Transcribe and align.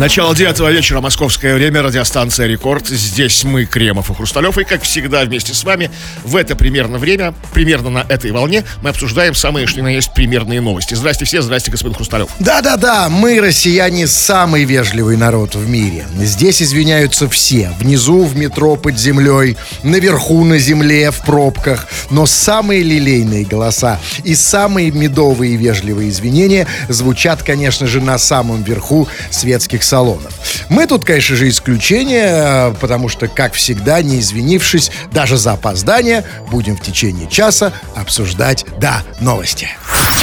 Начало 0.00 0.34
девятого 0.34 0.72
вечера, 0.72 1.00
московское 1.00 1.54
время, 1.54 1.80
радиостанция 1.80 2.48
«Рекорд». 2.48 2.88
Здесь 2.88 3.44
мы, 3.44 3.64
Кремов 3.64 4.10
и 4.10 4.14
Хрусталев. 4.14 4.58
И, 4.58 4.64
как 4.64 4.82
всегда, 4.82 5.22
вместе 5.24 5.54
с 5.54 5.62
вами 5.62 5.88
в 6.24 6.34
это 6.34 6.56
примерно 6.56 6.98
время, 6.98 7.32
примерно 7.52 7.90
на 7.90 8.06
этой 8.08 8.32
волне, 8.32 8.64
мы 8.82 8.90
обсуждаем 8.90 9.36
самые, 9.36 9.68
что 9.68 9.78
ни 9.78 9.84
на 9.84 9.94
есть, 9.94 10.12
примерные 10.12 10.60
новости. 10.60 10.94
Здрасте 10.94 11.24
все, 11.24 11.42
здрасте, 11.42 11.70
господин 11.70 11.94
Хрусталев. 11.94 12.28
Да-да-да, 12.40 13.08
мы, 13.08 13.40
россияне, 13.40 14.08
самый 14.08 14.64
вежливый 14.64 15.16
народ 15.16 15.54
в 15.54 15.68
мире. 15.68 16.06
Здесь 16.18 16.60
извиняются 16.60 17.28
все. 17.28 17.70
Внизу, 17.78 18.24
в 18.24 18.36
метро, 18.36 18.74
под 18.74 18.98
землей, 18.98 19.56
наверху, 19.84 20.44
на 20.44 20.58
земле, 20.58 21.12
в 21.12 21.20
пробках. 21.20 21.86
Но 22.10 22.26
самые 22.26 22.82
лилейные 22.82 23.44
голоса 23.44 24.00
и 24.24 24.34
самые 24.34 24.90
медовые 24.90 25.54
и 25.54 25.56
вежливые 25.56 26.10
извинения 26.10 26.66
звучат, 26.88 27.44
конечно 27.44 27.86
же, 27.86 28.00
на 28.00 28.18
самом 28.18 28.64
верху 28.64 29.06
светских 29.30 29.83
салонов. 29.84 30.32
Мы 30.68 30.86
тут, 30.86 31.04
конечно 31.04 31.36
же, 31.36 31.48
исключение, 31.48 32.26
э, 32.26 32.74
потому 32.80 33.08
что, 33.08 33.28
как 33.28 33.54
всегда, 33.54 34.02
не 34.02 34.20
извинившись 34.20 34.90
даже 35.12 35.36
за 35.36 35.52
опоздание, 35.52 36.24
будем 36.50 36.76
в 36.76 36.80
течение 36.80 37.28
часа 37.28 37.72
обсуждать, 37.94 38.64
да, 38.78 39.02
новости. 39.20 39.68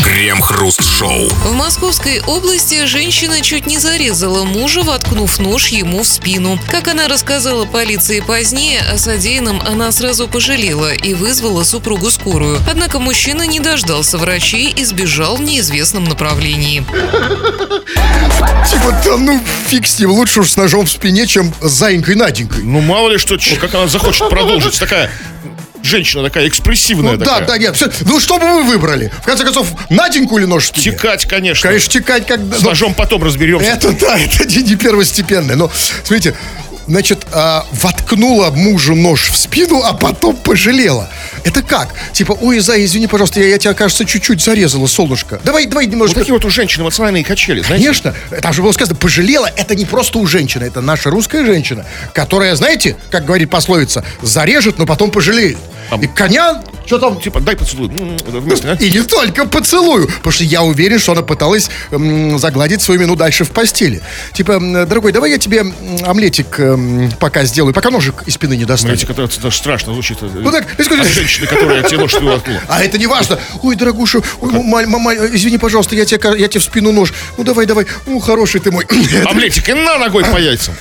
Крем-хруст-шоу. 0.03 1.29
В 1.29 1.53
Московской 1.53 2.21
области 2.21 2.85
женщина 2.85 3.41
чуть 3.41 3.67
не 3.67 3.77
зарезала 3.77 4.43
мужа, 4.43 4.81
воткнув 4.81 5.39
нож 5.39 5.67
ему 5.67 6.03
в 6.03 6.07
спину. 6.07 6.59
Как 6.70 6.87
она 6.87 7.07
рассказала 7.07 7.65
полиции 7.65 8.20
позднее, 8.20 8.81
о 8.81 8.98
содеянном 8.98 9.62
она 9.62 9.91
сразу 9.91 10.27
пожалела 10.27 10.93
и 10.93 11.13
вызвала 11.13 11.63
супругу 11.63 12.09
скорую. 12.09 12.59
Однако 12.70 12.99
мужчина 12.99 13.43
не 13.43 13.59
дождался 13.59 14.17
врачей 14.17 14.73
и 14.75 14.84
сбежал 14.84 15.37
в 15.37 15.41
неизвестном 15.41 16.05
направлении. 16.05 16.79
Типа, 18.70 19.01
да 19.03 19.17
ну 19.17 19.39
фиг 19.67 19.87
с 19.87 19.99
ним, 19.99 20.12
лучше 20.12 20.41
уж 20.41 20.51
с 20.51 20.57
ножом 20.57 20.85
в 20.85 20.91
спине, 20.91 21.27
чем 21.27 21.53
с 21.62 21.71
заинькой 21.71 22.15
Наденькой. 22.15 22.63
Ну, 22.63 22.81
мало 22.81 23.09
ли 23.09 23.17
что, 23.17 23.37
как 23.59 23.73
она 23.73 23.87
захочет 23.87 24.29
продолжить. 24.29 24.79
Такая 24.79 25.09
женщина 25.84 26.23
такая 26.23 26.48
экспрессивная 26.48 27.13
Ну, 27.13 27.17
такая. 27.17 27.39
да, 27.41 27.45
да, 27.48 27.57
нет. 27.57 27.76
всё. 27.76 27.89
Ну, 28.01 28.20
что 28.20 28.37
бы 28.37 28.45
вы 28.45 28.63
выбрали? 28.63 29.11
В 29.21 29.26
конце 29.26 29.43
концов, 29.43 29.67
Наденьку 29.89 30.37
или 30.37 30.45
нож? 30.45 30.70
Текать, 30.70 31.26
конечно. 31.26 31.67
Конечно, 31.70 31.91
текать 31.91 32.27
когда... 32.27 32.57
С 32.57 32.61
ножом 32.61 32.93
потом 32.93 33.23
разберемся. 33.23 33.65
Это 33.65 33.91
да, 33.93 34.17
это 34.20 34.45
не, 34.45 34.61
не 34.63 34.76
первостепенное. 34.76 35.55
Но, 35.55 35.71
смотрите, 36.04 36.35
значит, 36.87 37.20
а, 37.34 37.65
воткнула 37.71 38.49
мужу 38.51 38.96
нож 38.96 39.29
в 39.29 39.37
спину, 39.37 39.82
а 39.84 39.93
потом 39.93 40.35
пожалела. 40.35 41.10
Это 41.43 41.62
как? 41.62 41.93
Типа, 42.13 42.38
ой, 42.40 42.60
Зай, 42.60 42.85
извини, 42.85 43.07
пожалуйста, 43.07 43.40
я, 43.40 43.48
я 43.48 43.57
тебя, 43.57 43.73
кажется, 43.73 44.05
чуть-чуть 44.05 44.41
зарезала, 44.41 44.88
солнышко. 44.88 45.40
Давай, 45.43 45.65
давай 45.65 45.85
Вот 45.85 45.91
немножко... 45.91 46.20
такие 46.20 46.34
вот 46.34 46.46
у 46.46 46.49
женщин 46.49 46.84
эмоциональные 46.84 47.23
качели, 47.23 47.62
знаете? 47.62 47.85
Конечно, 47.85 48.15
там 48.41 48.54
же 48.54 48.62
было 48.62 48.71
сказано, 48.71 48.96
пожалела, 48.96 49.49
это 49.55 49.76
не 49.76 49.85
просто 49.85 50.20
у 50.20 50.27
женщины, 50.27 50.65
это 50.65 50.82
наша 50.82 51.10
русская 51.10 51.46
женщина, 51.46 51.85
которая, 52.13 52.55
знаете, 52.55 52.96
как 53.10 53.26
говорит 53.26 53.49
пословица, 53.49 54.04
зарежет, 54.21 54.77
но 54.77 54.85
потом 54.85 55.12
пожалеет. 55.12 55.57
И 55.99 56.07
коня, 56.07 56.63
что 56.85 56.97
там, 56.99 57.20
Типа, 57.20 57.39
дай 57.39 57.55
это 57.55 57.65
вместе, 58.39 58.67
а? 58.70 58.75
и 58.75 58.89
не 58.89 59.01
только 59.03 59.45
поцелую, 59.45 60.07
потому 60.07 60.31
что 60.31 60.43
я 60.43 60.63
уверен, 60.63 60.99
что 60.99 61.11
она 61.11 61.21
пыталась 61.21 61.70
м, 61.91 62.39
загладить 62.39 62.81
свою 62.81 63.01
вину 63.01 63.15
дальше 63.15 63.43
в 63.43 63.51
постели. 63.51 64.01
Типа, 64.33 64.59
дорогой, 64.88 65.11
давай 65.11 65.31
я 65.31 65.38
тебе 65.38 65.66
омлетик 66.06 66.59
м, 66.59 67.11
пока 67.19 67.44
сделаю, 67.44 67.73
пока 67.73 67.89
ножик 67.89 68.23
из 68.25 68.35
спины 68.35 68.56
не 68.56 68.66
достану. 68.66 68.95
Знаете, 68.95 69.11
это 69.11 69.41
даже 69.41 69.57
страшно 69.57 69.94
звучит. 69.94 70.17
Ну 70.22 70.51
так, 70.51 70.66
От 70.79 71.07
женщины, 71.07 71.47
которая 71.47 71.83
тебе 71.83 71.97
нож 72.00 72.13
воткнула. 72.13 72.61
А 72.67 72.83
это 72.83 72.97
не 72.97 73.07
важно. 73.07 73.39
Ой, 73.61 73.75
дорогуша, 73.75 74.22
ой, 74.39 74.51
мама, 74.51 74.85
мама, 74.88 75.13
извини, 75.13 75.57
пожалуйста, 75.57 75.95
я 75.95 76.05
тебе, 76.05 76.39
я 76.39 76.47
тебе 76.47 76.59
в 76.59 76.63
спину 76.63 76.91
нож. 76.91 77.13
Ну, 77.38 77.44
давай, 77.44 77.66
давай. 77.66 77.85
Ну, 78.05 78.19
хороший 78.19 78.61
ты 78.61 78.72
мой. 78.72 78.85
Омлетик 79.25 79.69
и 79.69 79.73
на 79.73 79.97
ногой 79.97 80.23
по 80.25 80.38
яйцам. 80.38 80.73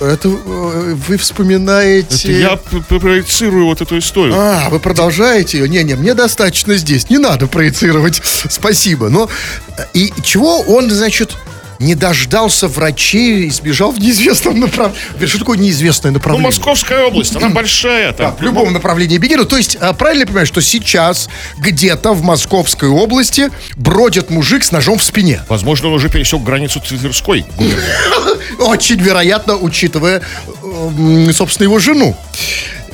Это 0.00 0.28
э, 0.28 0.94
вы 0.94 1.16
вспоминаете... 1.16 2.16
Это 2.16 2.32
я 2.32 2.98
проецирую 2.98 3.66
вот 3.66 3.80
эту 3.80 3.98
историю. 3.98 4.34
А, 4.36 4.68
вы 4.70 4.78
продолжаете 4.78 5.58
ее? 5.58 5.68
Не-не, 5.68 5.94
мне 5.94 6.14
достаточно 6.14 6.76
здесь. 6.76 7.08
Не 7.10 7.18
надо 7.18 7.46
проецировать. 7.46 8.20
Спасибо. 8.48 9.08
Но 9.08 9.28
э, 9.76 9.84
и 9.94 10.12
чего 10.22 10.60
он, 10.60 10.90
значит, 10.90 11.36
не 11.78 11.94
дождался 11.94 12.68
врачей 12.68 13.46
и 13.46 13.50
сбежал 13.50 13.92
в 13.92 13.98
неизвестном 13.98 14.60
направлении? 14.60 15.26
Что 15.26 15.38
такое 15.40 15.58
неизвестное 15.58 16.10
Ну, 16.12 16.16
направление? 16.18 16.46
Московская 16.48 17.04
область, 17.06 17.34
она 17.36 17.48
большая. 17.50 18.12
Да, 18.12 18.30
Там, 18.30 18.36
в 18.36 18.42
любом 18.42 18.72
направлении 18.72 19.18
беги. 19.18 19.36
Ну, 19.36 19.44
то 19.44 19.56
есть, 19.56 19.76
а, 19.80 19.92
правильно 19.92 20.20
я 20.22 20.26
понимаю, 20.26 20.46
что 20.46 20.60
сейчас 20.60 21.28
где-то 21.58 22.12
в 22.12 22.22
Московской 22.22 22.88
области 22.88 23.50
бродит 23.76 24.30
мужик 24.30 24.64
с 24.64 24.72
ножом 24.72 24.98
в 24.98 25.04
спине? 25.04 25.42
Возможно, 25.48 25.88
он 25.88 25.94
уже 25.94 26.08
пересек 26.08 26.42
границу 26.42 26.80
Тверской. 26.80 27.44
Очень 28.58 29.00
вероятно, 29.00 29.56
учитывая, 29.56 30.22
м, 30.62 31.32
собственно, 31.32 31.64
его 31.64 31.78
жену. 31.78 32.16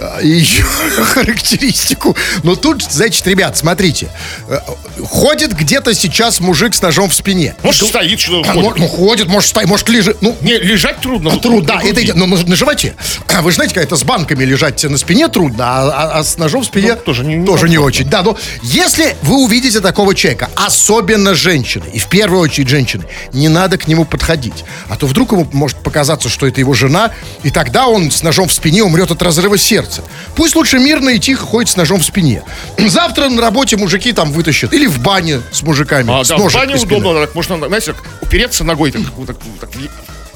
А, 0.03 0.19
и 0.21 0.29
Ее 0.29 0.65
характеристику. 1.05 2.17
Но 2.43 2.55
тут, 2.57 2.83
значит, 2.83 3.27
ребят, 3.27 3.57
смотрите. 3.57 4.09
э, 4.49 4.59
Ходит 5.05 5.55
где-то 5.57 5.95
сейчас 5.95 6.41
мужик 6.41 6.75
с 6.75 6.83
ножом 6.83 7.09
в 7.11 7.15
спине. 7.15 7.55
Может, 7.63 7.89
стоит, 7.89 8.21
что 8.21 8.43
А, 8.47 8.53
ходит. 8.53 8.79
Ну, 8.79 8.89
ходит, 8.89 9.29
может, 9.29 9.49
стоит, 9.51 9.67
может, 9.69 9.89
лежит. 9.89 10.19
Ну, 10.21 10.37
Не, 10.41 10.59
лежать 10.59 11.01
трудно. 11.01 11.31
а 11.31 11.35
но 11.35 11.41
трудно, 11.41 11.67
да, 11.67 11.81
это 11.83 12.01
но 12.17 12.27
на, 12.27 12.37
на 12.37 12.57
животе. 12.57 12.95
А 13.33 13.43
Вы 13.43 13.51
же 13.51 13.57
знаете, 13.57 13.75
как 13.75 13.85
это 13.85 13.97
с 13.97 14.03
банками 14.05 14.45
лежать 14.45 14.83
на 14.85 14.99
спине 14.99 15.29
трудно, 15.29 15.65
а, 15.67 15.91
а- 15.91 16.19
а 16.21 16.25
с 16.25 16.37
ножом 16.39 16.63
в 16.63 16.67
спине 16.67 16.95
Ну, 16.95 17.01
тоже 17.01 17.25
не- 17.25 17.37
не 17.37 17.47
тоже 17.47 17.69
не 17.69 17.79
очень. 17.79 18.05
Да, 18.09 18.23
но 18.23 18.37
если 18.63 19.17
вы 19.23 19.37
увидите 19.45 19.81
такого 19.81 20.15
человека, 20.15 20.51
особенно 20.57 21.35
женщины, 21.35 21.85
и 21.93 21.99
в 21.99 22.07
первую 22.09 22.41
очередь 22.43 22.69
женщины, 22.69 23.05
не 23.33 23.49
надо 23.49 23.79
к 23.79 23.87
нему 23.89 24.05
подходить. 24.05 24.65
А 24.89 24.97
то 24.97 25.07
вдруг 25.07 25.33
ему 25.33 25.47
может 25.53 25.79
показаться, 25.79 26.29
что 26.29 26.47
это 26.47 26.61
его 26.61 26.75
жена, 26.75 27.11
и 27.43 27.51
тогда 27.51 27.87
он 27.87 28.11
с 28.11 28.23
ножом 28.23 28.49
в 28.49 28.53
спине 28.53 28.83
умрет 28.83 29.11
от 29.11 29.23
разрыва 29.23 29.59
сердца. 29.59 29.92
Пусть 30.35 30.57
лучше 30.57 30.79
мирно 30.79 31.11
и 31.11 31.19
тихо 31.19 31.45
ходит 31.45 31.71
с 31.71 31.77
ножом 31.77 32.01
в 32.01 32.05
спине. 32.05 32.43
Завтра 32.79 33.29
на 33.29 33.43
работе 33.43 33.77
мужики 33.77 34.13
там 34.13 34.33
вытащат. 34.33 34.73
Или 34.73 34.87
в 34.87 35.01
бане 35.01 35.43
с 35.51 35.63
мужиками. 35.63 36.11
А, 36.11 36.25
с 36.25 36.29
да, 36.29 36.37
в 36.37 36.53
бане 36.53 36.77
удобно, 36.77 37.21
так 37.21 37.35
можно, 37.35 37.59
знаете, 37.59 37.93
так 37.93 38.03
упереться 38.23 38.65
ногой, 38.65 38.93
так, 38.93 39.03
так, 39.27 39.37
так, 39.61 39.71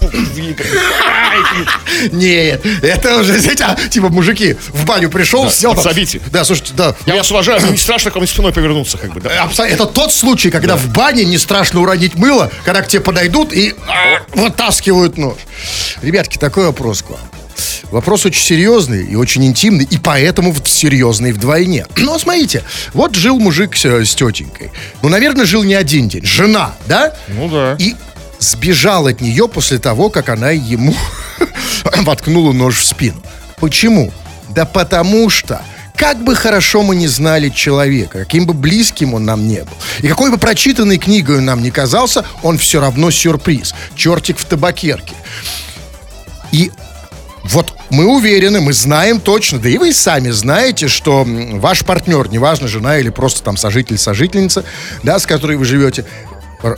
Нет, 2.13 2.65
это 2.83 3.19
уже, 3.19 3.39
знаете, 3.39 3.65
а, 3.65 3.77
типа 3.89 4.09
мужики 4.09 4.55
в 4.55 4.85
баню 4.85 5.11
пришел, 5.11 5.45
Да, 5.45 5.51
сел. 5.51 5.75
подсобите. 5.75 6.21
Да, 6.31 6.45
слушайте, 6.45 6.73
да. 6.77 6.95
Я 7.07 7.17
вас 7.17 7.31
уважаю, 7.31 7.61
но 7.63 7.69
не 7.69 7.79
страшно 7.79 8.11
ко 8.11 8.19
мне 8.19 8.29
спиной 8.29 8.53
повернуться, 8.53 8.99
как 8.99 9.13
бы, 9.13 9.21
да. 9.21 9.49
Это 9.67 9.87
тот 9.87 10.13
случай, 10.13 10.51
когда 10.51 10.77
в 10.77 10.89
бане 10.89 11.25
не 11.25 11.39
страшно 11.39 11.81
уронить 11.81 12.15
мыло, 12.15 12.51
когда 12.65 12.83
к 12.83 12.89
тебе 12.89 13.03
подойдут 13.03 13.53
и 13.53 13.75
а, 13.89 14.23
вытаскивают 14.35 15.17
нож. 15.17 15.37
Ребятки, 16.03 16.39
такой 16.39 16.67
вопрос 16.67 17.03
к 17.03 17.11
вам. 17.11 17.21
Вопрос 17.91 18.27
очень 18.27 18.43
серьезный 18.43 19.07
и 19.07 19.15
очень 19.15 19.45
интимный, 19.45 19.85
и 19.85 19.99
поэтому 19.99 20.55
серьезный 20.65 21.33
вдвойне. 21.33 21.87
Но 21.97 22.19
смотрите, 22.19 22.63
вот 22.93 23.15
жил 23.15 23.39
мужик 23.39 23.77
с, 23.77 23.85
э, 23.85 24.05
с 24.05 24.15
тетенькой. 24.15 24.73
Ну, 25.03 25.09
наверное, 25.09 25.47
жил 25.47 25.63
не 25.63 25.75
один 25.75 26.09
день. 26.09 26.25
Жена, 26.25 26.75
да? 26.87 27.15
Ну 27.29 27.49
да. 27.49 27.77
И 27.79 27.95
сбежал 28.39 29.07
от 29.07 29.21
нее 29.21 29.49
после 29.49 29.79
того, 29.79 30.11
как 30.11 30.29
она 30.29 30.51
ему 30.51 30.95
воткнула 32.03 32.53
нож 32.53 32.79
в 32.81 32.85
спину. 32.85 33.23
Почему? 33.59 34.13
Да 34.51 34.65
потому 34.65 35.31
что 35.31 35.63
как 35.97 36.23
бы 36.23 36.35
хорошо 36.35 36.83
мы 36.83 36.95
не 36.95 37.09
знали 37.09 37.49
человека, 37.49 38.21
каким 38.21 38.45
бы 38.47 38.53
близким 38.53 39.15
он 39.15 39.25
нам 39.25 39.49
не 39.49 39.61
был, 39.61 39.73
и 40.01 40.09
какой 40.09 40.31
бы 40.31 40.37
прочитанной 40.37 40.99
книгой 40.99 41.39
он 41.39 41.47
нам 41.47 41.63
не 41.63 41.71
казался, 41.71 42.25
он 42.43 42.59
все 42.59 42.81
равно 42.81 43.11
сюрприз. 43.11 43.75
Чертик 43.95 44.39
в 44.39 44.45
табакерке. 44.45 45.15
И 46.53 46.71
вот 47.51 47.75
мы 47.91 48.07
уверены, 48.07 48.61
мы 48.61 48.73
знаем 48.73 49.21
точно, 49.21 49.59
да 49.59 49.69
и 49.69 49.79
вы 49.79 49.93
сами 49.93 50.31
знаете, 50.31 50.89
что 50.89 51.25
ваш 51.27 51.85
партнер, 51.85 52.29
неважно, 52.29 52.69
жена 52.69 52.99
или 52.99 53.11
просто 53.11 53.43
там 53.43 53.57
сожитель, 53.57 53.99
сожительница, 53.99 54.65
да, 55.03 55.19
с 55.19 55.27
которой 55.27 55.57
вы 55.57 55.65
живете, 55.65 56.05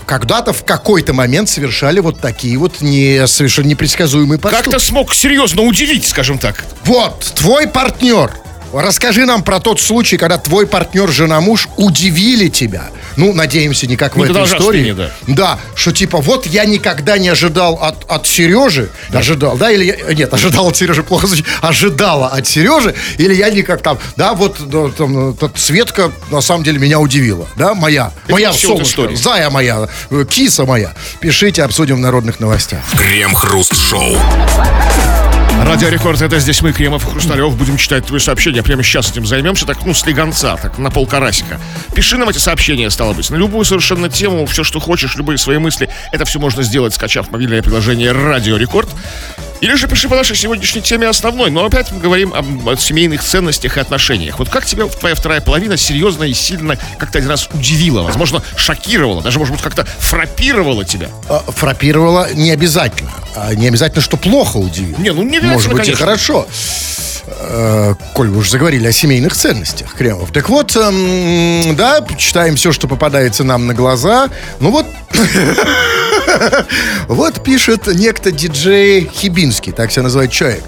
когда-то 0.07 0.53
в 0.53 0.65
какой-то 0.65 1.15
момент 1.15 1.49
совершали 1.49 2.01
вот 2.01 2.21
такие 2.21 2.59
вот 2.59 2.81
не, 2.81 3.27
совершенно 3.27 3.69
непредсказуемые 3.69 4.39
поступки. 4.39 4.65
Как-то 4.65 4.79
смог 4.79 5.15
серьезно 5.15 5.63
удивить, 5.63 6.07
скажем 6.07 6.39
так. 6.39 6.65
Вот, 6.85 7.33
твой 7.37 7.67
партнер. 7.69 8.31
Расскажи 8.73 9.25
нам 9.25 9.43
про 9.43 9.61
тот 9.61 9.81
случай, 9.81 10.17
когда 10.17 10.39
твой 10.39 10.67
партнер, 10.67 11.09
жена, 11.11 11.41
муж 11.41 11.69
удивили 11.77 12.49
тебя. 12.49 12.91
Ну, 13.17 13.33
надеемся, 13.33 13.87
не 13.87 13.97
как 13.97 14.15
в 14.15 14.17
Не 14.19 14.25
этой 14.25 14.33
продолжав 14.33 14.61
истории. 14.61 14.79
спине, 14.81 14.95
да. 14.95 15.11
Да, 15.27 15.59
что 15.75 15.91
типа 15.93 16.19
вот 16.19 16.47
я 16.47 16.65
никогда 16.65 17.19
не 17.19 17.29
ожидал 17.31 17.75
от, 17.83 18.05
от 18.09 18.27
Сережи, 18.27 18.91
ожидал, 19.13 19.57
да, 19.57 19.71
или 19.73 19.85
я- 19.87 20.15
нет, 20.15 20.33
ожидал 20.33 20.69
от 20.69 20.77
Сережи, 20.77 21.03
плохо 21.03 21.27
звучит, 21.27 21.47
ожидала 21.61 22.29
от 22.29 22.47
Сережи, 22.47 22.95
или 23.17 23.35
я 23.35 23.51
никак 23.51 23.83
там, 23.83 23.99
да, 24.17 24.35
вот 24.35 24.59
да, 24.69 24.89
там, 24.97 25.35
тот 25.35 25.59
Светка 25.59 26.13
на 26.31 26.41
самом 26.41 26.63
деле 26.63 26.79
меня 26.79 27.01
удивила, 27.01 27.47
да, 27.57 27.75
моя, 27.75 28.13
моя 28.29 28.53
все 28.53 28.69
вот 28.77 28.87
солнышко, 28.87 29.17
зая 29.17 29.51
моя, 29.51 29.89
киса 30.31 30.65
моя. 30.65 30.95
Пишите, 31.21 31.65
обсудим 31.65 31.97
в 31.97 32.01
народных 32.01 32.39
новостях. 32.39 32.81
Крем-хруст-шоу. 32.97 34.17
Радио 35.65 35.89
Рекорд, 35.89 36.23
это 36.23 36.39
здесь 36.39 36.63
мы, 36.63 36.73
Кремов 36.73 37.05
Хрусталев, 37.05 37.57
будем 37.57 37.77
читать 37.77 38.07
твои 38.07 38.21
сообщения. 38.21 38.63
Прямо 38.63 38.83
сейчас 38.83 39.11
этим 39.11 39.27
займемся, 39.27 39.67
так, 39.67 39.85
ну, 39.85 39.93
слегонца, 39.93 40.57
так, 40.57 40.79
на 40.79 40.91
полкарасика. 40.91 41.61
Пиши 41.95 42.17
нам 42.17 42.29
эти 42.29 42.39
сообщения, 42.39 42.89
стало 42.91 43.13
быть, 43.13 43.29
на 43.31 43.37
любую 43.37 43.65
совершенно 43.65 44.09
тему, 44.09 44.47
все, 44.47 44.65
что 44.65 44.79
хочешь, 44.81 45.17
любые 45.17 45.37
свои 45.37 45.59
мысли. 45.59 45.91
Это 46.13 46.25
все 46.25 46.39
можно 46.39 46.63
сделать, 46.63 46.95
скачав 46.95 47.31
мобильное 47.31 47.63
приложение 47.63 48.13
Радио 48.13 48.57
Рекорд. 48.57 48.89
Или 49.61 49.75
же 49.75 49.89
пиши 49.89 50.09
по 50.09 50.17
нашей 50.17 50.37
сегодняшней 50.37 50.83
теме 50.83 51.09
основной. 51.09 51.51
Но 51.51 51.65
опять 51.65 51.91
мы 51.93 52.01
говорим 52.01 52.33
об, 52.35 52.69
о 52.69 52.77
семейных 52.77 53.23
ценностях 53.23 53.77
и 53.77 53.81
отношениях. 53.81 54.39
Вот 54.39 54.49
как 54.49 54.65
тебя 54.65 54.87
твоя 54.87 55.15
вторая 55.15 55.41
половина 55.41 55.77
серьезно 55.77 56.25
и 56.25 56.35
сильно 56.35 56.77
как-то 56.99 57.19
один 57.19 57.31
раз 57.31 57.49
удивила, 57.53 58.03
возможно, 58.03 58.43
шокировала, 58.57 59.23
даже, 59.23 59.39
может 59.39 59.55
быть, 59.55 59.63
как-то 59.63 59.85
фрапировала 59.85 60.85
тебя? 60.85 61.09
А, 61.29 61.43
Фрапировала 61.49 62.33
не 62.35 62.51
обязательно. 62.51 63.13
А 63.35 63.55
Не 63.55 63.69
обязательно, 63.69 64.03
что 64.03 64.17
плохо 64.17 64.57
удивило. 64.57 64.99
Не, 64.99 65.13
ну, 65.13 65.23
не 65.23 65.39
обязательно, 65.39 65.53
Может 65.53 65.73
быть, 65.73 65.81
и 65.81 65.93
конечно. 65.93 66.07
хорошо. 66.07 66.49
Э, 67.41 67.95
Коль 68.15 68.31
вы 68.31 68.39
уже 68.39 68.51
заговорили 68.51 68.87
о 68.89 68.93
семейных 68.93 69.35
ценностях, 69.35 69.95
Кремов. 69.95 70.33
Так 70.33 70.49
вот, 70.49 70.75
эм, 70.77 71.77
да, 71.77 72.05
читаем 72.17 72.57
все, 72.57 72.73
что 72.73 72.89
попадается 72.89 73.45
нам 73.45 73.67
на 73.67 73.75
глаза. 73.75 74.29
Ну 74.59 74.71
вот, 74.71 74.87
вот 77.09 77.45
пишет 77.45 77.87
некто 77.87 78.33
диджей 78.33 79.09
Хибинский, 79.13 79.73
так 79.73 79.93
себя 79.93 80.05
называет 80.05 80.33
человек. 80.33 80.63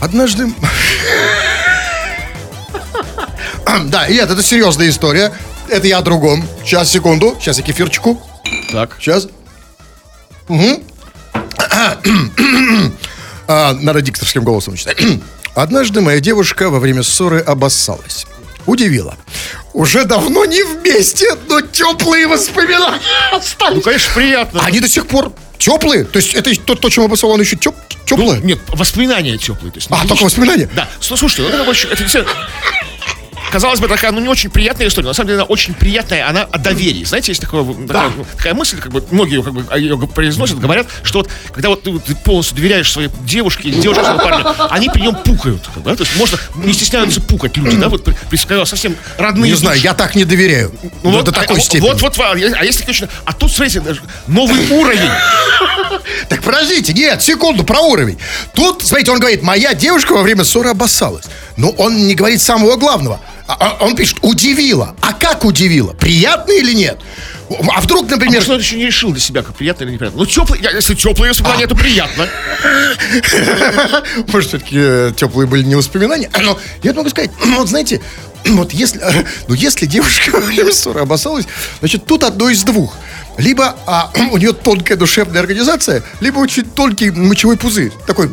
Однажды... 0.00 0.52
Да, 3.86 4.06
и 4.06 4.16
это, 4.16 4.34
это 4.34 4.42
серьезная 4.42 4.90
история. 4.90 5.32
Это 5.66 5.86
я 5.86 5.98
о 5.98 6.02
другом. 6.02 6.46
Сейчас, 6.62 6.90
секунду. 6.90 7.34
Сейчас 7.40 7.56
я 7.56 7.64
кефирчику. 7.64 8.20
Так. 8.70 8.98
Сейчас. 9.00 9.28
А, 13.48 13.74
надо 13.74 14.02
дикторским 14.02 14.44
голосом 14.44 14.76
читать. 14.76 14.98
Однажды 15.54 16.00
моя 16.00 16.20
девушка 16.20 16.70
во 16.70 16.80
время 16.80 17.02
ссоры 17.02 17.40
обоссалась. 17.40 18.26
Удивила. 18.64 19.16
Уже 19.72 20.04
давно 20.04 20.44
не 20.44 20.62
вместе, 20.62 21.26
но 21.48 21.60
теплые 21.60 22.26
воспоминания 22.28 23.00
Ну, 23.32 23.38
остались. 23.38 23.82
конечно, 23.82 24.14
приятно. 24.14 24.60
Они 24.64 24.80
до 24.80 24.88
сих 24.88 25.06
пор 25.06 25.32
теплые. 25.58 26.04
То 26.04 26.18
есть 26.18 26.34
это 26.34 26.54
то, 26.64 26.74
то 26.74 26.88
чем 26.88 27.04
оно 27.34 27.42
еще 27.42 27.56
теп, 27.56 27.74
теплое. 28.06 28.38
Нет, 28.40 28.60
воспоминания 28.68 29.36
теплые. 29.36 29.72
То 29.72 29.78
есть, 29.78 29.88
а, 29.90 30.02
не- 30.02 30.08
только 30.08 30.22
воспоминания? 30.24 30.68
Да, 30.74 30.88
Слу- 31.00 31.16
слушайте, 31.16 31.42
вот 31.42 31.52
это 31.54 31.64
это 31.88 32.02
действительно- 32.02 32.32
казалось 33.52 33.80
бы, 33.80 33.88
такая, 33.88 34.10
ну, 34.12 34.20
не 34.20 34.28
очень 34.28 34.50
приятная 34.50 34.88
история. 34.88 35.08
На 35.08 35.14
самом 35.14 35.28
деле, 35.28 35.40
она 35.40 35.44
очень 35.44 35.74
приятная, 35.74 36.26
она 36.28 36.42
о 36.42 36.58
доверии. 36.58 37.04
Знаете, 37.04 37.32
есть 37.32 37.40
такое, 37.40 37.62
такая, 37.86 38.10
ну, 38.16 38.24
такая 38.36 38.54
мысль, 38.54 38.78
как 38.80 38.90
бы, 38.90 39.04
многие 39.10 39.36
ее, 39.36 39.42
как 39.42 39.52
бы, 39.52 39.78
ее 39.78 39.98
произносят, 40.08 40.58
говорят, 40.58 40.86
что 41.02 41.20
вот, 41.20 41.30
когда 41.52 41.68
вот 41.68 41.82
ты, 41.82 41.98
ты 41.98 42.14
полностью 42.14 42.56
доверяешь 42.56 42.90
своей 42.90 43.10
девушке 43.24 43.70
девушке 43.70 44.02
своему 44.04 44.20
парню, 44.20 44.46
они 44.70 44.88
при 44.88 45.02
нем 45.02 45.14
пукают. 45.16 45.62
как 45.74 45.82
бы, 45.82 45.90
да? 45.90 45.96
То 45.96 46.02
есть 46.04 46.16
можно, 46.16 46.38
не 46.56 46.72
стесняются 46.72 47.20
пукать 47.20 47.56
люди, 47.56 47.76
да, 47.76 47.88
вот, 47.88 48.08
когда 48.48 48.64
совсем 48.64 48.96
родные. 49.18 49.50
Не 49.50 49.56
знаю, 49.56 49.76
души. 49.76 49.86
я 49.86 49.94
так 49.94 50.14
не 50.14 50.24
доверяю. 50.24 50.72
Ну, 51.02 51.10
вот, 51.10 51.26
до 51.26 51.32
такой 51.32 51.58
а, 51.58 51.60
степени. 51.60 51.88
Вот, 51.88 52.00
вот, 52.00 52.18
а 52.18 52.32
а 52.32 52.64
если 52.64 52.84
точно, 52.84 53.08
а 53.24 53.32
тут, 53.32 53.52
смотрите, 53.52 53.82
новый 54.26 54.68
уровень. 54.70 55.10
Так 56.28 56.42
подождите, 56.42 56.92
нет, 56.92 57.22
секунду, 57.22 57.64
про 57.64 57.80
уровень. 57.80 58.18
Тут, 58.54 58.82
смотрите, 58.82 59.10
он 59.10 59.18
говорит, 59.18 59.42
моя 59.42 59.74
девушка 59.74 60.12
во 60.12 60.22
время 60.22 60.44
ссоры 60.44 60.70
обоссалась. 60.70 61.26
Но 61.56 61.70
он 61.70 62.06
не 62.06 62.14
говорит 62.14 62.40
самого 62.40 62.76
главного. 62.76 63.20
А- 63.58 63.76
а- 63.80 63.84
Он 63.84 63.94
пишет, 63.96 64.18
удивила. 64.22 64.96
А 65.00 65.12
как 65.12 65.44
удивила? 65.44 65.92
Приятно 65.92 66.52
или 66.52 66.72
нет? 66.72 66.98
А 67.74 67.80
вдруг, 67.80 68.08
например... 68.08 68.36
Может, 68.36 68.50
он 68.50 68.58
еще 68.60 68.76
не 68.76 68.86
решил 68.86 69.10
для 69.12 69.20
себя, 69.20 69.42
как 69.42 69.54
приятно 69.54 69.84
или 69.84 69.92
неприятно. 69.92 70.20
Ну, 70.20 70.26
теплый, 70.26 70.60
если 70.74 70.94
теплые 70.94 71.30
воспоминания, 71.30 71.66
то 71.66 71.74
приятно. 71.74 72.26
Может, 74.28 74.48
все-таки 74.48 75.14
теплые 75.16 75.46
были 75.46 75.62
не 75.64 75.74
воспоминания. 75.74 76.30
Но 76.40 76.58
я 76.82 76.92
могу 76.94 77.10
сказать, 77.10 77.30
вот 77.44 77.68
знаете, 77.68 78.00
вот 78.46 78.72
если, 78.72 79.00
э, 79.00 79.24
ну, 79.48 79.54
если 79.54 79.86
девушка 79.86 80.42
ссоры 80.72 81.00
обоссалась, 81.00 81.46
значит, 81.80 82.06
тут 82.06 82.24
одно 82.24 82.48
из 82.48 82.62
двух. 82.64 82.96
Либо 83.38 83.76
а, 83.86 84.10
у 84.32 84.38
нее 84.38 84.52
тонкая 84.52 84.96
душевная 84.96 85.40
организация, 85.40 86.02
либо 86.20 86.38
очень 86.38 86.64
тонкий 86.64 87.10
мочевой 87.10 87.56
пузырь, 87.56 87.92
такой 88.06 88.30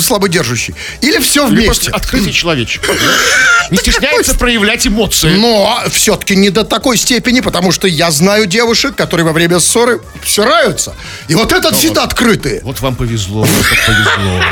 слабодержащий. 0.00 0.74
Или 1.00 1.18
все 1.18 1.46
вместе. 1.46 1.66
просто 1.66 1.90
открытый 1.90 2.32
человечек. 2.32 2.88
Не 3.70 3.78
стесняется 3.78 4.34
проявлять 4.34 4.86
эмоции. 4.86 5.34
Но 5.34 5.82
все-таки 5.90 6.36
не 6.36 6.50
до 6.50 6.62
такой 6.62 6.98
степени, 6.98 7.40
потому 7.40 7.72
что 7.72 7.88
я 7.88 8.10
знаю 8.10 8.46
девушек, 8.46 8.94
которые 8.94 9.24
во 9.24 9.32
время 9.32 9.60
ссоры 9.60 10.00
всираются. 10.22 10.94
И 11.28 11.34
вот 11.34 11.52
этот 11.52 11.74
всегда 11.76 12.04
открытые. 12.04 12.60
Вот 12.64 12.80
вам 12.80 12.94
повезло, 12.96 13.46
повезло. 13.86 14.42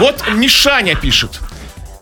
Вот 0.00 0.24
Мишаня 0.34 0.96
пишет. 0.96 1.38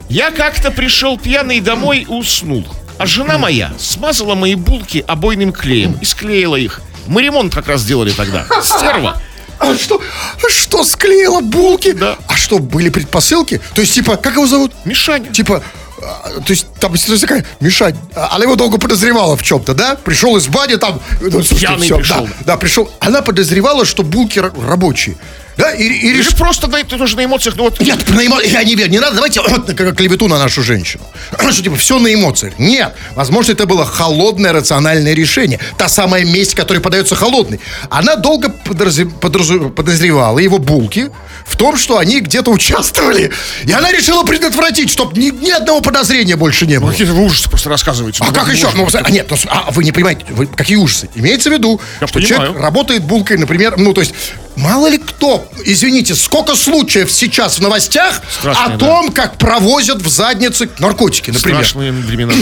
Я 0.09 0.31
как-то 0.31 0.71
пришел 0.71 1.19
пьяный 1.19 1.61
домой 1.61 2.01
и 2.01 2.07
уснул. 2.07 2.65
А 2.99 3.07
жена 3.07 3.39
моя 3.39 3.73
смазала 3.79 4.35
мои 4.35 4.55
булки 4.55 5.05
обойным 5.07 5.53
клеем 5.53 5.97
и 6.01 6.05
склеила 6.05 6.57
их. 6.57 6.83
Мы 7.07 7.23
ремонт 7.23 7.55
как 7.55 7.69
раз 7.69 7.85
делали 7.85 8.11
тогда. 8.11 8.45
Стерва. 8.63 9.21
А 9.61 9.77
что, 9.77 10.01
а 10.01 10.51
что 10.51 10.85
склеила 10.85 11.41
булки? 11.41 11.93
Да. 11.93 12.17
А 12.29 12.37
что, 12.37 12.59
были 12.59 12.91
предпосылки? 12.91 13.61
То 13.75 13.81
есть, 13.81 13.95
типа, 13.95 14.17
как 14.17 14.35
его 14.35 14.47
зовут? 14.47 14.73
Мишаня. 14.85 15.33
Типа, 15.33 15.63
то 16.01 16.51
есть 16.53 16.67
там 16.81 16.97
ситуация 16.97 17.29
такая, 17.29 17.47
Мишань, 17.61 17.97
а, 18.15 18.35
она 18.35 18.45
его 18.45 18.57
долго 18.57 18.79
подозревала 18.79 19.37
в 19.37 19.43
чем-то, 19.43 19.75
да? 19.75 19.97
Пришел 19.97 20.37
из 20.37 20.47
бани 20.47 20.77
там, 20.77 21.01
ну, 21.21 21.43
Пьяный 21.43 21.87
всё, 21.87 21.99
пришел. 21.99 22.27
Да, 22.27 22.33
да, 22.45 22.57
пришел. 22.57 22.91
Она 23.01 23.23
подозревала, 23.23 23.85
что 23.85 24.03
булки 24.03 24.39
рабочие. 24.39 25.17
Да, 25.59 25.73
и, 25.73 25.83
и 25.83 26.11
решила... 26.13 26.31
же 26.31 26.37
просто 26.37 26.69
на, 26.69 26.85
тоже 26.85 27.17
на 27.17 27.25
эмоциях, 27.25 27.57
ну 27.57 27.65
вот... 27.65 27.81
Нет, 27.81 28.09
на 28.11 28.21
эмо- 28.21 28.47
я 28.47 28.63
не 28.63 28.77
верю, 28.77 28.93
не 28.93 29.01
надо, 29.01 29.17
давайте 29.17 29.41
как 29.75 29.97
клевету 29.97 30.29
на 30.29 30.39
нашу 30.39 30.63
женщину. 30.63 31.03
Что, 31.51 31.63
типа, 31.65 31.75
все 31.75 31.99
на 31.99 32.15
эмоциях. 32.15 32.61
Нет, 32.61 32.95
возможно, 33.17 33.53
это 33.53 33.67
было 33.67 33.85
холодное 33.85 34.53
рациональное 34.53 35.15
решение. 35.15 35.59
Та 35.77 35.89
самая 35.89 36.25
месть, 36.25 36.55
которая 36.55 36.81
подается 36.81 37.17
холодной. 37.17 37.59
Она 37.91 38.15
долго 38.15 38.55
подразы- 38.65 39.11
подразу- 39.11 39.71
подозревала 39.71 40.39
его 40.39 40.59
булки 40.59 41.11
в 41.45 41.57
том, 41.57 41.77
что 41.77 41.99
они 41.99 42.21
где-то 42.21 42.53
участвовали. 42.53 43.33
И 43.65 43.73
она 43.73 43.91
решила 43.91 44.23
предотвратить, 44.23 44.91
чтобы 44.91 45.21
ни, 45.21 45.31
ни 45.31 45.51
одного 45.51 45.81
подозрения 45.89 46.37
больше 46.37 46.67
не 46.67 46.79
было. 46.79 46.91
Какие 46.91 47.07
вы 47.07 47.25
ужасы 47.25 47.49
просто 47.49 47.71
рассказываете. 47.71 48.23
А 48.23 48.27
Ну, 48.27 48.33
как 48.33 48.53
еще? 48.53 48.69
Ну, 48.75 48.87
а, 48.93 49.11
нет, 49.11 49.27
ну, 49.31 49.37
а 49.49 49.71
вы 49.71 49.85
не 49.85 49.93
понимаете, 49.93 50.25
вы, 50.31 50.47
какие 50.47 50.77
ужасы? 50.77 51.09
Имеется 51.15 51.49
в 51.51 51.53
виду, 51.53 51.81
Я 52.01 52.07
что 52.07 52.19
понимаю. 52.19 52.37
человек 52.37 52.63
работает 52.63 53.05
булкой, 53.05 53.39
например, 53.39 53.77
ну, 53.79 53.95
то 53.95 54.03
есть, 54.03 54.15
мало 54.59 54.89
ли 54.89 54.99
кто, 54.99 55.49
извините, 55.65 56.15
сколько 56.15 56.55
случаев 56.55 57.11
сейчас 57.11 57.59
в 57.59 57.63
новостях 57.63 58.21
Страшные, 58.31 58.67
о 58.67 58.69
да. 58.71 58.79
том, 58.79 59.13
как 59.13 59.39
провозят 59.39 60.03
в 60.03 60.09
задницы 60.09 60.69
наркотики, 60.79 61.31
например. 61.31 61.59
Страшные 61.65 61.93
времена. 61.93 62.33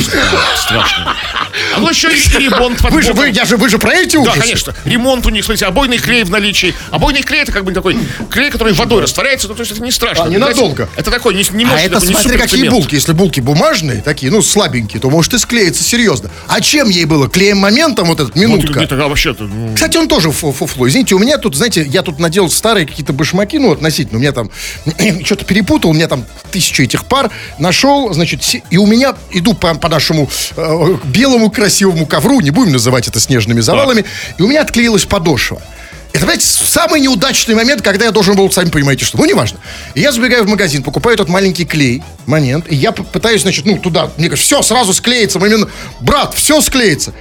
Страшные. 0.56 1.08
А 1.74 1.80
ну 1.80 1.88
еще 1.88 2.08
и 2.08 2.38
ремонт 2.38 2.82
под 2.82 2.92
Вы 2.92 3.02
же, 3.02 3.12
вы, 3.12 3.28
я 3.30 3.44
же, 3.44 3.56
вы 3.56 3.68
же 3.68 3.78
про 3.78 3.94
эти 3.94 4.16
Да, 4.16 4.22
ужасы? 4.22 4.40
конечно. 4.40 4.74
Ремонт 4.84 5.26
у 5.26 5.30
них, 5.30 5.44
смотрите, 5.44 5.66
обойный 5.66 5.98
клей 5.98 6.24
в 6.24 6.30
наличии. 6.30 6.74
Обойный 6.90 7.22
клей 7.22 7.42
это 7.42 7.52
как 7.52 7.64
бы 7.64 7.72
такой 7.72 7.96
клей, 8.30 8.50
который 8.50 8.72
водой 8.72 9.02
растворяется, 9.02 9.48
ну, 9.48 9.54
то 9.54 9.60
есть 9.60 9.72
это 9.72 9.82
не 9.82 9.90
страшно. 9.90 10.24
А, 10.24 10.28
ненадолго. 10.28 10.88
Это 10.96 11.10
такой, 11.10 11.34
не, 11.34 11.44
не 11.52 11.64
А 11.64 11.68
мощный, 11.68 11.86
это 11.86 12.00
смотри, 12.00 12.38
какие 12.38 12.68
булки. 12.68 12.94
Если 12.94 13.12
булки 13.12 13.40
бумажные, 13.40 14.02
такие, 14.02 14.32
ну, 14.32 14.42
слабенькие, 14.42 15.00
то 15.00 15.10
может 15.10 15.34
и 15.34 15.38
склеиться 15.38 15.82
серьезно. 15.84 16.30
А 16.48 16.60
чем 16.60 16.88
ей 16.88 17.04
было? 17.04 17.28
Клеем 17.28 17.58
моментом 17.58 18.08
вот 18.08 18.20
этот 18.20 18.36
минутка? 18.36 18.80
это 18.80 19.02
а 19.04 19.08
вообще-то, 19.08 19.44
ну, 19.44 19.74
Кстати, 19.74 19.96
он 19.96 20.08
тоже 20.08 20.30
фу- 20.32 20.52
фуфло. 20.52 20.88
Извините, 20.88 21.14
у 21.14 21.18
меня 21.18 21.38
тут, 21.38 21.54
знаете, 21.56 21.84
я 21.84 22.02
тут 22.06 22.18
надел 22.18 22.48
старые 22.50 22.86
какие-то 22.86 23.12
башмаки, 23.12 23.58
ну, 23.58 23.72
относительно. 23.72 24.18
У 24.18 24.20
меня 24.20 24.32
там 24.32 24.50
что-то 25.24 25.44
перепутал, 25.44 25.90
у 25.90 25.94
меня 25.94 26.08
там 26.08 26.24
тысячу 26.50 26.82
этих 26.82 27.04
пар 27.04 27.30
нашел, 27.58 28.12
значит, 28.14 28.42
и 28.70 28.78
у 28.78 28.86
меня 28.86 29.14
иду 29.32 29.54
по, 29.54 29.74
по 29.74 29.88
нашему 29.88 30.30
э, 30.56 30.96
белому 31.04 31.50
красивому 31.50 32.06
ковру, 32.06 32.40
не 32.40 32.50
будем 32.50 32.72
называть 32.72 33.08
это 33.08 33.20
снежными 33.20 33.60
завалами, 33.60 34.04
и 34.38 34.42
у 34.42 34.48
меня 34.48 34.62
отклеилась 34.62 35.04
подошва. 35.04 35.60
Это, 36.12 36.20
понимаете, 36.20 36.46
самый 36.46 37.00
неудачный 37.00 37.54
момент, 37.54 37.82
когда 37.82 38.06
я 38.06 38.10
должен 38.10 38.36
был, 38.36 38.50
сами 38.50 38.70
понимаете, 38.70 39.04
что. 39.04 39.18
Ну, 39.18 39.26
неважно. 39.26 39.58
И 39.94 40.00
я 40.00 40.12
забегаю 40.12 40.44
в 40.44 40.48
магазин, 40.48 40.82
покупаю 40.82 41.14
этот 41.14 41.28
маленький 41.28 41.66
клей, 41.66 42.02
момент, 42.24 42.66
и 42.70 42.74
я 42.74 42.92
пытаюсь, 42.92 43.42
значит, 43.42 43.66
ну, 43.66 43.76
туда, 43.78 44.10
мне 44.16 44.28
говорят, 44.28 44.38
все, 44.38 44.62
сразу 44.62 44.94
склеится, 44.94 45.38
момент, 45.38 45.68
брат, 46.00 46.32
все 46.34 46.62
склеится. 46.62 47.12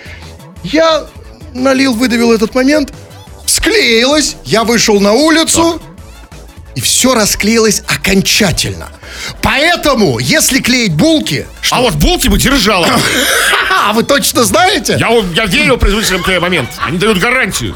Я 0.63 1.07
налил, 1.53 1.93
выдавил 1.93 2.31
этот 2.31 2.55
момент, 2.55 2.93
склеилось, 3.45 4.35
я 4.45 4.63
вышел 4.63 4.99
на 4.99 5.13
улицу, 5.13 5.81
и 6.75 6.81
все 6.81 7.13
расклеилось 7.15 7.83
окончательно. 7.87 8.89
Поэтому, 9.41 10.19
если 10.19 10.59
клеить 10.59 10.93
булки, 10.93 11.45
А 11.71 11.81
вот 11.81 11.93
булки 11.95 12.27
бы 12.27 12.37
держала. 12.37 12.87
а 13.71 13.93
вы 13.93 14.03
точно 14.03 14.43
знаете? 14.43 14.97
Я, 14.99 15.09
я 15.33 15.45
верю 15.45 15.77
производителям 15.77 16.23
клея 16.23 16.39
момент. 16.39 16.69
Они 16.79 16.97
дают 16.97 17.17
гарантию. 17.19 17.75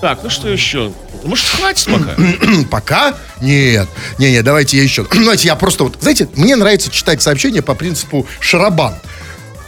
Так, 0.00 0.20
ну 0.22 0.30
что 0.30 0.48
еще? 0.48 0.92
Может, 1.24 1.46
хватит 1.46 1.86
пока? 1.86 2.16
Пока? 2.70 3.14
Нет. 3.42 3.88
Не-не, 4.18 4.42
давайте 4.42 4.78
я 4.78 4.82
еще. 4.82 5.06
Знаете, 5.12 5.46
я 5.48 5.56
просто 5.56 5.84
вот, 5.84 5.96
знаете, 6.00 6.28
мне 6.34 6.56
нравится 6.56 6.90
читать 6.90 7.20
сообщения 7.20 7.60
по 7.60 7.74
принципу 7.74 8.26
шарабан. 8.40 8.94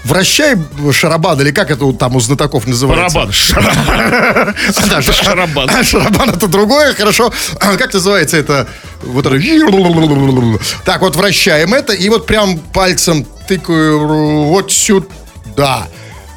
Вращай 0.04 0.56
шарабан, 0.92 1.40
или 1.40 1.50
как 1.50 1.71
это 1.71 1.92
там 1.92 2.16
у 2.16 2.21
знатоков 2.21 2.66
называется? 2.66 3.14
Барабан. 3.18 3.32
Шарабан. 3.32 4.54
Шарабан. 5.02 5.85
Шарабан 5.85 6.30
это 6.35 6.47
другое, 6.49 6.94
хорошо. 6.94 7.32
Как 7.59 7.92
называется 7.92 8.37
это? 8.37 8.68
Вот. 9.02 9.26
Так, 10.85 11.00
вот 11.02 11.16
вращаем 11.16 11.75
это, 11.75 11.92
и 11.92 12.09
вот 12.09 12.26
прям 12.26 12.59
пальцем 12.59 13.26
тыкаю 13.47 14.44
вот 14.47 14.73
сюда. 14.73 15.88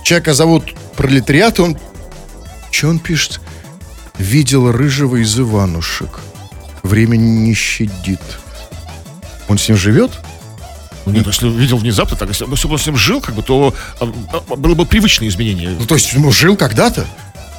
Человека 0.04 0.34
зовут 0.34 0.74
пролетариат, 0.96 1.60
он... 1.60 1.78
Что 2.72 2.90
он 2.90 3.00
пишет? 3.00 3.40
Видел 4.18 4.72
рыжего 4.72 5.18
из 5.18 5.40
Иванушек. 5.40 6.20
Время 6.84 7.16
не 7.16 7.54
щадит. 7.54 8.22
Он 9.48 9.58
с 9.58 9.68
ним 9.68 9.78
живет? 9.78 10.12
Ну, 11.06 11.12
Нет, 11.12 11.28
если 11.28 11.48
видел 11.50 11.78
внезапно, 11.78 12.18
так 12.18 12.30
если 12.30 12.46
бы 12.46 12.74
он 12.74 12.80
с 12.80 12.86
ним 12.88 12.98
жил, 12.98 13.22
как 13.22 13.36
бы, 13.36 13.44
то 13.44 13.76
а, 14.00 14.12
а, 14.50 14.56
было 14.56 14.74
бы 14.74 14.86
привычное 14.86 15.28
изменение. 15.28 15.70
Ну, 15.78 15.86
то 15.86 15.96
есть, 15.96 16.14
ну, 16.16 16.32
жил 16.32 16.56
когда-то. 16.58 17.06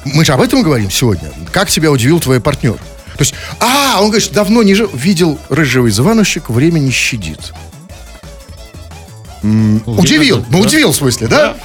Мы 0.03 0.25
же 0.25 0.33
об 0.33 0.41
этом 0.41 0.63
говорим 0.63 0.91
сегодня. 0.91 1.31
Как 1.51 1.69
тебя 1.69 1.91
удивил 1.91 2.19
твой 2.19 2.41
партнер? 2.41 2.73
То 2.73 3.21
есть, 3.23 3.33
а, 3.59 3.99
он 4.01 4.09
говорит, 4.09 4.31
давно 4.31 4.63
не 4.63 4.75
жил. 4.75 4.89
Видел 4.93 5.39
рыжего 5.49 5.87
из 5.87 5.97
Иванушек, 5.99 6.49
время 6.49 6.79
не 6.79 6.91
щадит. 6.91 7.53
М, 9.43 9.81
удивил. 9.85 10.45
Ну, 10.49 10.59
да. 10.59 10.67
удивил 10.67 10.91
в 10.91 10.95
смысле, 10.95 11.27
да? 11.27 11.55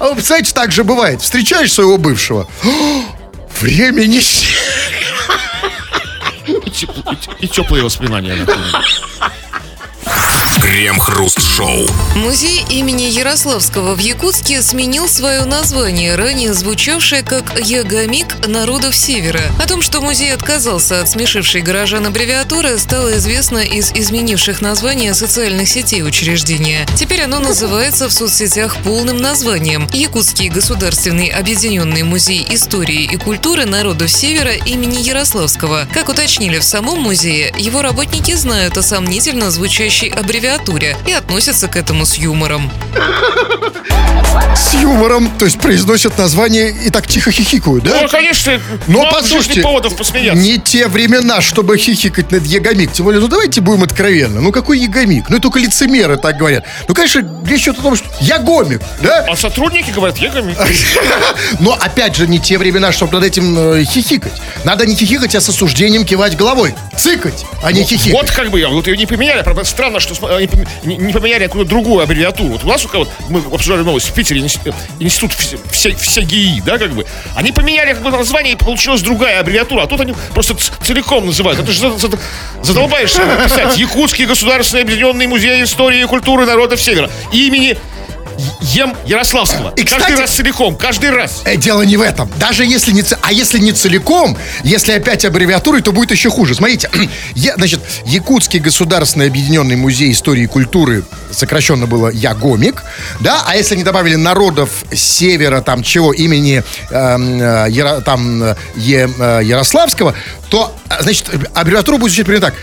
А 0.00 0.08
вы 0.08 0.14
представляете, 0.14 0.52
так 0.52 0.72
же 0.72 0.82
бывает. 0.82 1.22
Встречаешь 1.22 1.72
своего 1.72 1.98
бывшего. 1.98 2.48
«О, 2.64 3.02
Время 3.60 4.06
не 4.06 4.20
щадит. 4.20 4.58
И 7.40 7.48
теплые 7.48 7.84
воспоминания. 7.84 8.34
например. 8.34 8.84
Крем-хруст-шоу. 10.64 11.86
Музей 12.16 12.64
имени 12.70 13.02
Ярославского 13.02 13.94
в 13.94 13.98
Якутске 13.98 14.62
сменил 14.62 15.06
свое 15.08 15.44
название, 15.44 16.14
ранее 16.14 16.54
звучавшее 16.54 17.22
как 17.22 17.60
«Ягомик 17.60 18.46
народов 18.48 18.96
Севера». 18.96 19.42
О 19.62 19.66
том, 19.66 19.82
что 19.82 20.00
музей 20.00 20.32
отказался 20.32 21.02
от 21.02 21.10
смешившей 21.10 21.60
горожан 21.60 22.06
аббревиатуры, 22.06 22.78
стало 22.78 23.14
известно 23.18 23.58
из 23.58 23.92
изменивших 23.92 24.62
названия 24.62 25.12
социальных 25.12 25.68
сетей 25.68 26.02
учреждения. 26.02 26.86
Теперь 26.96 27.24
оно 27.24 27.40
называется 27.40 28.08
в 28.08 28.12
соцсетях 28.12 28.78
полным 28.78 29.18
названием 29.18 29.86
«Якутский 29.92 30.48
государственный 30.48 31.28
объединенный 31.28 32.04
музей 32.04 32.44
истории 32.48 33.02
и 33.02 33.16
культуры 33.16 33.66
народов 33.66 34.10
Севера 34.10 34.54
имени 34.54 34.96
Ярославского». 35.06 35.86
Как 35.92 36.08
уточнили 36.08 36.58
в 36.58 36.64
самом 36.64 37.02
музее, 37.02 37.52
его 37.58 37.82
работники 37.82 38.32
знают 38.32 38.78
о 38.78 38.82
сомнительно 38.82 39.50
звучащей 39.50 40.08
аббревиатуре 40.08 40.53
и 41.06 41.12
относятся 41.12 41.68
к 41.68 41.76
этому 41.76 42.06
с 42.06 42.14
юмором. 42.14 42.70
С 44.56 44.74
юмором, 44.74 45.30
то 45.38 45.44
есть 45.44 45.58
произносят 45.58 46.16
название 46.18 46.70
и 46.70 46.90
так 46.90 47.06
тихо 47.06 47.30
хихикают, 47.30 47.84
да? 47.84 48.00
Ну, 48.02 48.08
конечно, 48.08 48.60
Но 48.86 49.08
послушайте, 49.10 49.48
жизни 49.54 49.62
поводов 49.62 49.96
посмеяться. 49.96 50.40
не 50.40 50.58
те 50.58 50.86
времена, 50.86 51.40
чтобы 51.40 51.76
хихикать 51.76 52.30
над 52.30 52.44
Ягомик. 52.44 52.92
Тем 52.92 53.04
более, 53.04 53.20
ну 53.20 53.28
давайте 53.28 53.60
будем 53.60 53.82
откровенны. 53.82 54.40
Ну 54.40 54.52
какой 54.52 54.78
Ягомик? 54.78 55.28
Ну 55.28 55.36
и 55.36 55.40
только 55.40 55.58
лицемеры 55.58 56.16
так 56.16 56.36
говорят. 56.36 56.64
Ну, 56.88 56.94
конечно, 56.94 57.20
речь 57.46 57.62
идет 57.62 57.78
о 57.80 57.82
том, 57.82 57.96
что 57.96 58.06
Ягомик, 58.20 58.80
да? 59.02 59.26
А 59.28 59.36
сотрудники 59.36 59.90
говорят, 59.90 60.18
я 60.18 60.30
гомик. 60.30 60.56
Но 61.60 61.72
опять 61.72 62.16
же, 62.16 62.26
не 62.26 62.38
те 62.38 62.58
времена, 62.58 62.92
чтобы 62.92 63.14
над 63.14 63.24
этим 63.24 63.56
э, 63.58 63.84
хихикать. 63.84 64.32
Надо 64.64 64.86
не 64.86 64.94
хихикать, 64.94 65.34
а 65.34 65.40
с 65.40 65.48
осуждением 65.48 66.04
кивать 66.04 66.36
головой. 66.36 66.74
Цикать, 66.96 67.44
а 67.62 67.72
не 67.72 67.84
хихикать. 67.84 68.12
Вот 68.12 68.30
как 68.30 68.50
бы 68.50 68.60
я, 68.60 68.68
вот 68.68 68.86
ее 68.86 68.96
не 68.96 69.06
поменяли, 69.06 69.42
правда, 69.42 69.64
странно, 69.64 70.00
что 70.00 70.33
они 70.36 70.46
пом- 70.46 70.68
не, 70.84 70.96
не 70.96 71.12
поменяли 71.12 71.44
какую-то 71.44 71.68
другую 71.70 72.02
аббревиатуру. 72.02 72.50
Вот 72.50 72.64
у 72.64 72.66
нас 72.68 72.84
у 72.84 72.88
кого 72.88 73.06
мы 73.28 73.40
обсуждали 73.52 73.82
новость 73.82 74.08
в 74.08 74.12
Питере, 74.14 74.40
э, 74.40 74.72
институт 75.00 75.32
вс- 75.32 75.58
вся, 75.70 75.94
всегии, 75.96 76.60
да, 76.64 76.78
как 76.78 76.92
бы. 76.92 77.06
Они 77.36 77.52
поменяли 77.52 77.92
как 77.94 78.02
бы 78.02 78.10
название, 78.10 78.54
и 78.54 78.56
получилась 78.56 79.02
другая 79.02 79.40
аббревиатура, 79.40 79.82
а 79.82 79.86
тут 79.86 80.00
они 80.00 80.14
просто 80.32 80.54
целиком 80.82 81.26
называют. 81.26 81.60
Это 81.60 81.72
же 81.72 81.80
за- 81.80 81.98
за- 81.98 82.18
задолбаешься 82.62 83.20
писать. 83.44 83.76
Якутский 83.78 84.26
государственный 84.26 84.82
объединенный 84.82 85.26
музей 85.26 85.62
истории 85.62 86.00
и 86.00 86.04
культуры 86.04 86.46
народов 86.46 86.80
Севера. 86.80 87.10
Имени 87.32 87.76
Ем 88.60 88.94
Ярославского. 89.06 89.72
И, 89.76 89.82
каждый 89.82 89.98
кстати- 90.02 90.20
раз 90.20 90.30
целиком, 90.30 90.76
каждый 90.76 91.10
раз. 91.10 91.42
Э, 91.44 91.56
Дело 91.56 91.82
не 91.82 91.96
в 91.96 92.00
этом. 92.02 92.30
Даже 92.38 92.64
если 92.64 92.92
не... 92.92 93.02
А 93.22 93.32
если 93.32 93.58
не 93.58 93.72
целиком, 93.72 94.36
если 94.64 94.92
опять 94.92 95.24
аббревиатурой, 95.24 95.82
то 95.82 95.92
будет 95.92 96.10
еще 96.10 96.30
хуже. 96.30 96.54
Смотрите, 96.54 96.90
я, 97.34 97.54
значит, 97.54 97.80
Якутский 98.04 98.58
государственный 98.60 99.26
объединенный 99.28 99.76
музей 99.76 100.12
истории 100.12 100.44
и 100.44 100.46
культуры, 100.46 101.04
сокращенно 101.30 101.86
было 101.86 102.08
Ягомик, 102.08 102.82
да, 103.20 103.42
а 103.46 103.56
если 103.56 103.74
они 103.74 103.84
добавили 103.84 104.14
народов 104.16 104.70
севера, 104.94 105.60
там, 105.60 105.82
чего, 105.82 106.12
имени 106.12 106.62
эм, 106.90 107.40
э, 107.40 107.66
Яро- 107.70 108.00
там, 108.02 108.42
э, 108.42 108.56
Е- 108.76 109.10
э, 109.18 109.40
Ярославского, 109.44 110.14
то, 110.50 110.74
э, 110.90 111.02
значит, 111.02 111.28
аббревиатура 111.54 111.96
будет 111.98 112.10
звучать 112.12 112.26
примерно 112.26 112.46
так. 112.50 112.54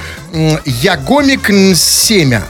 Ягомик 0.65 1.49
Семя. 1.75 2.43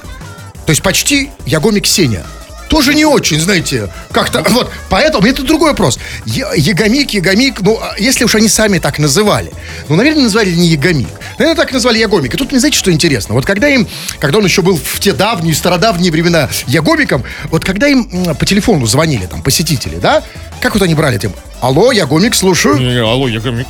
То 0.65 0.71
есть 0.71 0.81
почти 0.83 1.31
Ягомик 1.45 1.85
Сеня. 1.87 2.23
Тоже 2.71 2.93
не 2.93 3.03
очень, 3.03 3.37
знаете, 3.37 3.89
как-то, 4.13 4.45
вот, 4.49 4.71
поэтому 4.89 5.27
это 5.27 5.43
другой 5.43 5.71
вопрос. 5.71 5.99
Ягомик, 6.25 7.13
Ягомик, 7.13 7.59
ну, 7.59 7.77
а 7.81 7.95
если 7.99 8.23
уж 8.23 8.33
они 8.35 8.47
сами 8.47 8.79
так 8.79 8.97
называли, 8.97 9.51
ну, 9.89 9.97
наверное, 9.97 10.23
назвали 10.23 10.51
не 10.51 10.67
Ягомик, 10.67 11.09
наверное, 11.37 11.61
так 11.61 11.73
назвали 11.73 11.99
Ягомик. 11.99 12.33
И 12.33 12.37
тут, 12.37 12.51
мне 12.51 12.61
знаете, 12.61 12.77
что 12.79 12.89
интересно? 12.89 13.35
Вот 13.35 13.45
когда 13.45 13.67
им, 13.67 13.89
когда 14.19 14.37
он 14.37 14.45
еще 14.45 14.61
был 14.61 14.77
в 14.77 14.99
те 15.01 15.11
давние, 15.11 15.53
стародавние 15.53 16.13
времена 16.13 16.47
Ягомиком, 16.65 17.25
вот 17.49 17.65
когда 17.65 17.89
им 17.89 18.05
по 18.35 18.45
телефону 18.45 18.85
звонили, 18.85 19.25
там, 19.25 19.41
посетители, 19.43 19.97
да, 19.97 20.23
как 20.61 20.73
вот 20.73 20.81
они 20.81 20.95
брали 20.95 21.17
тем, 21.17 21.33
алло, 21.59 21.91
Ягомик, 21.91 22.33
слушаю. 22.35 22.77
Не, 22.77 22.93
не, 22.93 23.01
алло, 23.01 23.27
я 23.27 23.41
гомик. 23.41 23.67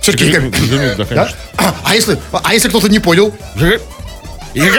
Все-таки 0.00 0.24
Ягомик. 0.24 0.56
Ягомик, 0.56 0.96
да, 0.96 1.04
Да? 1.04 1.28
А, 1.58 1.74
а 1.84 1.94
если, 1.94 2.16
а 2.32 2.54
если 2.54 2.70
кто-то 2.70 2.88
не 2.88 2.98
понял? 2.98 3.34
Я- 3.56 3.78
я- 4.54 4.72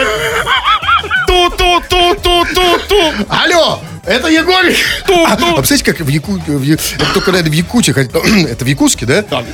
Ту-ту-ту-ту-ту-ту. 1.30 3.24
Алло, 3.28 3.78
это 4.04 4.26
Егорик. 4.28 4.76
Ту, 5.06 5.24
А, 5.26 5.36
ту. 5.36 5.46
а 5.52 5.54
представляете, 5.58 5.84
как 5.84 6.00
в 6.00 6.08
Яку... 6.08 6.32
в 6.32 6.70
Это 6.72 6.82
только, 7.14 7.30
наверное, 7.30 7.52
в 7.52 7.54
Якутии. 7.54 7.92
хотя- 7.92 8.18
Это 8.48 8.64
в 8.64 8.68
Якутске, 8.68 9.06
да? 9.06 9.22
Да. 9.22 9.44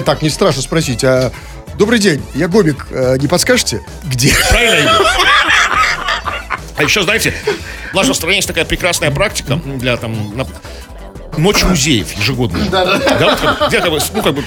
Так, 0.04 0.20
не 0.20 0.28
страшно 0.28 0.60
спросить. 0.60 1.02
А... 1.04 1.32
Добрый 1.78 1.98
день, 2.00 2.22
я 2.34 2.48
Гомик. 2.48 2.86
э, 2.90 3.16
Не 3.18 3.28
подскажете, 3.28 3.80
где? 4.04 4.34
Правильно? 4.50 4.98
А 6.76 6.82
еще, 6.84 7.02
знаете, 7.02 7.32
в 7.92 7.94
нашей 7.94 8.14
стране 8.14 8.36
есть 8.36 8.48
такая 8.48 8.64
прекрасная 8.64 9.10
практика 9.10 9.56
для 9.56 9.96
там 9.96 10.34
Ночь 11.38 11.62
музеев 11.62 12.12
ежегодная. 12.12 12.68
Да, 12.68 12.84
вот 12.84 13.04
как 13.04 13.58
бы, 13.58 13.66
где 13.68 13.80
как 13.80 13.90
бы, 13.90 13.98
ну, 14.14 14.22
как 14.22 14.34
бы 14.34 14.44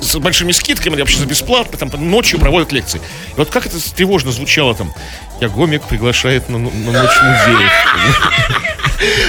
с 0.00 0.16
большими 0.16 0.52
скидками, 0.52 0.98
вообще 0.98 1.18
за 1.18 1.26
бесплатно, 1.26 1.76
там 1.76 1.90
ночью 2.10 2.38
проводят 2.38 2.72
лекции. 2.72 3.00
И 3.32 3.34
вот 3.36 3.50
как 3.50 3.66
это 3.66 3.76
тревожно 3.94 4.32
звучало 4.32 4.74
там. 4.74 4.94
Я 5.40 5.48
гомик 5.48 5.82
приглашает 5.82 6.48
на, 6.48 6.58
на 6.58 6.68
ночь 6.68 7.10
музеев. 7.22 7.70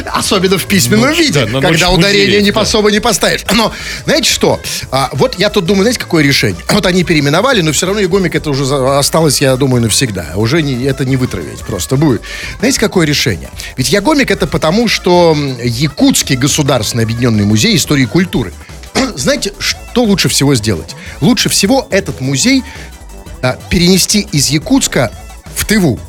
Особенно 0.05 0.57
в 0.57 0.65
письменном 0.65 1.09
Ночь, 1.09 1.19
виде, 1.19 1.45
да, 1.45 1.59
когда 1.59 1.89
ударение 1.89 2.27
музеев, 2.27 2.43
не 2.45 2.51
да. 2.51 2.61
особо 2.61 2.89
не 2.89 3.01
поставишь. 3.01 3.43
Но, 3.53 3.73
знаете 4.05 4.31
что? 4.31 4.61
А, 4.91 5.09
вот 5.11 5.37
я 5.37 5.49
тут 5.49 5.65
думаю, 5.65 5.83
знаете, 5.83 5.99
какое 5.99 6.23
решение? 6.23 6.63
Вот 6.69 6.85
они 6.85 7.03
переименовали, 7.03 7.61
но 7.61 7.73
все 7.73 7.85
равно 7.85 8.01
Егомик 8.01 8.35
это 8.35 8.49
уже 8.49 8.63
осталось, 8.63 9.41
я 9.41 9.55
думаю, 9.57 9.81
навсегда. 9.81 10.27
Уже 10.35 10.61
не, 10.61 10.85
это 10.85 11.03
не 11.03 11.17
вытравить 11.17 11.59
просто 11.59 11.97
будет. 11.97 12.21
Знаете, 12.59 12.79
какое 12.79 13.05
решение? 13.05 13.49
Ведь 13.75 13.89
Ягомик 13.89 14.31
это 14.31 14.47
потому, 14.47 14.87
что 14.87 15.35
Якутский 15.61 16.37
государственный 16.37 17.03
объединенный 17.03 17.43
музей 17.43 17.75
истории 17.75 18.03
и 18.03 18.07
культуры. 18.07 18.53
Знаете, 19.15 19.53
что 19.59 20.03
лучше 20.03 20.29
всего 20.29 20.55
сделать? 20.55 20.95
Лучше 21.19 21.49
всего 21.49 21.87
этот 21.89 22.21
музей 22.21 22.63
а, 23.41 23.59
перенести 23.69 24.21
из 24.31 24.47
Якутска 24.47 25.11
в 25.55 25.65
Тыву. 25.65 25.99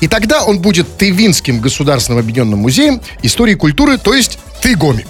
И 0.00 0.08
тогда 0.08 0.44
он 0.44 0.60
будет 0.60 0.96
Тывинским 0.96 1.60
государственным 1.60 2.20
объединенным 2.20 2.60
музеем 2.60 3.00
истории 3.22 3.52
и 3.52 3.56
культуры, 3.56 3.98
то 3.98 4.14
есть 4.14 4.38
Тыгомик. 4.62 5.06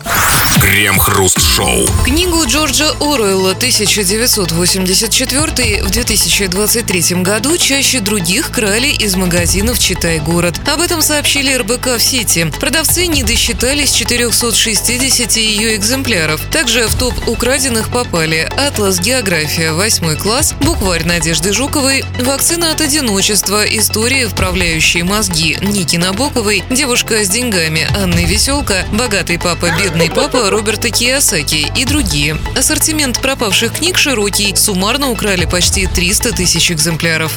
Крем-хруст-шоу. 0.61 1.87
Книгу 2.05 2.45
Джорджа 2.47 2.91
Оруэлла 3.01 3.53
1984 3.53 5.83
в 5.83 5.91
2023 5.91 7.23
году 7.23 7.57
чаще 7.57 8.01
других 8.01 8.51
крали 8.51 8.89
из 8.89 9.17
магазинов 9.17 9.79
«Читай 9.79 10.19
город». 10.19 10.61
Об 10.71 10.83
этом 10.83 11.01
сообщили 11.01 11.55
РБК 11.55 11.97
в 11.97 12.01
сети. 12.01 12.53
Продавцы 12.61 13.07
не 13.07 13.23
досчитались 13.23 13.93
460 13.93 15.37
ее 15.37 15.77
экземпляров. 15.77 16.43
Также 16.53 16.89
в 16.89 16.95
топ 16.95 17.15
украденных 17.27 17.89
попали 17.89 18.47
«Атлас 18.59 19.01
География» 19.01 19.73
8 19.73 20.15
класс, 20.17 20.53
букварь 20.61 21.07
Надежды 21.07 21.55
Жуковой, 21.55 22.05
«Вакцина 22.21 22.73
от 22.73 22.83
одиночества. 22.83 23.65
История, 23.65 24.29
вправляющие 24.29 25.05
мозги» 25.05 25.57
Ники 25.63 25.97
Набоковой, 25.97 26.63
«Девушка 26.69 27.25
с 27.25 27.31
деньгами» 27.31 27.89
Анны 27.97 28.27
Веселка, 28.27 28.85
«Богатый 28.93 29.39
папа, 29.39 29.71
бедный 29.81 30.11
папа» 30.11 30.50
Роберта 30.51 30.91
Киосаки 30.91 31.71
и 31.77 31.85
другие. 31.85 32.37
Ассортимент 32.57 33.21
пропавших 33.21 33.73
книг 33.73 33.97
широкий. 33.97 34.53
Суммарно 34.57 35.11
украли 35.11 35.45
почти 35.45 35.87
300 35.87 36.33
тысяч 36.33 36.73
экземпляров. 36.73 37.33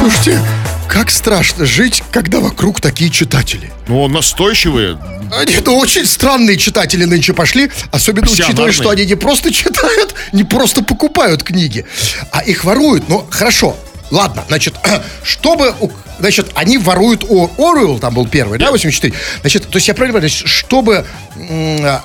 Слушайте, 0.00 0.40
Как 0.88 1.10
страшно 1.12 1.66
жить, 1.66 2.02
когда 2.10 2.40
вокруг 2.40 2.80
такие 2.80 3.10
читатели. 3.10 3.70
Ну, 3.86 4.08
настойчивые. 4.08 4.98
Они, 5.32 5.56
ну, 5.64 5.78
очень 5.78 6.04
странные 6.04 6.56
читатели 6.56 7.04
нынче 7.04 7.32
пошли, 7.32 7.70
особенно 7.92 8.26
учитывая, 8.26 8.46
Пассионарные. 8.48 8.72
что 8.72 8.90
они 8.90 9.06
не 9.06 9.14
просто 9.14 9.52
читают, 9.52 10.14
не 10.32 10.42
просто 10.42 10.82
покупают 10.82 11.44
книги, 11.44 11.84
а 12.32 12.40
их 12.42 12.64
воруют. 12.64 13.08
Ну, 13.08 13.24
хорошо, 13.30 13.76
ладно, 14.10 14.44
значит, 14.48 14.74
чтобы... 15.22 15.74
у- 16.18 16.20
Значит, 16.20 16.48
они 16.54 16.78
воруют 16.78 17.24
о 17.28 17.50
Оруэлл, 17.58 17.98
там 17.98 18.14
был 18.14 18.26
первый, 18.26 18.58
да, 18.58 18.70
84. 18.70 19.12
Значит, 19.42 19.68
то 19.68 19.76
есть 19.76 19.88
я 19.88 19.94
правильно 19.94 20.18
понимаю, 20.20 20.30
чтобы 20.46 21.04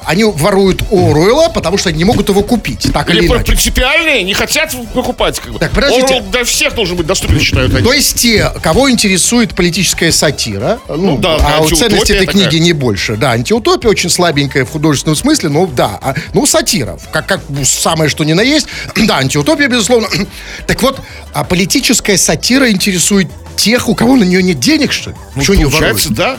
они 0.05 0.23
воруют 0.25 0.83
Оруэлла, 0.91 1.49
потому 1.49 1.77
что 1.77 1.89
они 1.89 1.99
не 1.99 2.03
могут 2.05 2.29
его 2.29 2.43
купить, 2.43 2.87
так 2.93 3.09
или, 3.09 3.19
Или 3.19 3.27
иначе. 3.27 3.45
принципиальные, 3.45 4.23
не 4.23 4.33
хотят 4.33 4.75
покупать. 4.93 5.39
Как 5.39 5.53
бы. 5.53 5.59
Так, 5.59 5.71
подождите. 5.71 6.05
Орел 6.15 6.21
для 6.29 6.43
всех 6.43 6.75
должен 6.75 6.97
быть 6.97 7.07
доступен, 7.07 7.39
считают 7.39 7.73
они. 7.73 7.83
То 7.85 7.93
есть 7.93 8.15
те, 8.19 8.51
кого 8.61 8.89
интересует 8.91 9.55
политическая 9.55 10.11
сатира, 10.11 10.79
ну, 10.87 11.17
да, 11.17 11.35
а 11.35 11.57
антиутопия 11.57 11.77
ценности 11.89 12.11
этой 12.13 12.25
такая. 12.27 12.47
книги 12.49 12.61
не 12.61 12.73
больше. 12.73 13.15
Да, 13.15 13.31
антиутопия 13.31 13.89
очень 13.89 14.09
слабенькая 14.09 14.65
в 14.65 14.69
художественном 14.71 15.15
смысле, 15.15 15.49
но 15.49 15.65
да, 15.67 15.99
а, 16.01 16.13
ну, 16.33 16.45
сатира, 16.45 16.97
как, 17.11 17.25
как 17.25 17.41
самое 17.63 18.09
что 18.09 18.23
ни 18.23 18.33
на 18.33 18.41
есть. 18.41 18.67
Да, 19.11 19.17
антиутопия, 19.17 19.67
безусловно. 19.67 20.07
Так 20.67 20.81
вот, 20.83 20.99
а 21.33 21.43
политическая 21.43 22.17
сатира 22.17 22.69
интересует 22.69 23.27
тех, 23.63 23.87
у 23.89 23.95
кого 23.95 24.15
на 24.15 24.23
нее 24.23 24.41
нет 24.41 24.59
денег, 24.59 24.91
что 24.91 25.11
ли? 25.11 25.15
Ну, 25.35 25.43
Чего 25.43 25.55
не 25.55 25.63
получается, 25.65 26.09
воруют? 26.09 26.17
да. 26.17 26.37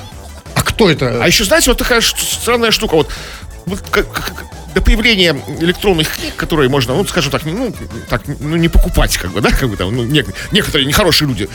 А 0.55 0.63
кто 0.63 0.91
это? 0.91 1.23
А 1.23 1.27
еще, 1.27 1.45
знаете, 1.45 1.71
вот 1.71 1.79
такая 1.79 2.01
странная 2.01 2.71
штука. 2.73 2.95
Вот, 2.97 3.09
вот 3.67 3.81
как- 3.91 4.13
как- 4.13 4.45
до 4.75 4.81
появления 4.81 5.37
электронных 5.61 6.09
книг, 6.17 6.35
которые 6.35 6.69
можно, 6.69 6.95
ну, 6.95 7.05
скажем 7.05 7.31
так, 7.31 7.45
не- 7.45 7.53
ну, 7.53 7.75
так, 8.09 8.23
ну, 8.27 8.57
не 8.57 8.69
покупать, 8.69 9.17
как 9.19 9.31
бы, 9.33 9.41
да, 9.41 9.51
как 9.51 9.69
бы 9.69 9.77
там, 9.77 9.95
ну, 9.95 10.05
нек- 10.05 10.35
некоторые 10.51 10.87
нехорошие 10.87 11.29
люди. 11.29 11.49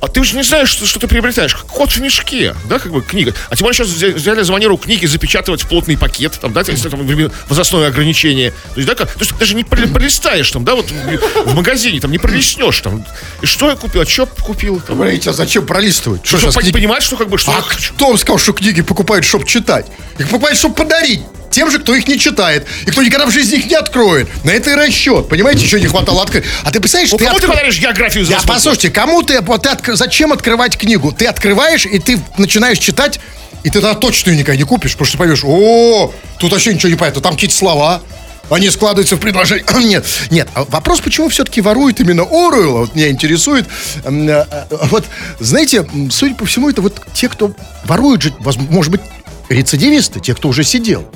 А 0.00 0.08
ты 0.08 0.20
уже 0.20 0.34
не 0.34 0.42
знаешь, 0.42 0.70
что, 0.70 0.86
что 0.86 0.98
ты 0.98 1.06
приобретаешь. 1.08 1.54
Кот 1.54 1.90
в 1.92 2.00
мешке, 2.00 2.54
да, 2.64 2.78
как 2.78 2.90
бы 2.90 3.02
книга. 3.02 3.34
А 3.50 3.56
тем 3.56 3.66
более 3.66 3.74
сейчас 3.76 3.88
взя- 3.88 4.14
взяли 4.14 4.42
за 4.42 4.52
манеру 4.52 4.78
книги 4.78 5.04
запечатывать 5.04 5.62
в 5.62 5.66
плотный 5.68 5.98
пакет, 5.98 6.38
там, 6.40 6.52
да, 6.54 6.62
если 6.66 6.88
там 6.88 7.06
возрастное 7.48 7.88
ограничение. 7.88 8.50
То 8.52 8.76
есть, 8.76 8.88
да, 8.88 8.94
как, 8.94 9.12
то 9.12 9.20
есть 9.20 9.36
даже 9.38 9.54
не 9.54 9.62
пролистаешь 9.64 10.50
там, 10.50 10.64
да, 10.64 10.74
вот 10.74 10.86
в, 10.90 11.54
магазине, 11.54 12.00
там, 12.00 12.10
не 12.12 12.18
пролистнешь, 12.18 12.80
там. 12.80 13.04
И 13.42 13.46
что 13.46 13.68
я 13.68 13.76
купил, 13.76 14.00
а 14.00 14.06
что 14.06 14.24
купил, 14.26 14.80
там. 14.80 14.96
Говорите, 14.96 15.30
а 15.30 15.32
зачем 15.34 15.66
пролистывать? 15.66 16.26
Что 16.26 16.38
Чтобы 16.38 16.52
сейчас 16.52 16.62
книги- 16.62 16.74
понимать, 16.74 17.02
что 17.02 17.16
как 17.16 17.28
бы, 17.28 17.36
что 17.36 17.52
А 17.52 17.62
кто 17.62 18.08
вам 18.08 18.16
сказал, 18.16 18.38
что 18.38 18.52
книги 18.54 18.80
покупают, 18.80 19.26
чтобы 19.26 19.46
читать? 19.46 19.86
Их 20.18 20.26
покупают, 20.28 20.58
чтобы 20.58 20.74
подарить. 20.74 21.20
Тем 21.50 21.70
же, 21.70 21.78
кто 21.78 21.94
их 21.94 22.06
не 22.08 22.18
читает. 22.18 22.66
И 22.86 22.90
кто 22.90 23.02
никогда 23.02 23.26
в 23.26 23.30
жизни 23.30 23.58
их 23.58 23.66
не 23.66 23.74
откроет. 23.74 24.28
На 24.44 24.50
это 24.50 24.70
и 24.70 24.74
расчет. 24.74 25.28
Понимаете, 25.28 25.64
еще 25.64 25.80
не 25.80 25.86
хватало 25.86 26.22
открыть. 26.22 26.44
А 26.64 26.70
ты 26.70 26.80
представляешь, 26.80 27.10
Ну, 27.12 27.18
ты 27.18 27.24
кому 27.26 27.38
ты 27.38 27.44
откры- 27.46 27.48
подаришь 27.50 27.78
географию 27.80 28.24
за 28.24 28.32
Я, 28.32 28.40
послушайте, 28.46 28.90
кому 28.90 29.22
ты, 29.22 29.40
ты 29.40 29.68
откр- 29.68 29.96
зачем 29.96 30.32
открывать 30.32 30.76
книгу? 30.76 31.12
Ты 31.12 31.26
открываешь, 31.26 31.86
и 31.86 31.98
ты 31.98 32.20
начинаешь 32.38 32.78
читать, 32.78 33.18
и 33.64 33.68
ты 33.68 33.80
тогда 33.80 33.94
точно 33.94 34.30
никогда 34.30 34.56
не 34.56 34.64
купишь, 34.64 34.92
потому 34.92 35.06
что 35.06 35.12
ты 35.16 35.18
поймешь, 35.18 35.42
о, 35.44 36.12
тут 36.38 36.52
вообще 36.52 36.72
ничего 36.72 36.88
не 36.88 36.96
понятно, 36.96 37.20
там 37.20 37.34
какие-то 37.34 37.54
слова, 37.56 38.00
они 38.48 38.70
складываются 38.70 39.16
в 39.16 39.20
предложение. 39.20 39.64
нет, 39.84 40.06
нет, 40.30 40.48
а 40.54 40.64
вопрос, 40.68 41.00
почему 41.00 41.28
все-таки 41.28 41.60
воруют 41.60 42.00
именно 42.00 42.22
Оруэлла, 42.22 42.78
вот 42.80 42.94
меня 42.94 43.08
интересует. 43.10 43.66
Э, 44.04 44.10
э, 44.10 44.64
Вот, 44.90 45.04
знаете, 45.40 45.84
судя 46.10 46.34
по 46.36 46.46
всему, 46.46 46.70
это 46.70 46.80
вот 46.80 47.00
те, 47.12 47.28
кто 47.28 47.52
воруют 47.84 48.22
же, 48.22 48.32
может 48.70 48.90
быть, 48.92 49.00
рецидивисты, 49.48 50.20
те, 50.20 50.34
кто 50.34 50.48
уже 50.48 50.64
сидел. 50.64 51.08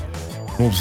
Ну, 0.59 0.73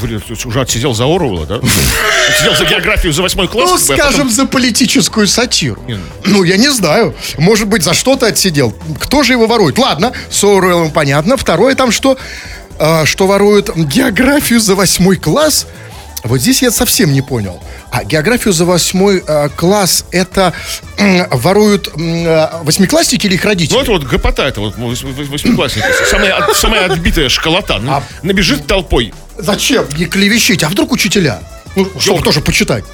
уже 0.46 0.62
отсидел 0.62 0.94
за 0.94 1.06
Оруэлла, 1.06 1.46
да? 1.46 1.56
Отсидел 1.56 2.56
за 2.56 2.65
географию 2.65 3.12
за 3.13 3.22
восьмой 3.22 3.48
класс. 3.48 3.70
Ну, 3.70 3.75
а 3.75 3.80
скажем, 3.80 4.30
за 4.30 4.46
политическую 4.46 5.27
сатиру. 5.27 5.82
Не, 5.88 5.98
Ну, 6.25 6.44
я 6.44 6.58
не 6.58 6.70
знаю. 6.70 7.15
Может 7.38 7.68
быть, 7.68 7.84
за 7.84 7.94
что-то 7.94 8.27
отсидел. 8.27 8.74
Кто 9.00 9.24
же 9.24 9.34
его 9.34 9.48
ворует? 9.48 9.77
Ладно, 9.77 10.13
с 10.30 10.44
Оруэллом 10.44 10.92
понятно. 10.92 11.38
Второе 11.38 11.75
там 11.75 11.92
что? 11.92 12.18
А, 12.80 13.06
что 13.06 13.27
воруют 13.27 13.75
географию 13.75 14.60
за 14.60 14.75
восьмой 14.75 15.18
класс? 15.18 15.68
Вот 16.24 16.39
здесь 16.39 16.62
я 16.62 16.72
совсем 16.72 17.12
не 17.12 17.22
понял. 17.22 17.62
А 17.92 18.03
географию 18.06 18.53
за 18.53 18.63
восьмой 18.65 19.22
а, 19.27 19.50
класс 19.50 20.06
это 20.12 20.53
м, 20.98 21.27
воруют 21.32 21.89
а, 21.98 22.62
восьмиклассники 22.63 23.25
или 23.27 23.34
их 23.36 23.44
родители? 23.44 23.75
Ну, 23.75 23.82
это 23.82 23.92
вот 23.92 24.03
гопота, 24.03 24.48
это 24.48 24.62
вот 24.62 24.77
вось- 24.77 25.03
вось- 25.03 25.30
восьмиклассник. 25.30 25.84
Самая, 26.10 26.36
самая 26.53 26.86
отбитая 26.86 27.27
школота. 27.30 27.80
Ну, 27.80 27.92
А- 27.92 28.03
Набежит 28.22 28.65
толпой. 28.68 29.13
Зачем? 29.38 29.86
Не 29.98 30.05
клевещите. 30.05 30.66
А 30.66 30.70
вдруг 30.70 30.92
учителя? 30.94 31.42
Ну, 31.75 31.90
чтобы 32.00 32.22
тоже 32.24 32.40
почитать. 32.40 32.86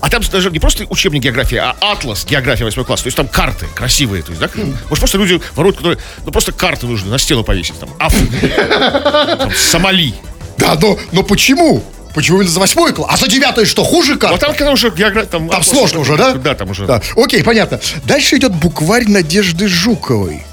А 0.00 0.08
там 0.08 0.20
даже 0.32 0.50
не 0.50 0.58
просто 0.58 0.84
учебник 0.88 1.22
географии, 1.22 1.56
а 1.58 1.76
атлас 1.80 2.24
география 2.24 2.64
восьмой 2.64 2.84
класс. 2.84 3.02
То 3.02 3.06
есть 3.08 3.16
там 3.16 3.26
карты 3.28 3.66
красивые. 3.74 4.22
То 4.22 4.30
есть, 4.32 4.40
да? 4.40 4.48
Может, 4.54 4.98
просто 4.98 5.18
люди 5.18 5.40
воруют, 5.54 5.76
которые... 5.76 5.98
Ну, 6.24 6.32
просто 6.32 6.52
карты 6.52 6.86
нужны 6.86 7.08
на 7.10 7.18
стену 7.18 7.42
повесить. 7.44 7.74
Там, 7.78 7.88
там, 9.38 9.52
Сомали. 9.54 10.14
Да, 10.58 10.74
но, 10.80 10.98
но 11.12 11.22
почему? 11.22 11.82
Почему 12.14 12.38
именно 12.38 12.50
за 12.50 12.60
восьмой 12.60 12.92
класс? 12.92 13.10
А 13.12 13.16
за 13.16 13.28
девятый 13.28 13.64
что, 13.64 13.84
хуже 13.84 14.16
как? 14.16 14.32
Вот 14.32 14.40
там, 14.40 14.54
когда 14.54 14.72
уже 14.72 14.90
география... 14.90 15.28
Там, 15.28 15.48
Там 15.48 15.62
сложно 15.62 16.00
уже, 16.00 16.16
да? 16.16 16.34
Да, 16.34 16.54
там 16.54 16.70
уже. 16.70 16.86
Да. 16.86 17.00
Окей, 17.16 17.42
понятно. 17.42 17.80
Дальше 18.04 18.36
идет 18.36 18.52
букварь 18.52 19.08
Надежды 19.08 19.68
Жуковой. 19.68 20.44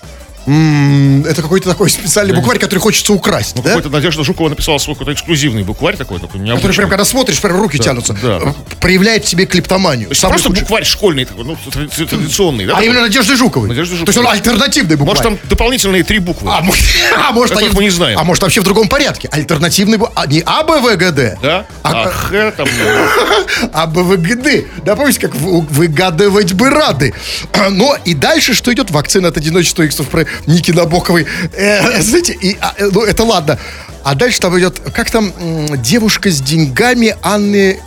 М, 0.48 1.26
Это 1.26 1.42
какой-то 1.42 1.70
такой 1.70 1.90
специальный 1.90 2.34
букварь, 2.34 2.58
который 2.60 2.80
хочется 2.80 3.14
украсть, 3.14 3.56
Ну, 3.56 3.62
да? 3.62 3.70
какой-то 3.70 3.90
Надежда 3.90 4.24
Жукова 4.24 4.50
написала 4.50 4.78
свой 4.78 4.96
какой-то 4.96 5.14
эксклюзивный 5.14 5.64
букварь 5.64 5.96
такой, 5.98 6.18
такой 6.20 6.40
Который 6.40 6.46
необычный. 6.48 6.74
прям, 6.76 6.90
когда 6.90 7.06
смотришь, 7.06 7.40
прям 7.42 7.58
руки 7.62 7.78
тянутся. 7.78 8.14
да. 8.14 8.40
Э, 8.42 8.54
Проявляет 8.80 9.26
в 9.26 9.28
себе 9.30 9.46
клептоманию. 9.46 10.08
То 10.08 10.12
есть 10.12 10.22
Самый 10.22 10.34
просто 10.34 10.48
худший. 10.50 10.62
букварь 10.64 10.84
школьный 10.86 11.26
такой, 11.26 11.44
ну, 11.46 11.58
тради- 11.72 12.06
традиционный, 12.06 12.66
да? 12.66 12.74
А 12.74 12.76
такой? 12.76 12.88
именно 12.88 13.02
Надежды 13.02 13.36
Жуковой. 13.36 13.70
Надежды 13.70 13.96
То 13.98 14.00
есть 14.06 14.18
он 14.18 14.24
Жуковой. 14.24 14.38
альтернативный 14.38 14.96
букварь. 14.96 15.18
Может, 15.18 15.24
там 15.42 15.50
дополнительные 15.50 16.04
три 16.04 16.20
буквы. 16.20 16.50
А, 16.52 16.62
может, 16.62 16.84
а, 17.16 17.32
может, 17.32 17.54
Которых 17.54 17.72
они- 17.72 17.78
мы 17.78 17.84
не 17.84 17.90
знаем. 17.90 18.18
а 18.18 18.24
может 18.24 18.42
вообще 18.44 18.62
в 18.62 18.64
другом 18.64 18.88
порядке. 18.88 19.28
Альтернативный, 19.32 19.98
бу- 19.98 20.12
а, 20.16 20.26
не 20.26 20.42
АБВГД, 20.46 21.38
Да? 21.42 21.66
а, 21.84 22.04
А, 22.06 22.10
Х 22.10 22.52
там... 22.52 22.68
ну, 22.68 23.70
а 23.74 23.86
БВГД. 23.88 24.66
Да, 24.86 24.96
помните, 24.96 25.20
как 25.20 25.36
вы- 25.36 25.62
выгадывать 25.62 26.54
бы 26.54 26.70
рады. 26.70 27.14
Но 27.72 27.96
и 28.06 28.14
дальше, 28.14 28.54
что 28.54 28.74
идет? 28.74 28.90
Вакцина 28.92 29.28
от 29.28 29.38
одиночества 29.38 29.84
иксов 29.84 30.08
про 30.08 30.26
Ники 30.46 30.72
Набоковой. 30.72 31.28
Э, 31.54 32.02
знаете, 32.02 32.34
и, 32.34 32.58
а, 32.60 32.74
э, 32.78 32.90
ну, 32.92 33.04
это 33.04 33.24
ладно. 33.24 33.60
А 34.04 34.16
дальше 34.16 34.40
там 34.40 34.58
идет, 34.58 34.80
как 34.94 35.12
там, 35.12 35.34
девушка 35.82 36.30
с 36.30 36.42
деньгами 36.42 37.16
Анны... 37.22 37.80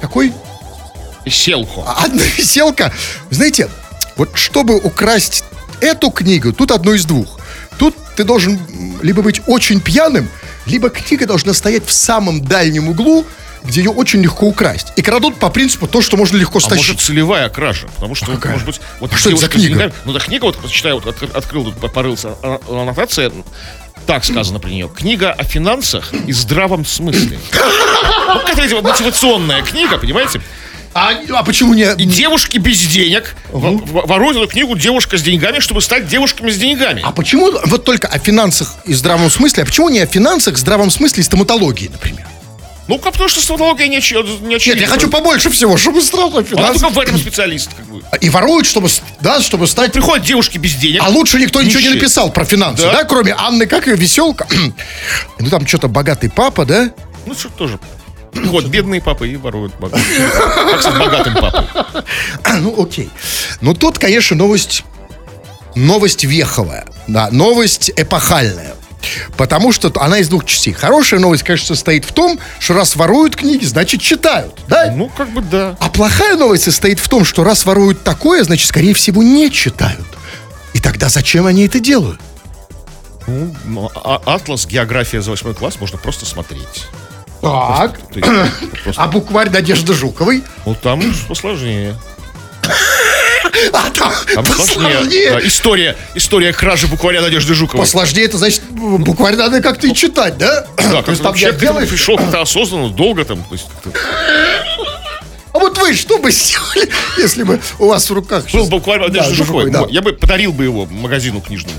Какой? 0.00 0.32
Селхо. 1.26 1.84
Анна 1.98 2.22
Веселка. 2.36 2.92
Знаете, 3.30 3.68
вот 4.16 4.30
чтобы 4.34 4.76
украсть 4.76 5.44
эту 5.80 6.10
книгу, 6.10 6.52
тут 6.52 6.70
одно 6.70 6.94
из 6.94 7.04
двух. 7.04 7.40
Тут 7.78 7.96
ты 8.16 8.24
должен 8.24 8.58
либо 9.02 9.22
быть 9.22 9.42
очень 9.46 9.80
пьяным, 9.80 10.28
либо 10.66 10.90
книга 10.90 11.26
должна 11.26 11.52
стоять 11.52 11.86
в 11.86 11.92
самом 11.92 12.44
дальнем 12.44 12.88
углу, 12.88 13.24
где 13.64 13.80
ее 13.80 13.90
очень 13.90 14.20
легко 14.22 14.46
украсть. 14.46 14.88
И 14.96 15.02
крадут 15.02 15.36
по 15.36 15.48
принципу 15.50 15.86
то, 15.86 16.02
что 16.02 16.16
можно 16.16 16.36
легко 16.36 16.58
А 16.58 16.60
стащить. 16.60 16.88
может 16.88 17.00
целевая 17.02 17.48
кража? 17.48 17.86
Потому 17.94 18.14
что, 18.14 18.26
какая? 18.32 18.52
может 18.52 18.66
быть, 18.66 18.80
вот 19.00 19.12
А 19.12 19.16
что 19.16 19.30
это 19.30 19.38
за 19.38 19.46
девушка 19.46 19.58
с 19.58 19.62
книга? 19.62 19.74
деньгами- 19.74 19.92
Ну, 20.04 20.12
да, 20.12 20.20
книга, 20.20 20.44
вот 20.44 20.70
читаю, 20.70 21.00
вот 21.00 21.06
от- 21.22 21.34
открыл, 21.36 21.64
тут 21.72 21.92
порылся, 21.92 22.36
а- 22.42 22.60
аннотация, 22.68 23.32
так 24.06 24.24
сказано 24.24 24.58
про 24.60 24.68
нее. 24.68 24.88
Книга 24.94 25.32
о 25.32 25.44
финансах 25.44 26.12
и 26.26 26.32
здравом 26.32 26.84
смысле. 26.84 27.38
Ну, 28.28 28.40
какая-то 28.40 28.82
мотивационная 28.82 29.62
книга, 29.62 29.96
понимаете? 29.98 30.40
А, 30.96 31.10
а 31.30 31.42
почему 31.42 31.74
не... 31.74 31.92
И 31.94 32.04
девушки 32.04 32.58
без 32.58 32.78
денег 32.80 33.34
во- 33.50 33.72
воруют 34.06 34.36
эту 34.36 34.46
книгу 34.46 34.76
«Девушка 34.76 35.18
с 35.18 35.22
деньгами», 35.22 35.58
чтобы 35.58 35.80
стать 35.80 36.06
девушками 36.06 36.50
с 36.52 36.56
деньгами. 36.56 37.02
А 37.04 37.10
почему 37.10 37.50
вот 37.64 37.84
только 37.84 38.06
о 38.06 38.18
финансах 38.20 38.74
и 38.84 38.94
здравом 38.94 39.28
смысле, 39.28 39.64
а 39.64 39.66
почему 39.66 39.88
не 39.88 39.98
о 39.98 40.06
финансах, 40.06 40.56
здравом 40.56 40.90
смысле 40.92 41.22
и 41.22 41.24
стоматологии, 41.24 41.88
например? 41.88 42.26
Ну, 42.86 42.98
как 42.98 43.12
потому 43.12 43.30
что 43.30 43.40
стоматология 43.40 43.86
не, 43.88 43.96
не 43.96 44.48
Нет, 44.48 44.56
очевидна. 44.56 44.82
я 44.82 44.88
хочу 44.88 45.08
побольше 45.08 45.48
всего, 45.50 45.76
чтобы 45.78 46.02
сразу 46.02 46.38
о 46.38 46.44
Она 46.58 46.72
только 46.74 46.90
в 46.90 46.98
этом 46.98 47.18
специалист. 47.18 47.70
Как 47.74 47.86
бы. 47.86 48.02
И 48.20 48.28
воруют, 48.28 48.66
чтобы, 48.66 48.88
с- 48.90 49.00
да, 49.20 49.40
чтобы 49.40 49.66
стать 49.66 49.92
Приходят 49.92 50.26
девушки 50.26 50.58
без 50.58 50.74
денег. 50.74 51.00
А 51.02 51.08
лучше 51.08 51.38
никто 51.38 51.62
ничего 51.62 51.80
не 51.80 51.88
написал 51.90 52.30
про 52.30 52.44
финансы, 52.44 52.82
да, 52.82 52.92
Да. 52.92 53.04
кроме 53.04 53.34
Анны, 53.38 53.66
как 53.66 53.86
ее 53.86 53.96
веселка. 53.96 54.46
ну 55.38 55.48
там 55.50 55.66
что-то 55.66 55.88
богатый 55.88 56.28
папа, 56.30 56.66
да? 56.66 56.90
Ну, 57.26 57.34
что 57.34 57.48
тоже. 57.48 57.78
Вот, 58.34 58.66
бедные 58.66 59.00
папы 59.00 59.28
и 59.28 59.36
воруют 59.36 59.74
богатых. 59.78 60.06
Как 60.70 60.80
стать 60.82 60.98
богатым 60.98 61.34
папой. 61.34 61.64
ну 62.60 62.82
окей. 62.82 63.08
Но 63.62 63.72
тут, 63.74 63.98
конечно, 63.98 64.36
новость, 64.36 64.82
новость 65.74 66.24
веховая, 66.24 66.84
да, 67.06 67.30
новость 67.30 67.90
эпохальная. 67.96 68.74
Потому 69.36 69.72
что 69.72 69.92
она 70.00 70.18
из 70.18 70.28
двух 70.28 70.44
частей. 70.44 70.72
Хорошая 70.72 71.20
новость, 71.20 71.42
конечно, 71.42 71.68
состоит 71.68 72.04
в 72.04 72.12
том, 72.12 72.38
что 72.58 72.74
раз 72.74 72.96
воруют 72.96 73.36
книги, 73.36 73.64
значит 73.64 74.00
читают, 74.00 74.58
да? 74.68 74.90
Ну, 74.94 75.10
как 75.16 75.30
бы 75.30 75.40
да. 75.42 75.76
А 75.80 75.88
плохая 75.90 76.36
новость 76.36 76.64
состоит 76.64 76.98
в 76.98 77.08
том, 77.08 77.24
что 77.24 77.44
раз 77.44 77.64
воруют 77.66 78.02
такое, 78.04 78.44
значит, 78.44 78.68
скорее 78.68 78.94
всего, 78.94 79.22
не 79.22 79.50
читают. 79.50 80.06
И 80.72 80.80
тогда 80.80 81.08
зачем 81.08 81.46
они 81.46 81.66
это 81.66 81.80
делают? 81.80 82.20
Ну, 83.26 83.90
а- 83.94 84.20
атлас, 84.26 84.66
география 84.66 85.22
за 85.22 85.30
восьмой 85.30 85.54
класс 85.54 85.80
можно 85.80 85.98
просто 85.98 86.26
смотреть. 86.26 86.86
Так. 87.40 87.98
То 88.12 88.18
есть, 88.18 88.82
просто- 88.82 89.02
А 89.02 89.06
букварь 89.08 89.50
Надежды 89.50 89.94
Жуковой? 89.94 90.42
ну, 90.66 90.74
там 90.74 91.02
посложнее. 91.28 91.94
А 93.72 93.90
там 93.90 94.12
сложнее. 94.12 94.44
посложнее. 94.44 95.30
Да, 95.32 95.46
история, 95.46 95.96
история 96.14 96.52
кражи 96.52 96.86
букваря 96.86 97.20
Надежды 97.22 97.54
Жуковой. 97.54 97.84
Посложнее, 97.84 98.24
это 98.26 98.38
значит, 98.38 98.62
буквально 98.70 99.44
надо 99.44 99.60
как-то 99.62 99.86
и 99.86 99.94
читать, 99.94 100.36
да? 100.38 100.66
Да, 100.76 100.82
То 100.82 100.96
как 100.98 101.08
есть 101.08 101.22
там 101.22 101.32
вообще 101.32 101.46
я 101.46 101.52
делаю- 101.52 101.86
пришел 101.86 102.16
как-то 102.16 102.40
осознанно, 102.40 102.90
долго 102.90 103.24
там. 103.24 103.42
то 103.44 103.54
есть. 103.54 103.66
А 105.52 105.58
вот 105.60 105.78
вы 105.78 105.94
что 105.94 106.18
бы 106.18 106.32
сделали, 106.32 106.90
если 107.16 107.44
бы 107.44 107.60
у 107.78 107.86
вас 107.86 108.10
в 108.10 108.12
руках... 108.12 108.42
Был 108.44 108.50
сейчас- 108.50 108.68
букварь 108.68 109.08
Да, 109.08 109.22
Жуковой, 109.30 109.70
да. 109.70 109.84
Я 109.88 110.02
бы 110.02 110.12
подарил 110.12 110.52
бы 110.52 110.64
его 110.64 110.84
магазину 110.86 111.40
книжному. 111.40 111.76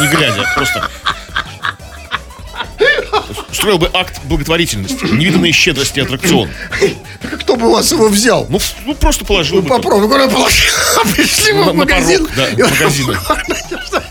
Не 0.00 0.08
глядя, 0.08 0.44
просто. 0.56 0.88
Устроил 3.50 3.78
бы 3.78 3.90
акт 3.92 4.20
благотворительности, 4.24 5.04
невиданные 5.06 5.52
щедрости 5.52 6.00
аттракцион. 6.00 6.48
Кто 7.40 7.56
бы 7.56 7.68
у 7.68 7.72
вас 7.72 7.90
его 7.92 8.08
взял? 8.08 8.46
Ну, 8.48 8.58
ну 8.86 8.94
просто 8.94 9.24
положил 9.24 9.60
бы. 9.62 9.68
там. 9.68 9.78
попробуй, 9.82 10.08
куда 10.08 10.28
положил. 10.28 10.70
Пришли 11.14 11.52
На- 11.52 11.70
в 11.70 11.74
магазин. 11.74 12.26
порог, 12.26 12.36
да, 12.36 12.48
и- 12.48 12.62
магазина. 12.62 13.20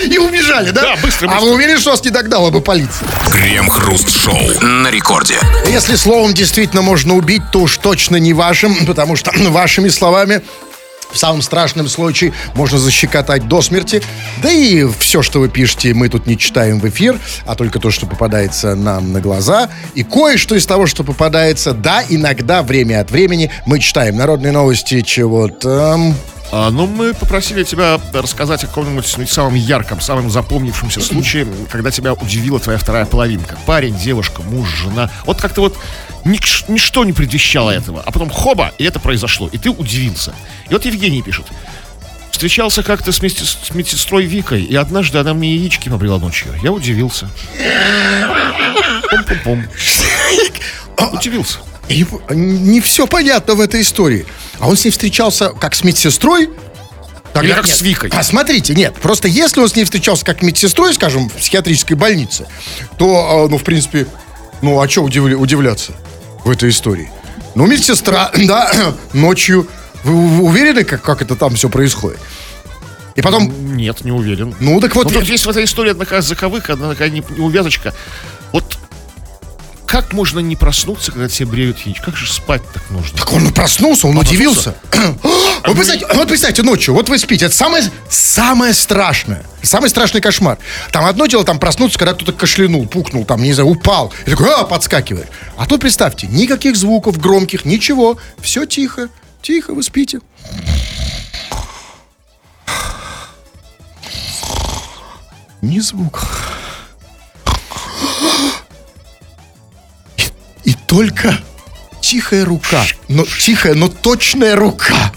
И 0.00 0.18
убежали, 0.18 0.70
да? 0.70 0.82
Да, 0.82 0.96
быстро, 0.96 1.28
А 1.28 1.32
быстро. 1.34 1.46
вы 1.46 1.54
уверены, 1.54 1.78
что 1.78 1.90
вас 1.92 2.04
не 2.04 2.10
догнала 2.10 2.50
бы 2.50 2.60
полиция? 2.60 3.06
Крем-хруст-шоу 3.30 4.60
на 4.62 4.90
рекорде. 4.90 5.38
Если 5.68 5.94
словом 5.96 6.34
действительно 6.34 6.82
можно 6.82 7.14
убить, 7.14 7.42
то 7.52 7.60
уж 7.60 7.78
точно 7.78 8.16
не 8.16 8.32
вашим, 8.32 8.74
потому 8.86 9.16
что 9.16 9.30
вашими 9.50 9.88
словами 9.88 10.42
в 11.14 11.18
самом 11.18 11.40
страшном 11.40 11.88
случае 11.88 12.32
можно 12.54 12.76
защекотать 12.78 13.48
до 13.48 13.62
смерти. 13.62 14.02
Да 14.42 14.50
и 14.50 14.84
все, 14.98 15.22
что 15.22 15.40
вы 15.40 15.48
пишете, 15.48 15.94
мы 15.94 16.08
тут 16.08 16.26
не 16.26 16.36
читаем 16.36 16.80
в 16.80 16.88
эфир, 16.88 17.18
а 17.46 17.54
только 17.54 17.78
то, 17.78 17.90
что 17.90 18.06
попадается 18.06 18.74
нам 18.74 19.12
на 19.12 19.20
глаза. 19.20 19.70
И 19.94 20.02
кое-что 20.02 20.56
из 20.56 20.66
того, 20.66 20.86
что 20.86 21.04
попадается, 21.04 21.72
да, 21.72 22.02
иногда, 22.08 22.62
время 22.62 23.00
от 23.00 23.10
времени, 23.10 23.50
мы 23.64 23.78
читаем 23.78 24.16
народные 24.16 24.52
новости, 24.52 25.00
чего 25.00 25.48
там... 25.48 26.14
А, 26.52 26.70
ну, 26.70 26.86
мы 26.86 27.14
попросили 27.14 27.64
тебя 27.64 27.98
рассказать 28.12 28.62
о 28.64 28.66
каком-нибудь 28.66 29.06
самом 29.28 29.54
ярком, 29.54 30.00
самом 30.00 30.30
запомнившемся 30.30 31.00
случае, 31.00 31.46
когда 31.70 31.90
тебя 31.90 32.12
удивила 32.12 32.60
твоя 32.60 32.78
вторая 32.78 33.06
половинка. 33.06 33.56
Парень, 33.66 33.96
девушка, 33.96 34.42
муж, 34.42 34.68
жена. 34.68 35.10
Вот 35.26 35.40
как-то 35.40 35.62
вот 35.62 35.76
нич- 36.24 36.64
ничто 36.68 37.04
не 37.04 37.12
предвещало 37.12 37.70
этого. 37.70 38.02
А 38.04 38.10
потом 38.10 38.30
хоба, 38.30 38.72
и 38.78 38.84
это 38.84 38.98
произошло. 39.00 39.48
И 39.52 39.58
ты 39.58 39.70
удивился. 39.70 40.34
И 40.68 40.72
вот 40.72 40.84
Евгений 40.84 41.22
пишет. 41.22 41.46
Встречался 42.30 42.82
как-то 42.82 43.12
с, 43.12 43.20
медси- 43.20 43.44
с 43.44 43.74
медсестрой 43.74 44.24
Викой, 44.24 44.62
и 44.62 44.74
однажды 44.74 45.18
она 45.18 45.34
мне 45.34 45.54
яички 45.54 45.88
побрила 45.88 46.18
ночью. 46.18 46.48
Я 46.62 46.72
удивился. 46.72 47.30
Пум-пум-пум. 49.10 49.66
Удивился. 51.12 51.58
И 51.88 52.04
не 52.30 52.80
все 52.80 53.06
понятно 53.06 53.54
в 53.54 53.60
этой 53.60 53.82
истории. 53.82 54.26
А 54.58 54.68
он 54.68 54.76
с 54.76 54.84
ней 54.84 54.90
встречался 54.90 55.50
как 55.50 55.74
с 55.74 55.84
медсестрой? 55.84 56.48
Или 57.42 57.52
как 57.52 57.66
нет. 57.66 57.76
с 57.76 57.82
Викой. 57.82 58.10
А 58.12 58.22
смотрите, 58.22 58.74
нет, 58.74 58.94
просто 58.94 59.26
если 59.26 59.60
он 59.60 59.68
с 59.68 59.74
ней 59.74 59.84
встречался 59.84 60.24
как 60.24 60.42
медсестрой, 60.42 60.94
скажем, 60.94 61.28
в 61.28 61.32
психиатрической 61.32 61.96
больнице, 61.96 62.46
то, 62.96 63.44
а, 63.44 63.48
ну, 63.48 63.58
в 63.58 63.64
принципе, 63.64 64.06
ну, 64.62 64.80
а 64.80 64.88
что 64.88 65.02
удивляться 65.02 65.92
в 66.44 66.50
этой 66.50 66.70
истории? 66.70 67.10
Ну, 67.54 67.66
медсестра, 67.66 68.30
да, 68.46 68.70
ночью. 69.12 69.66
Вы, 70.02 70.12
вы 70.12 70.44
уверены, 70.44 70.84
как, 70.84 71.02
как 71.02 71.22
это 71.22 71.34
там 71.36 71.54
все 71.54 71.68
происходит? 71.68 72.20
И 73.14 73.22
потом, 73.22 73.76
Нет, 73.76 74.04
не 74.04 74.10
уверен. 74.12 74.54
ну, 74.60 74.80
так 74.80 74.94
вот, 74.96 75.04
Ну, 75.06 75.20
тут 75.20 75.24
есть 75.24 75.46
в 75.46 75.48
этой 75.50 75.64
истории 75.64 75.92
одна 75.92 76.20
заковыка, 76.20 76.72
одна 76.72 76.90
такая 76.90 77.10
не- 77.10 77.22
неувязочка. 77.36 77.94
Как 79.94 80.12
можно 80.12 80.40
не 80.40 80.56
проснуться, 80.56 81.12
когда 81.12 81.28
тебе 81.28 81.46
бреют 81.46 81.78
яичко? 81.86 82.06
Как 82.06 82.16
же 82.16 82.32
спать 82.32 82.62
так 82.72 82.90
нужно? 82.90 83.16
Так 83.16 83.32
он 83.32 83.52
проснулся, 83.52 84.08
он 84.08 84.18
удивился. 84.18 84.74
Вот 85.64 85.76
представьте, 85.76 86.06
вот 86.12 86.28
представьте, 86.28 86.62
ночью, 86.62 86.92
вот 86.94 87.08
вы 87.08 87.16
спите, 87.16 87.46
это 87.46 87.54
самое, 87.54 87.84
самое 88.10 88.74
страшное, 88.74 89.46
самый 89.62 89.88
страшный 89.88 90.20
кошмар. 90.20 90.58
Там 90.90 91.06
одно 91.06 91.26
дело 91.26 91.44
там 91.44 91.60
проснуться, 91.60 91.96
когда 91.96 92.12
кто-то 92.12 92.32
кашлянул, 92.32 92.86
пукнул, 92.86 93.24
там, 93.24 93.40
не 93.40 93.52
знаю, 93.52 93.70
упал, 93.70 94.12
и 94.26 94.30
такой, 94.30 94.52
а, 94.52 94.64
подскакивает. 94.64 95.28
А 95.56 95.64
тут 95.64 95.80
представьте, 95.80 96.26
никаких 96.26 96.76
звуков 96.76 97.18
громких, 97.18 97.64
ничего, 97.64 98.18
все 98.42 98.66
тихо, 98.66 99.08
тихо, 99.42 99.74
вы 99.74 99.84
спите. 99.84 100.18
Ни 105.62 105.78
звука. 105.78 106.26
Только 110.94 111.36
тихая 112.00 112.44
рука, 112.44 112.84
но 113.08 113.24
тихая, 113.24 113.74
но 113.74 113.88
точная 113.88 114.54
рука. 114.54 115.12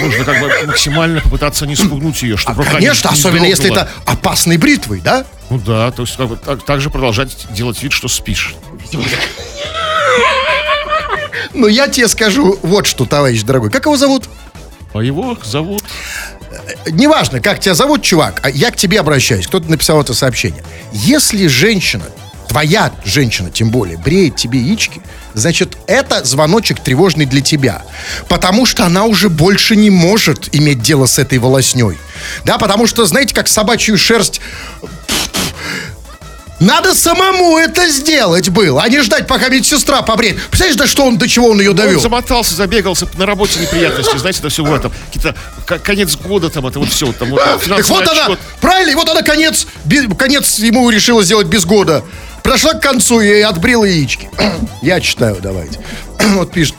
Нужно 0.00 0.24
как 0.24 0.40
бы 0.40 0.50
максимально 0.68 1.20
попытаться 1.20 1.66
не 1.66 1.76
спугнуть 1.76 2.22
ее, 2.22 2.38
чтобы 2.38 2.58
рука 2.64 2.78
не- 2.78 2.86
Конечно, 2.86 3.08
не 3.10 3.14
особенно 3.14 3.44
если 3.44 3.64
дрогнула. 3.68 3.88
это 4.04 4.10
опасной 4.10 4.56
бритвой, 4.56 5.00
да? 5.00 5.26
Ну 5.50 5.58
да, 5.58 5.90
то 5.90 6.02
есть 6.02 6.16
как 6.16 6.28
бы 6.28 6.36
так, 6.36 6.64
так 6.64 6.80
же 6.80 6.88
продолжать 6.88 7.36
делать 7.50 7.82
вид, 7.82 7.92
что 7.92 8.08
спишь. 8.08 8.54
Но 11.52 11.68
я 11.68 11.88
тебе 11.88 12.08
скажу 12.08 12.58
вот 12.62 12.86
что, 12.86 13.04
товарищ 13.04 13.42
дорогой. 13.42 13.70
Как 13.70 13.84
его 13.84 13.96
зовут? 13.98 14.30
А 14.94 15.00
его 15.00 15.36
зовут... 15.44 15.84
Неважно, 16.86 17.40
как 17.40 17.60
тебя 17.60 17.74
зовут, 17.74 18.02
чувак, 18.02 18.40
а 18.42 18.48
я 18.50 18.70
к 18.70 18.76
тебе 18.76 19.00
обращаюсь. 19.00 19.46
Кто-то 19.46 19.70
написал 19.70 20.00
это 20.00 20.14
сообщение. 20.14 20.62
Если 20.92 21.46
женщина, 21.48 22.04
твоя 22.52 22.92
женщина 23.06 23.50
тем 23.50 23.70
более, 23.70 23.96
бреет 23.96 24.36
тебе 24.36 24.60
яички, 24.60 25.00
значит, 25.32 25.78
это 25.86 26.22
звоночек 26.22 26.80
тревожный 26.80 27.24
для 27.24 27.40
тебя. 27.40 27.82
Потому 28.28 28.66
что 28.66 28.84
она 28.84 29.06
уже 29.06 29.30
больше 29.30 29.74
не 29.74 29.88
может 29.88 30.54
иметь 30.54 30.82
дело 30.82 31.06
с 31.06 31.18
этой 31.18 31.38
волосней. 31.38 31.96
Да, 32.44 32.58
потому 32.58 32.86
что, 32.86 33.06
знаете, 33.06 33.34
как 33.34 33.48
собачью 33.48 33.96
шерсть 33.96 34.42
надо 36.62 36.94
самому 36.94 37.58
это 37.58 37.88
сделать 37.88 38.48
было, 38.48 38.82
а 38.82 38.88
не 38.88 39.00
ждать, 39.00 39.26
пока 39.26 39.48
медсестра 39.48 40.02
побреет. 40.02 40.40
Представляешь, 40.48 40.76
до 40.76 40.86
что 40.86 41.04
он, 41.04 41.18
до 41.18 41.28
чего 41.28 41.48
он 41.48 41.60
ее 41.60 41.72
довел? 41.72 41.96
Он 41.96 42.00
замотался, 42.00 42.54
забегался, 42.54 43.08
на 43.18 43.26
работе 43.26 43.58
неприятности, 43.60 44.16
знаете, 44.16 44.38
это 44.38 44.48
все 44.48 44.64
в 44.64 44.72
этом. 44.72 44.92
Какие-то 45.12 45.34
конец 45.80 46.16
года 46.16 46.50
там, 46.50 46.66
это 46.66 46.78
вот 46.78 46.88
все. 46.88 47.12
Там, 47.12 47.30
вот, 47.30 47.42
Так 47.68 47.88
вот 47.88 48.08
она, 48.08 48.36
правильно, 48.60 48.92
и 48.92 48.94
вот 48.94 49.08
она 49.08 49.22
конец, 49.22 49.66
би- 49.84 50.06
конец 50.14 50.58
ему 50.60 50.88
решила 50.88 51.22
сделать 51.24 51.48
без 51.48 51.64
года. 51.64 52.04
Прошла 52.44 52.74
к 52.74 52.80
концу 52.80 53.20
и 53.20 53.40
отбрила 53.40 53.84
яички. 53.84 54.28
Я 54.82 55.00
читаю, 55.00 55.38
давайте. 55.42 55.80
Вот 56.34 56.52
пишет, 56.52 56.74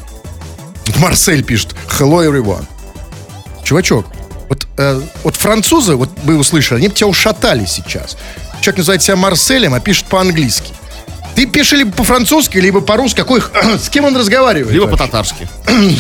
Марсель 0.98 1.44
пишет, 1.44 1.76
hello 2.00 2.26
everyone. 2.26 2.66
Чувачок, 3.64 4.06
вот, 4.50 4.68
э, 4.78 5.02
вот 5.24 5.36
французы, 5.36 5.96
вот 5.96 6.10
вы 6.24 6.38
услышали, 6.38 6.80
они 6.80 6.88
бы 6.90 6.94
тебя 6.94 7.08
ушатали 7.08 7.66
сейчас. 7.66 8.18
Человек 8.64 8.78
называет 8.78 9.02
себя 9.02 9.18
Марселем, 9.18 9.74
а 9.74 9.82
пишет 9.82 10.06
по-английски. 10.06 10.72
Ты 11.36 11.48
пишешь 11.48 11.74
либо 11.80 11.92
по-французски, 11.92 12.60
либо 12.60 12.80
по-русски. 12.80 13.18
Какой, 13.18 13.42
с 13.78 13.90
кем 13.90 14.06
он 14.06 14.16
разговаривает? 14.16 14.72
Либо 14.72 14.88
по-татарски. 14.88 15.50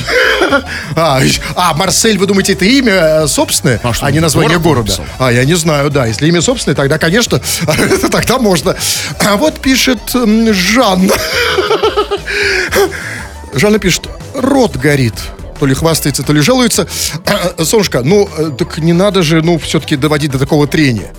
А, 0.95 1.19
а, 1.55 1.73
Марсель, 1.73 2.17
вы 2.19 2.27
думаете, 2.27 2.53
это 2.53 2.65
имя 2.65 2.93
э, 2.93 3.27
собственное, 3.27 3.79
А 3.81 3.91
что, 3.91 4.05
а 4.05 4.11
не 4.11 4.19
название 4.19 4.59
город 4.59 4.85
города? 4.85 5.03
А, 5.17 5.31
я 5.31 5.45
не 5.45 5.55
знаю, 5.55 5.89
да. 5.89 6.05
Если 6.05 6.27
имя 6.27 6.41
собственное, 6.41 6.75
тогда, 6.75 6.99
конечно, 6.99 7.41
тогда 8.11 8.37
можно. 8.37 8.75
А 9.19 9.35
вот 9.37 9.59
пишет 9.59 9.99
м, 10.13 10.53
Жанна. 10.53 11.15
Жанна 13.53 13.79
пишет, 13.79 14.07
рот 14.35 14.77
горит. 14.77 15.15
То 15.59 15.65
ли 15.65 15.73
хвастается, 15.73 16.23
то 16.23 16.33
ли 16.33 16.41
жалуется. 16.41 16.87
Солнышко, 17.63 18.01
ну, 18.03 18.29
э, 18.37 18.51
так 18.57 18.77
не 18.77 18.93
надо 18.93 19.23
же, 19.23 19.41
ну, 19.41 19.57
все-таки 19.57 19.95
доводить 19.95 20.31
до 20.31 20.39
такого 20.39 20.67
трения. 20.67 21.11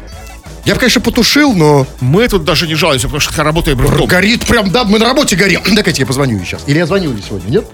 Я 0.64 0.74
бы, 0.74 0.80
конечно, 0.80 1.00
потушил, 1.00 1.52
но 1.54 1.86
Мы 2.00 2.26
тут 2.28 2.44
даже 2.44 2.66
не 2.66 2.74
жалуемся, 2.74 3.06
потому 3.08 3.20
что 3.20 3.42
работаем 3.42 3.76
в 3.78 3.96
дом. 3.96 4.06
горит 4.06 4.46
прям, 4.46 4.70
да, 4.70 4.84
мы 4.84 4.98
на 4.98 5.04
работе 5.04 5.36
горим. 5.36 5.60
Дайте 5.74 6.00
я 6.00 6.06
позвоню 6.06 6.38
ей 6.38 6.44
сейчас. 6.44 6.62
Или 6.66 6.78
я 6.78 6.86
звонил 6.86 7.14
сегодня, 7.26 7.50
нет? 7.50 7.66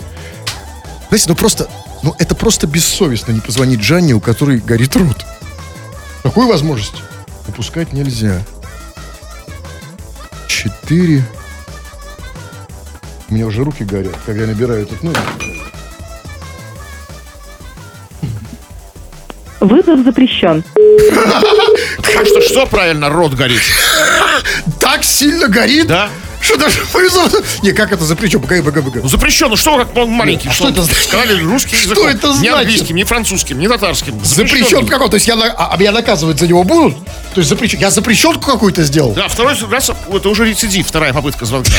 Знаете, 1.09 1.27
ну 1.29 1.35
просто, 1.37 1.69
ну 2.03 2.15
это 2.19 2.35
просто 2.35 2.67
бессовестно 2.67 3.33
не 3.33 3.41
позвонить 3.41 3.81
Жанне, 3.83 4.15
у 4.15 4.21
которой 4.21 4.59
горит 4.59 4.97
рот. 4.97 5.25
Такую 6.23 6.49
возможность 6.49 7.03
упускать 7.49 7.93
нельзя. 7.93 8.43
Четыре. 10.49 11.25
У 13.29 13.35
меня 13.35 13.47
уже 13.47 13.63
руки 13.63 13.85
горят, 13.85 14.17
когда 14.27 14.43
я 14.43 14.47
набираю 14.49 14.83
этот 14.83 15.03
номер. 15.03 15.23
Вызов 19.61 20.01
запрещен. 20.05 20.65
Так 22.03 22.27
что 22.27 22.41
что 22.43 22.67
правильно, 22.67 23.09
рот 23.09 23.35
горит? 23.35 23.61
Так 24.81 25.05
сильно 25.05 25.49
горит, 25.49 25.87
Да? 25.87 26.09
что 26.41 26.57
даже 26.57 26.81
вызов... 26.93 27.33
Не, 27.63 27.73
как 27.73 27.93
это 27.93 28.03
запрещено? 28.05 28.41
Погоди, 28.41 28.63
погоди, 28.63 28.85
погоди. 28.87 29.01
Ну 29.03 29.09
запрещено, 29.09 29.57
что 29.57 29.77
как 29.79 29.95
он 29.97 30.11
маленький. 30.11 30.49
А 30.49 30.53
что 30.53 30.69
это 30.69 30.83
значит? 30.83 31.05
Сказали 31.05 31.43
русским 31.43 31.77
Что 31.77 31.85
языком. 31.93 32.07
это 32.07 32.27
Не 32.29 32.35
значит? 32.35 32.55
английским, 32.59 32.97
не 32.97 33.05
французским, 33.05 33.59
не 33.59 33.69
татарским. 33.69 34.25
Запрещен 34.25 34.87
какой? 34.89 35.09
То 35.11 35.17
есть 35.17 35.29
я, 35.29 35.35
а, 35.35 35.71
а 35.73 35.77
меня 35.77 35.93
наказывать 35.93 36.39
за 36.39 36.47
него 36.49 36.65
будут? 36.65 36.97
То 37.35 37.41
есть 37.41 37.49
запрещен... 37.49 37.79
Я 37.79 37.91
запрещенку 37.91 38.41
какую-то 38.51 38.83
сделал? 38.85 39.13
Да, 39.13 39.29
второй 39.29 39.55
раз, 39.71 39.91
это 40.13 40.29
уже 40.29 40.47
рецидив, 40.47 40.87
вторая 40.87 41.13
попытка 41.13 41.45
звонка. 41.45 41.71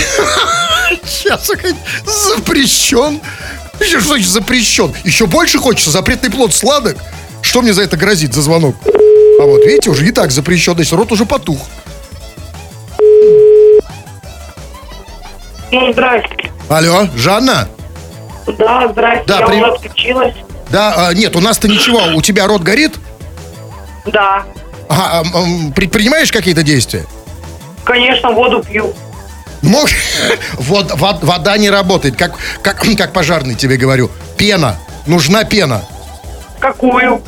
Сейчас 1.03 1.47
запрещен. 1.47 3.19
Что 3.81 3.99
значит 4.01 4.29
запрещен? 4.29 4.93
Еще 5.03 5.25
больше 5.25 5.57
хочется? 5.57 5.89
Запретный 5.89 6.29
плод 6.29 6.53
сладок? 6.53 6.97
Что 7.41 7.61
мне 7.61 7.73
за 7.73 7.83
это 7.83 7.97
грозит, 7.97 8.33
за 8.33 8.41
звонок? 8.41 8.75
А 9.39 9.43
вот, 9.43 9.65
видите, 9.65 9.89
уже 9.89 10.05
и 10.07 10.11
так 10.11 10.31
запрещен, 10.31 10.77
есть 10.77 10.93
рот 10.93 11.11
уже 11.11 11.25
потух. 11.25 11.59
Ну, 15.71 15.91
здрасте. 15.93 16.51
Алло, 16.69 17.07
Жанна? 17.15 17.67
Да, 18.57 18.87
здрасте. 18.91 19.23
Да, 19.27 19.39
я 19.39 19.45
при- 19.45 19.55
уже 19.61 19.65
отключилась. 19.71 20.35
Да, 20.69 21.07
а, 21.09 21.13
нет, 21.13 21.35
у 21.35 21.39
нас-то 21.41 21.67
ничего, 21.67 22.01
у 22.15 22.21
тебя 22.21 22.47
рот 22.47 22.61
горит? 22.61 22.95
Да. 24.05 24.43
Ага, 24.89 25.23
а, 25.33 25.37
м, 25.43 25.71
предпринимаешь 25.73 26.31
какие-то 26.31 26.63
действия? 26.63 27.05
Конечно, 27.83 28.31
воду 28.31 28.63
пью. 28.63 28.93
Мог... 29.61 29.87
Вот, 30.57 30.91
вод- 30.91 31.23
вода 31.23 31.57
не 31.57 31.69
работает, 31.69 32.15
как, 32.15 32.33
как, 32.61 32.83
как 32.97 33.13
пожарный 33.13 33.55
тебе 33.55 33.77
говорю. 33.77 34.09
Пена, 34.37 34.77
нужна 35.07 35.43
пена. 35.43 35.83
Какую? 36.61 37.21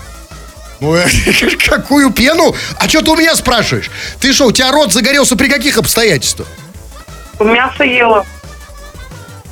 Ну, 0.79 0.95
э, 0.95 1.05
какую 1.67 2.11
пену? 2.11 2.55
А 2.77 2.87
что 2.87 3.01
ты 3.01 3.11
у 3.11 3.15
меня 3.15 3.35
спрашиваешь? 3.35 3.89
Ты 4.19 4.31
что, 4.31 4.45
у 4.47 4.51
тебя 4.51 4.71
рот 4.71 4.93
загорелся 4.93 5.35
при 5.35 5.47
каких 5.49 5.77
обстоятельствах? 5.77 6.47
Мясо 7.39 7.83
ела. 7.83 8.25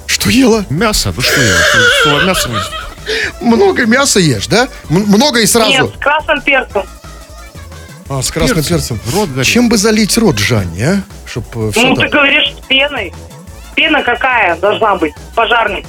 Что 0.06 0.30
ела? 0.30 0.66
Мясо, 0.70 1.12
ты 1.12 1.22
что, 1.22 1.32
что, 2.02 2.22
мясо 2.24 2.50
Много 3.40 3.86
мяса 3.86 4.20
ешь, 4.20 4.48
да? 4.48 4.68
М- 4.90 5.08
много 5.08 5.40
и 5.40 5.46
сразу. 5.48 5.72
Нет, 5.72 5.96
с 5.96 5.98
красным 6.00 6.42
перцем. 6.42 6.84
А, 8.10 8.22
с 8.22 8.30
красным 8.30 8.58
Перцем. 8.58 8.78
перцем. 8.78 9.00
Рот 9.14 9.30
горит. 9.30 9.48
Чем 9.48 9.70
бы 9.70 9.78
залить 9.78 10.18
рот 10.18 10.38
Жанне, 10.38 10.86
а? 10.86 11.02
Чтоб 11.26 11.46
э, 11.56 11.72
всё 11.72 11.82
Ну, 11.82 11.96
ты 11.96 12.10
говоришь 12.10 12.54
с 12.54 12.68
пеной. 12.68 13.14
Пена 13.74 14.04
какая 14.04 14.58
должна 14.58 14.96
быть? 14.96 15.14
Пожарный. 15.34 15.86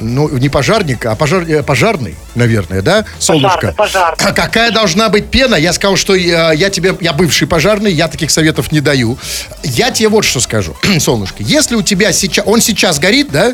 Ну, 0.00 0.28
не 0.38 0.48
пожарник, 0.48 1.04
а 1.06 1.14
пожар, 1.14 1.42
э, 1.48 1.62
пожарный, 1.62 2.16
наверное, 2.34 2.80
да, 2.82 3.04
солнышко? 3.18 3.72
пожарный. 3.76 4.16
А 4.26 4.32
какая 4.32 4.70
должна 4.70 5.08
быть 5.08 5.30
пена? 5.30 5.54
Я 5.56 5.72
сказал, 5.72 5.96
что 5.96 6.14
я, 6.14 6.52
я 6.52 6.70
тебе, 6.70 6.96
я 7.00 7.12
бывший 7.12 7.46
пожарный, 7.46 7.92
я 7.92 8.08
таких 8.08 8.30
советов 8.30 8.72
не 8.72 8.80
даю. 8.80 9.18
Я 9.62 9.90
тебе 9.90 10.08
вот 10.08 10.24
что 10.24 10.40
скажу, 10.40 10.74
солнышко. 10.98 11.42
Если 11.42 11.74
у 11.76 11.82
тебя 11.82 12.12
сейчас, 12.12 12.46
он 12.46 12.60
сейчас 12.60 12.98
горит, 12.98 13.30
да, 13.30 13.52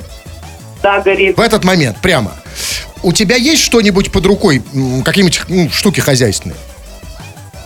Да, 0.82 1.00
горит. 1.00 1.36
в 1.36 1.40
этот 1.40 1.64
момент, 1.64 1.98
прямо, 2.00 2.32
у 3.02 3.12
тебя 3.12 3.36
есть 3.36 3.62
что-нибудь 3.62 4.12
под 4.12 4.24
рукой, 4.26 4.62
какие-нибудь 5.04 5.40
м, 5.48 5.70
штуки 5.70 6.00
хозяйственные? 6.00 6.56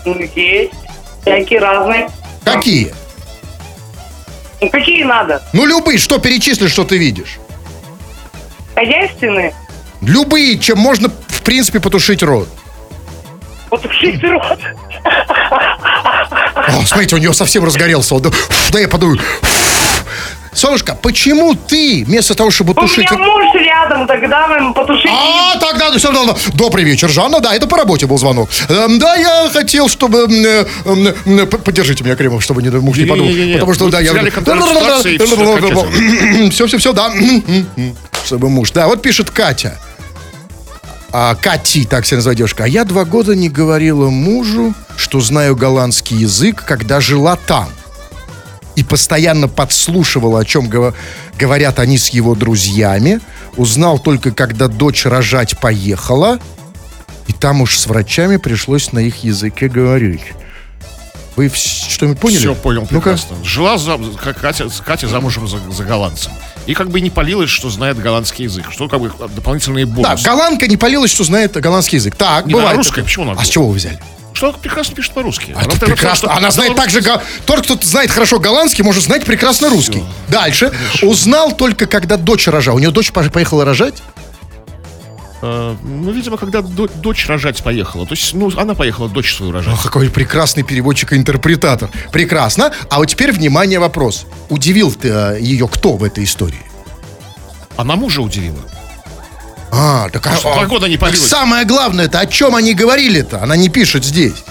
Ну, 0.04 0.18
есть. 0.35 0.72
Всякие 1.22 1.59
разные. 1.61 2.09
Какие? 2.44 2.94
Ну, 4.61 4.70
какие 4.70 5.02
надо? 5.04 5.42
Ну, 5.52 5.66
любые, 5.66 5.98
что 5.98 6.18
перечисли, 6.18 6.68
что 6.68 6.85
ты 6.85 6.96
видишь? 6.98 7.38
Хозяйственные. 8.74 9.54
Любые, 10.00 10.58
чем 10.58 10.78
можно, 10.78 11.08
в 11.08 11.42
принципе, 11.42 11.80
потушить 11.80 12.22
рот. 12.22 12.48
Вот 13.70 13.84
ушить 13.84 14.22
рот. 14.22 14.58
О, 15.04 16.82
смотрите, 16.87 17.16
у 17.16 17.18
него 17.18 17.32
совсем 17.32 17.64
разгорелся. 17.64 18.14
он, 18.14 18.22
Да, 18.72 18.78
я 18.78 18.88
подую. 18.88 19.18
Солнышко, 20.54 20.94
почему 20.94 21.54
ты 21.54 22.04
вместо 22.06 22.34
того, 22.34 22.50
чтобы 22.50 22.72
У 22.72 22.74
тушить... 22.74 23.10
меня 23.10 23.24
муж 23.24 23.54
рядом, 23.54 24.06
тогда 24.06 24.46
мы 24.46 24.72
потушить. 24.72 25.10
А, 25.10 25.58
тогда, 25.58 25.90
все 25.98 26.12
равно. 26.12 26.36
Добрый 26.54 26.84
вечер, 26.84 27.08
Жанна. 27.08 27.40
Да, 27.40 27.54
это 27.54 27.66
по 27.66 27.76
работе 27.76 28.06
был 28.06 28.18
звонок. 28.18 28.48
Эм, 28.68 28.98
да, 28.98 29.16
я 29.16 29.50
хотел, 29.52 29.88
чтобы... 29.88 30.26
э, 30.30 31.46
Поддержите 31.46 32.04
меня, 32.04 32.14
Кремов, 32.16 32.42
чтобы 32.42 32.62
не, 32.62 32.70
муж 32.70 32.96
не 32.96 33.04
подумал. 33.04 33.32
Потому 33.54 33.74
что, 33.74 33.88
да, 33.90 34.00
я... 34.00 34.12
Все, 36.50 36.66
все, 36.66 36.78
все, 36.78 36.92
да. 36.92 37.12
Чтобы 38.24 38.48
муж. 38.48 38.70
Да, 38.70 38.86
вот 38.86 39.02
пишет 39.02 39.30
Катя. 39.30 39.78
А, 41.12 41.34
Кати, 41.36 41.84
так 41.84 42.06
себя 42.06 42.16
называет 42.16 42.38
девушка. 42.38 42.64
А 42.64 42.68
я 42.68 42.84
два 42.84 43.04
года 43.04 43.34
не 43.36 43.48
говорила 43.48 44.10
мужу, 44.10 44.74
что 44.96 45.20
знаю 45.20 45.54
голландский 45.54 46.16
язык, 46.16 46.64
когда 46.66 47.00
жила 47.00 47.36
там. 47.36 47.68
И 48.76 48.82
постоянно 48.82 49.46
подслушивала, 49.48 50.40
о 50.40 50.44
чем 50.44 50.68
гова- 50.68 50.94
говорят 51.38 51.78
они 51.78 51.96
с 51.98 52.08
его 52.08 52.34
друзьями. 52.34 53.20
Узнал 53.56 53.98
только, 53.98 54.32
когда 54.32 54.66
дочь 54.68 55.06
рожать 55.06 55.58
поехала. 55.60 56.38
И 57.28 57.32
там 57.32 57.62
уж 57.62 57.78
с 57.78 57.87
врачами 57.87 58.37
пришлось 58.37 58.92
на 58.92 58.98
их 58.98 59.22
языке 59.24 59.68
говорить. 59.68 60.22
Вы 61.37 61.50
что-нибудь 61.54 62.20
поняли? 62.20 62.38
Все 62.38 62.54
понял 62.54 62.87
прекрасно. 62.87 63.37
Жила 63.42 63.76
за, 63.78 63.98
как 64.22 64.38
Катя, 64.40 64.66
Катя 64.84 65.08
замужем 65.08 65.48
за, 65.48 65.58
за 65.70 65.82
голландцем. 65.84 66.32
И 66.66 66.74
как 66.74 66.90
бы 66.90 67.00
не 67.00 67.10
палилась, 67.10 67.50
что 67.50 67.70
знает 67.70 67.98
голландский 67.98 68.44
язык. 68.44 68.66
Что 68.70 68.88
как 68.88 69.00
бы 69.00 69.10
дополнительные 69.34 69.84
Да, 69.87 69.92
бонусы. 69.92 70.24
голландка 70.24 70.66
не 70.68 70.76
полилась, 70.76 71.10
что 71.10 71.24
знает 71.24 71.52
голландский 71.60 71.96
язык. 71.98 72.14
Так, 72.16 72.46
Не, 72.46 72.52
бывает. 72.52 72.70
она 72.70 72.76
русская, 72.78 72.96
такое. 72.96 73.04
почему 73.04 73.30
она 73.30 73.40
А 73.40 73.44
с 73.44 73.48
чего 73.48 73.68
вы 73.68 73.74
взяли? 73.74 73.98
Что 74.35 74.49
она 74.49 74.59
прекрасно 74.59 74.94
пишет 74.97 75.14
по-русски. 75.14 75.55
А 75.57 75.62
это 75.64 75.79
прекрасно. 75.79 76.35
Она 76.37 76.51
знает 76.51 76.75
также... 76.77 77.01
го- 77.01 77.23
Тот, 77.47 77.62
кто 77.62 77.79
знает 77.81 78.11
хорошо 78.11 78.38
голландский, 78.40 78.83
может 78.85 79.05
знать 79.05 79.25
прекрасно 79.25 79.70
русский. 79.70 80.03
Дальше. 80.29 80.73
Узнал 81.03 81.53
только, 81.57 81.87
когда 81.87 82.16
дочь 82.16 82.47
рожала. 82.49 82.77
У 82.77 82.79
нее 82.81 82.90
дочь 82.90 83.12
по- 83.12 83.23
поехала 83.31 83.64
рожать? 83.64 84.03
Э, 85.40 85.77
ну, 85.83 86.11
видимо, 86.11 86.37
когда 86.37 86.62
до- 86.62 86.88
дочь 86.88 87.27
рожать 87.29 87.62
поехала. 87.62 88.07
То 88.07 88.14
есть, 88.14 88.35
ну, 88.35 88.51
она 88.59 88.75
поехала 88.75 89.09
дочь 89.09 89.35
свою 89.37 89.53
рожать. 89.53 89.73
Ох, 89.75 89.83
какой 89.85 90.11
прекрасный 90.11 90.62
переводчик 90.64 91.12
и 91.12 91.16
интерпретатор. 91.16 91.90
Прекрасно. 92.12 92.73
А 92.90 92.99
вот 92.99 93.07
теперь, 93.07 93.31
внимание, 93.33 93.79
вопрос. 93.79 94.27
Удивил 94.49 94.92
ты 94.92 95.09
э, 95.11 95.38
ее 95.40 95.68
кто 95.68 95.97
в 95.97 96.03
этой 96.03 96.25
истории? 96.25 96.62
Она 97.77 97.97
мужа 97.97 98.20
удивила. 98.20 98.59
А, 99.76 100.08
так, 100.10 100.26
а- 100.26 100.37
Что, 100.37 100.54
два 100.54 100.66
года 100.66 100.88
не 100.88 100.96
так 100.96 101.16
самое 101.16 101.64
главное, 101.64 102.04
это 102.06 102.20
о 102.20 102.26
чем 102.26 102.54
они 102.54 102.74
говорили-то? 102.74 103.42
Она 103.42 103.56
не 103.56 103.68
пишет 103.68 104.04
здесь. 104.04 104.44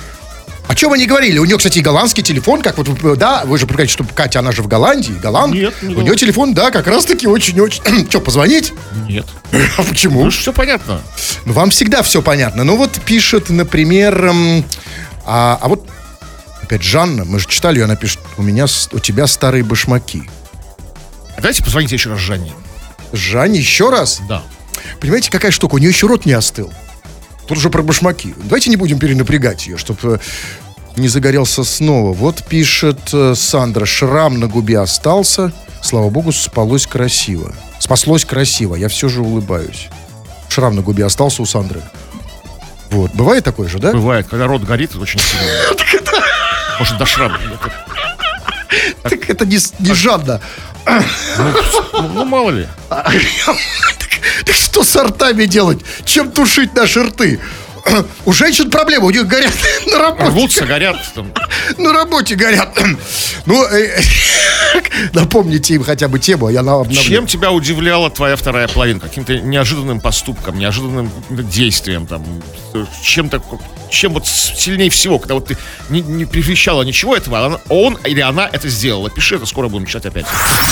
О 0.68 0.76
чем 0.76 0.94
они 0.94 1.06
говорили? 1.06 1.38
У 1.40 1.46
нее, 1.46 1.58
кстати, 1.58 1.80
и 1.80 1.82
голландский 1.82 2.24
телефон, 2.24 2.62
как 2.62 2.78
вот, 2.78 2.88
вы, 2.88 3.16
да, 3.16 3.44
вы 3.46 3.58
же 3.58 3.68
понимаете, 3.68 3.94
что 3.94 4.06
Катя, 4.06 4.40
она 4.40 4.52
же 4.52 4.64
в 4.64 4.68
Голландии, 4.68 5.12
Голланд. 5.22 5.54
Нет, 5.54 5.74
не 5.82 5.94
У 5.94 6.02
нее 6.02 6.16
телефон, 6.16 6.54
да, 6.54 6.72
как 6.72 6.88
раз-таки 6.88 7.28
очень-очень... 7.28 7.84
Что, 8.10 8.20
позвонить? 8.22 8.74
Нет. 9.08 9.26
А 9.78 9.84
почему? 9.84 10.24
Ну, 10.26 10.30
все 10.32 10.52
понятно. 10.54 11.02
Ну, 11.46 11.54
Вам 11.54 11.70
всегда 11.70 12.02
все 12.02 12.22
понятно. 12.22 12.64
Ну, 12.64 12.78
вот 12.78 12.92
пишет, 13.06 13.50
например... 13.50 14.26
эм, 14.26 14.66
а, 15.26 15.58
а 15.62 15.68
вот, 15.68 15.88
опять 16.62 16.82
Жанна, 16.84 17.24
мы 17.26 17.40
же 17.40 17.48
читали 17.48 17.80
ее, 17.80 17.86
она 17.86 17.96
пишет, 17.98 18.20
у 18.38 18.42
меня, 18.42 18.66
с- 18.68 18.90
у 18.94 19.00
тебя 19.00 19.28
старые 19.28 19.64
башмаки. 19.64 20.24
Давайте 21.36 21.64
позвоните 21.64 21.96
еще 21.96 22.10
раз 22.10 22.20
Жанне. 22.20 22.54
Жанне 23.12 23.60
еще 23.60 23.90
раз? 23.90 24.22
Да. 24.30 24.44
Понимаете, 25.04 25.30
какая 25.30 25.52
штука? 25.52 25.76
У 25.76 25.78
нее 25.80 25.90
еще 25.90 26.08
рот 26.08 26.26
не 26.26 26.32
остыл. 26.32 26.72
Тут 27.46 27.58
уже 27.58 27.70
про 27.70 27.84
башмаки. 27.84 28.34
Давайте 28.38 28.70
не 28.70 28.78
будем 28.78 29.00
перенапрягать 29.00 29.68
ее, 29.68 29.78
чтобы 29.78 30.22
не 30.96 31.10
загорелся 31.10 31.66
снова. 31.66 32.14
Вот 32.14 32.42
пишет 32.46 33.10
э, 33.12 33.36
Сандра, 33.36 33.86
шрам 33.86 34.40
на 34.40 34.48
губе 34.48 34.80
остался. 34.80 35.52
Слава 35.82 36.10
богу, 36.10 36.32
спалось 36.32 36.88
красиво. 36.88 37.54
Спаслось 37.80 38.24
красиво. 38.24 38.76
Я 38.76 38.88
все 38.88 39.10
же 39.10 39.20
улыбаюсь. 39.20 39.90
Шрам 40.48 40.74
на 40.74 40.82
губе 40.82 41.04
остался 41.04 41.42
у 41.42 41.46
Сандры. 41.46 41.82
Вот. 42.90 43.12
Бывает 43.14 43.44
такое 43.44 43.68
же, 43.68 43.80
да? 43.80 43.92
Бывает, 43.92 44.28
когда 44.30 44.48
рот 44.48 44.64
горит, 44.64 44.92
это 44.92 45.02
очень 45.02 45.20
сильно. 45.20 45.46
Может, 46.80 46.98
до 46.98 47.06
шрама. 47.06 47.38
Так 49.04 49.30
это 49.30 49.46
не, 49.46 49.58
не 49.80 49.94
Жанна. 49.94 50.42
Ну, 51.94 52.10
ну, 52.14 52.26
мало 52.26 52.52
ли. 52.52 52.68
Так, 52.90 54.56
что 54.56 54.84
с 54.84 54.96
ртами 54.96 55.46
делать? 55.46 55.80
Чем 56.06 56.32
тушить 56.32 56.74
наши 56.76 57.04
рты? 57.04 57.40
У 58.26 58.34
женщин 58.34 58.70
проблема, 58.70 59.06
у 59.06 59.10
них 59.10 59.28
горят 59.28 59.54
на 59.88 60.00
работе. 60.00 60.30
Рвутся, 60.30 60.66
горят. 60.66 60.98
На 61.78 61.94
работе 61.94 62.36
горят. 62.36 62.78
Ну, 63.46 63.62
э, 63.66 64.02
напомните 65.14 65.76
им 65.76 65.84
хотя 65.84 66.08
бы 66.08 66.20
тему, 66.20 66.48
а 66.48 66.52
я 66.52 66.62
на 66.64 66.74
обновлю. 66.74 67.02
Чем 67.02 67.28
тебя 67.28 67.52
удивляла 67.52 68.10
твоя 68.10 68.36
вторая 68.36 68.68
половина? 68.68 69.00
Каким-то 69.00 69.40
неожиданным 69.40 70.00
поступком, 70.00 70.58
неожиданным 70.58 71.12
действием, 71.30 72.06
там, 72.08 72.24
чем-то, 73.04 73.42
чем 73.90 74.14
вот 74.14 74.26
сильнее 74.28 74.90
всего, 74.90 75.20
когда 75.20 75.36
вот 75.36 75.48
ты 75.48 75.58
не, 75.90 76.02
не 76.02 76.26
предвещала 76.26 76.82
ничего 76.84 77.16
этого, 77.16 77.40
а 77.40 77.46
она- 77.46 77.60
он 77.70 77.98
или 78.06 78.22
она 78.22 78.50
это 78.52 78.70
сделала. 78.70 79.10
Пиши, 79.10 79.36
это 79.36 79.46
скоро 79.46 79.68
будем 79.68 79.86
читать 79.86 80.06
опять. 80.08 80.26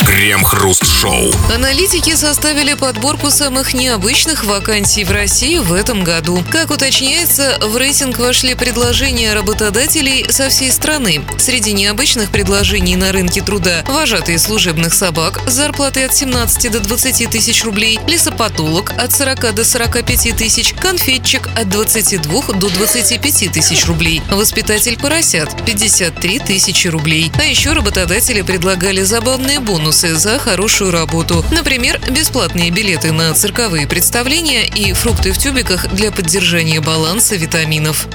Крем-хруст-шоу. 0.06 1.32
Аналитики 1.54 2.16
составили 2.16 2.74
подборку 2.74 3.30
самых 3.30 3.74
необычных 3.74 4.46
вакансий 4.46 5.04
в 5.04 5.12
России 5.12 5.58
в 5.60 5.74
этом 5.74 6.04
году. 6.04 6.44
Как 6.50 6.72
уточняется, 6.72 7.58
в 7.62 7.78
рейтинг 7.78 8.18
вошли 8.20 8.56
предложения 8.56 9.34
работодателей 9.34 10.26
со 10.32 10.50
всей 10.50 10.72
страны. 10.72 11.22
Среди 11.38 11.74
необычных 11.74 12.30
предложений 12.32 12.96
на 12.96 13.12
рынке 13.12 13.42
труда– 13.42 13.61
вожатый 13.62 13.84
вожатый 13.94 14.40
служебных 14.40 14.94
собак 14.94 15.40
с 15.48 15.54
зарплатой 15.54 16.06
от 16.06 16.16
17 16.16 16.72
до 16.72 16.80
20 16.80 17.30
тысяч 17.30 17.64
рублей, 17.64 18.00
лесопатолог 18.08 18.92
от 18.98 19.12
40 19.12 19.54
до 19.54 19.64
45 19.64 20.36
тысяч, 20.36 20.74
конфетчик 20.74 21.48
от 21.56 21.70
22 21.70 22.42
до 22.56 22.70
25 22.70 23.52
тысяч 23.52 23.86
рублей, 23.86 24.22
воспитатель 24.32 24.98
поросят 24.98 25.50
53 25.66 26.40
тысячи 26.40 26.88
рублей. 26.88 27.32
А 27.40 27.44
еще 27.44 27.74
работодатели 27.74 28.42
предлагали 28.42 29.04
забавные 29.04 29.60
бонусы 29.60 30.16
за 30.16 30.40
хорошую 30.40 30.92
работу. 30.92 31.46
Например, 31.52 32.00
бесплатные 32.10 32.72
билеты 32.72 33.12
на 33.12 33.34
цирковые 33.34 33.88
представления 33.88 34.66
и 34.66 34.94
фрукты 34.94 35.32
в 35.32 35.38
тюбиках 35.38 35.88
для 35.94 36.12
поддержания 36.12 36.82
баланса 36.82 37.36
витаминов. 37.36 38.08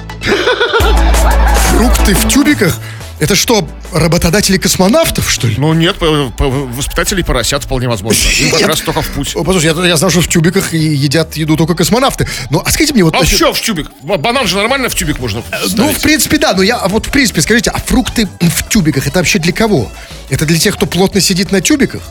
Фрукты 1.69 2.13
в 2.13 2.27
тюбиках? 2.27 2.77
Это 3.19 3.35
что, 3.35 3.67
работодатели 3.91 4.57
космонавтов, 4.57 5.29
что 5.31 5.47
ли? 5.47 5.55
Ну 5.57 5.73
нет, 5.73 5.95
воспитателей 5.99 7.23
поросят 7.23 7.63
вполне 7.63 7.87
возможно. 7.87 8.19
Им 8.39 8.51
как 8.51 8.67
раз 8.67 8.81
только 8.81 9.01
в 9.01 9.07
путь. 9.09 9.33
Послушай, 9.33 9.73
я, 9.75 9.85
я 9.87 9.97
знал, 9.97 10.09
что 10.11 10.21
в 10.21 10.27
тюбиках 10.27 10.73
едят 10.73 11.35
еду 11.37 11.55
только 11.57 11.75
космонавты. 11.75 12.27
Ну, 12.49 12.61
а 12.65 12.69
скажите 12.71 12.93
мне, 12.93 13.03
вот... 13.03 13.15
А 13.15 13.19
насчет- 13.19 13.37
что 13.37 13.53
в 13.53 13.61
тюбик? 13.61 13.91
Ба- 14.01 14.17
Банан 14.17 14.47
же 14.47 14.55
нормально 14.57 14.89
в 14.89 14.95
тюбик 14.95 15.19
можно 15.19 15.41
Ну, 15.63 15.67
ставить? 15.69 15.97
в 15.97 16.01
принципе, 16.01 16.37
да, 16.37 16.53
но 16.53 16.63
я 16.63 16.77
а 16.77 16.87
вот 16.87 17.07
в 17.07 17.11
принципе, 17.11 17.41
скажите, 17.41 17.69
а 17.69 17.79
фрукты 17.79 18.27
в 18.41 18.69
тюбиках 18.69 19.07
это 19.07 19.19
вообще 19.19 19.39
для 19.39 19.53
кого? 19.53 19.91
Это 20.29 20.45
для 20.45 20.57
тех, 20.59 20.75
кто 20.75 20.85
плотно 20.85 21.21
сидит 21.21 21.51
на 21.51 21.61
тюбиках? 21.61 22.01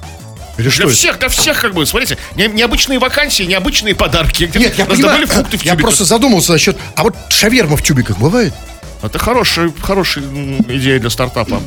Или 0.59 0.71
что 0.71 0.79
Для 0.85 0.87
это? 0.87 0.97
всех, 0.97 1.19
для 1.19 1.29
всех, 1.29 1.61
как 1.61 1.75
бы, 1.75 1.85
смотрите, 1.85 2.17
не- 2.35 2.49
необычные 2.49 2.99
вакансии, 2.99 3.43
необычные 3.43 3.95
подарки. 3.95 4.51
Нет, 4.55 4.79
я 4.79 4.85
понимаю, 4.87 5.27
фрукты 5.27 5.59
в 5.59 5.63
я 5.63 5.73
тюбиках. 5.73 5.81
просто 5.83 6.05
задумался 6.07 6.53
насчет... 6.53 6.79
А 6.95 7.03
вот 7.03 7.15
шаверма 7.29 7.77
в 7.77 7.83
тюбиках 7.83 8.17
бывает? 8.19 8.55
Это 9.03 9.19
хорошая, 9.19 9.73
хорошая 9.81 10.25
идея 10.69 10.99
для 10.99 11.11
стартапа. 11.11 11.61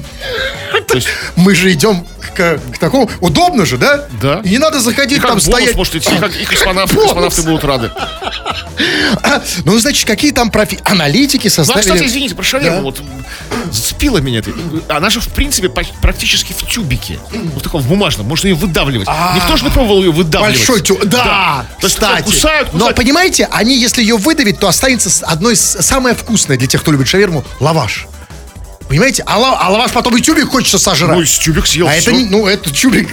То 0.89 0.95
есть, 0.95 1.07
Мы 1.35 1.55
же 1.55 1.71
идем 1.73 2.05
к, 2.35 2.59
к 2.73 2.77
такому... 2.79 3.09
Удобно 3.21 3.65
же, 3.65 3.77
да? 3.77 4.05
Да. 4.21 4.41
И 4.43 4.49
не 4.49 4.57
надо 4.57 4.79
заходить 4.79 5.17
и 5.17 5.21
там 5.21 5.31
бонус 5.31 5.45
стоять... 5.45 5.75
может 5.75 5.95
идти, 5.95 6.13
и, 6.13 6.17
как, 6.17 6.35
и 6.35 6.45
космонавты, 6.45 6.95
космонавты 6.95 7.41
будут 7.43 7.63
рады. 7.63 7.91
А, 9.23 9.41
ну, 9.65 9.77
значит, 9.79 10.07
какие 10.07 10.31
там 10.31 10.51
профи... 10.51 10.79
Аналитики 10.83 11.49
Ну, 11.57 11.63
а, 11.63 11.79
кстати, 11.79 12.05
извините, 12.05 12.35
про 12.35 12.43
шаверму, 12.43 12.77
Да. 12.77 12.81
вот 12.81 13.01
зацепила 13.71 14.17
меня 14.19 14.39
это. 14.39 14.51
Она 14.89 15.09
же, 15.09 15.19
в 15.19 15.27
принципе, 15.29 15.69
практически 15.69 16.53
в 16.53 16.65
тюбике. 16.67 17.19
Вот 17.53 17.63
таком, 17.63 17.81
в 17.81 17.87
бумажном. 17.87 18.27
Можно 18.27 18.47
ее 18.47 18.55
выдавливать. 18.55 19.07
Никто 19.35 19.57
же 19.57 19.63
не 19.63 19.69
пробовал 19.69 20.03
ее 20.03 20.11
выдавливать. 20.11 20.57
Большой 20.57 20.81
тю... 20.81 20.99
Да, 21.05 21.65
есть, 21.81 21.95
кстати. 21.95 22.23
кусают, 22.23 22.67
Но 22.73 22.79
кусают. 22.79 22.97
понимаете, 22.97 23.47
они, 23.51 23.77
если 23.77 24.01
ее 24.01 24.17
выдавить, 24.17 24.59
то 24.59 24.67
останется 24.67 25.25
одной 25.25 25.53
из 25.53 25.61
самое 25.61 26.15
вкусное 26.15 26.57
для 26.57 26.67
тех, 26.67 26.81
кто 26.81 26.91
любит 26.91 27.07
шаверму, 27.07 27.43
лаваш. 27.59 28.07
Понимаете? 28.89 29.23
А, 29.27 29.37
ла- 29.37 29.57
а 29.59 29.69
лаваш 29.69 29.91
потом 29.91 30.17
и 30.17 30.21
тюбик 30.21 30.49
хочется 30.49 30.79
сожрать. 30.79 31.15
Ну, 31.17 31.23
тюбик 31.23 31.67
съел 31.67 31.87
а 31.87 31.91
всё. 31.91 32.09
это 32.09 32.11
не, 32.11 32.25
ну, 32.25 32.47
это 32.47 32.71
тюбик. 32.71 33.07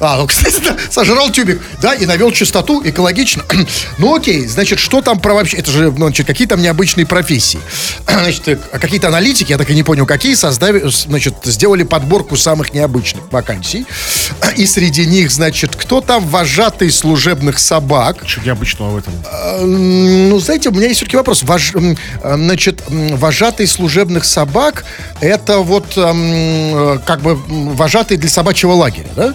А, 0.00 0.16
ну, 0.16 0.26
кстати, 0.26 0.56
да, 0.64 0.74
сожрал 0.90 1.30
тюбик, 1.30 1.60
да, 1.82 1.92
и 1.94 2.06
навел 2.06 2.32
чистоту, 2.32 2.80
экологично. 2.82 3.44
ну, 3.98 4.16
окей, 4.16 4.46
значит, 4.46 4.78
что 4.78 5.02
там 5.02 5.20
про 5.20 5.34
вообще, 5.34 5.58
это 5.58 5.70
же, 5.70 5.90
ну, 5.92 6.06
значит, 6.06 6.26
какие 6.26 6.46
там 6.48 6.62
необычные 6.62 7.04
профессии. 7.06 7.60
значит, 8.06 8.48
э, 8.48 8.56
какие-то 8.56 9.08
аналитики, 9.08 9.50
я 9.52 9.58
так 9.58 9.68
и 9.68 9.74
не 9.74 9.82
понял, 9.82 10.06
какие, 10.06 10.34
создали, 10.34 10.82
значит, 10.88 11.34
сделали 11.44 11.82
подборку 11.82 12.36
самых 12.38 12.72
необычных 12.72 13.30
вакансий. 13.30 13.84
И 14.56 14.64
среди 14.66 15.04
них, 15.04 15.30
значит, 15.30 15.76
кто 15.76 16.00
там 16.00 16.26
вожатый 16.26 16.90
служебных 16.90 17.58
собак, 17.58 18.24
Что 18.26 18.40
необычного 18.40 18.92
в 18.92 18.96
этом? 18.96 19.12
М, 19.60 20.30
Ну, 20.30 20.38
знаете, 20.40 20.70
у 20.70 20.72
меня 20.72 20.86
есть 20.86 20.96
все-таки 20.96 21.18
вопрос. 21.18 21.42
Вож- 21.42 21.96
значит, 22.24 22.82
вожатый 22.88 23.66
служебных 23.66 24.24
собак 24.24 24.84
это 25.20 25.58
вот 25.60 25.96
эм, 25.96 27.00
как 27.04 27.20
бы 27.20 27.34
вожатый 27.36 28.16
для 28.16 28.28
собачьего 28.30 28.72
лагеря, 28.72 29.08
да? 29.16 29.34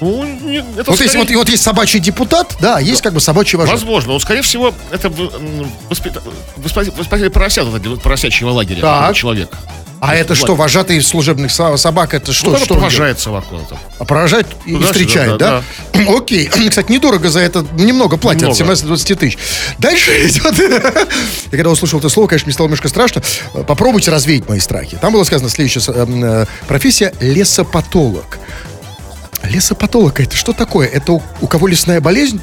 Ну, 0.00 0.24
не- 0.24 0.56
это 0.58 0.90
Вот 0.90 0.98
есть, 1.00 1.12
скорее- 1.12 1.18
вот, 1.20 1.30
и 1.30 1.36
вот 1.36 1.48
есть 1.48 1.62
собачий 1.62 2.00
депутат, 2.00 2.56
да, 2.60 2.78
а 2.78 2.80
есть 2.80 3.02
как 3.02 3.12
бы 3.14 3.20
собачий 3.20 3.56
вожатый. 3.56 3.78
Возможно, 3.80 4.14
но 4.14 4.18
скорее 4.18 4.42
всего 4.42 4.74
это 4.90 5.08
воспитатель 5.88 7.30
поросят, 7.30 7.66
вот 7.68 7.80
эти 7.80 7.94
поросячьего 8.00 8.50
лагеря, 8.50 8.80
Так. 8.80 9.14
человек. 9.14 9.56
А 10.04 10.16
это 10.16 10.34
что, 10.34 10.56
вожатый 10.56 11.00
служебных 11.00 11.52
со- 11.52 11.76
собак, 11.76 12.12
это 12.12 12.32
что? 12.32 12.50
Ну, 12.50 12.58
что 12.58 12.74
провожает 12.74 13.20
собаку. 13.20 13.60
А 14.00 14.04
поражает 14.04 14.48
и 14.66 14.72
Ну, 14.72 14.82
встречает, 14.82 15.36
да? 15.38 15.62
Окей. 16.08 16.46
Кстати, 16.70 16.90
недорого 16.90 17.30
за 17.30 17.38
это, 17.38 17.64
немного 17.74 18.16
платят, 18.16 18.48
Немного. 18.58 18.72
17-20 18.72 19.14
тысяч. 19.14 19.38
Дальше 19.78 20.10
идет... 20.26 20.58
Я 20.58 21.50
когда 21.52 21.70
услышал 21.70 22.00
это 22.00 22.08
слово, 22.08 22.26
конечно, 22.26 22.46
мне 22.46 22.52
стало 22.52 22.66
немножко 22.66 22.88
страшно. 22.88 23.22
Попробуйте 23.64 24.10
развеять 24.10 24.48
мои 24.48 24.58
страхи. 24.58 24.98
Там 25.00 25.12
было 25.12 25.22
сказано 25.22 25.48
следующая 25.48 25.80
э, 25.86 26.46
профессия 26.66 27.12
лесопатолог. 27.20 28.40
Лесопатолог 29.44 30.18
это 30.18 30.34
что 30.34 30.52
такое? 30.52 30.88
Это 30.88 31.12
у, 31.12 31.22
у 31.40 31.46
кого 31.46 31.68
лесная 31.68 32.00
болезнь? 32.00 32.40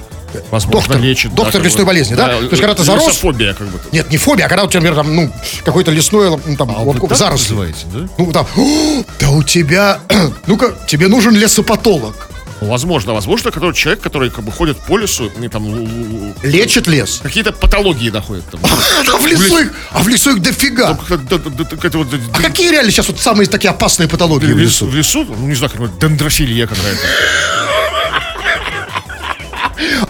Возможно, 0.51 0.81
доктор, 0.81 1.01
лечит. 1.01 1.31
да, 1.31 1.43
доктор 1.43 1.61
бы. 1.61 1.67
лесной 1.67 1.85
болезни, 1.85 2.15
да? 2.15 2.27
То 2.27 2.41
есть, 2.41 2.59
когда 2.61 2.75
ты 2.75 2.83
зарос... 2.83 3.07
Лесофобия, 3.07 3.53
как 3.53 3.67
бы. 3.67 3.79
Нет, 3.91 4.09
не 4.09 4.17
фобия, 4.17 4.45
а 4.45 4.49
когда 4.49 4.63
у 4.63 4.67
тебя, 4.67 4.81
например, 4.81 5.03
там, 5.03 5.15
ну, 5.15 5.31
какое-то 5.63 5.91
лесное, 5.91 6.39
ну, 6.45 6.55
там, 6.55 6.71
А 6.71 6.79
вот, 6.83 6.99
называете, 7.09 7.85
да? 7.93 8.09
Ну, 8.17 8.31
там, 8.31 8.47
«О, 8.55 9.03
да 9.19 9.29
у 9.29 9.43
тебя, 9.43 9.99
ну-ка, 10.47 10.73
тебе 10.87 11.07
нужен 11.07 11.35
лесопатолог. 11.35 12.29
Ну, 12.61 12.67
Возможно, 12.67 13.13
возможно, 13.13 13.51
который 13.51 13.73
человек, 13.73 14.01
который 14.03 14.29
как 14.29 14.43
бы 14.43 14.51
ходит 14.51 14.77
по 14.77 14.97
лесу 14.97 15.31
и 15.41 15.47
там 15.47 16.33
Лечит 16.43 16.87
лес. 16.87 17.19
какие-то 17.23 17.53
патологии 17.53 18.09
находит. 18.09 18.43
Там. 18.49 18.59
А 19.07 19.17
в 19.17 19.25
лесу 19.25 19.57
их, 19.59 19.73
а 19.91 20.03
в 20.03 20.07
лесу 20.07 20.35
их 20.35 20.41
дофига. 20.41 20.97
А 20.99 22.41
какие 22.41 22.71
реально 22.71 22.91
сейчас 22.91 23.07
вот 23.07 23.19
самые 23.19 23.47
такие 23.47 23.69
опасные 23.69 24.07
патологии 24.07 24.51
в 24.51 24.57
лесу, 24.57 24.87
в 24.87 24.95
лесу, 24.95 25.23
ну 25.25 25.47
не 25.47 25.55
знаю, 25.55 25.71
как 25.71 25.97
дендрофилия 25.99 26.67
какая-то. 26.67 27.78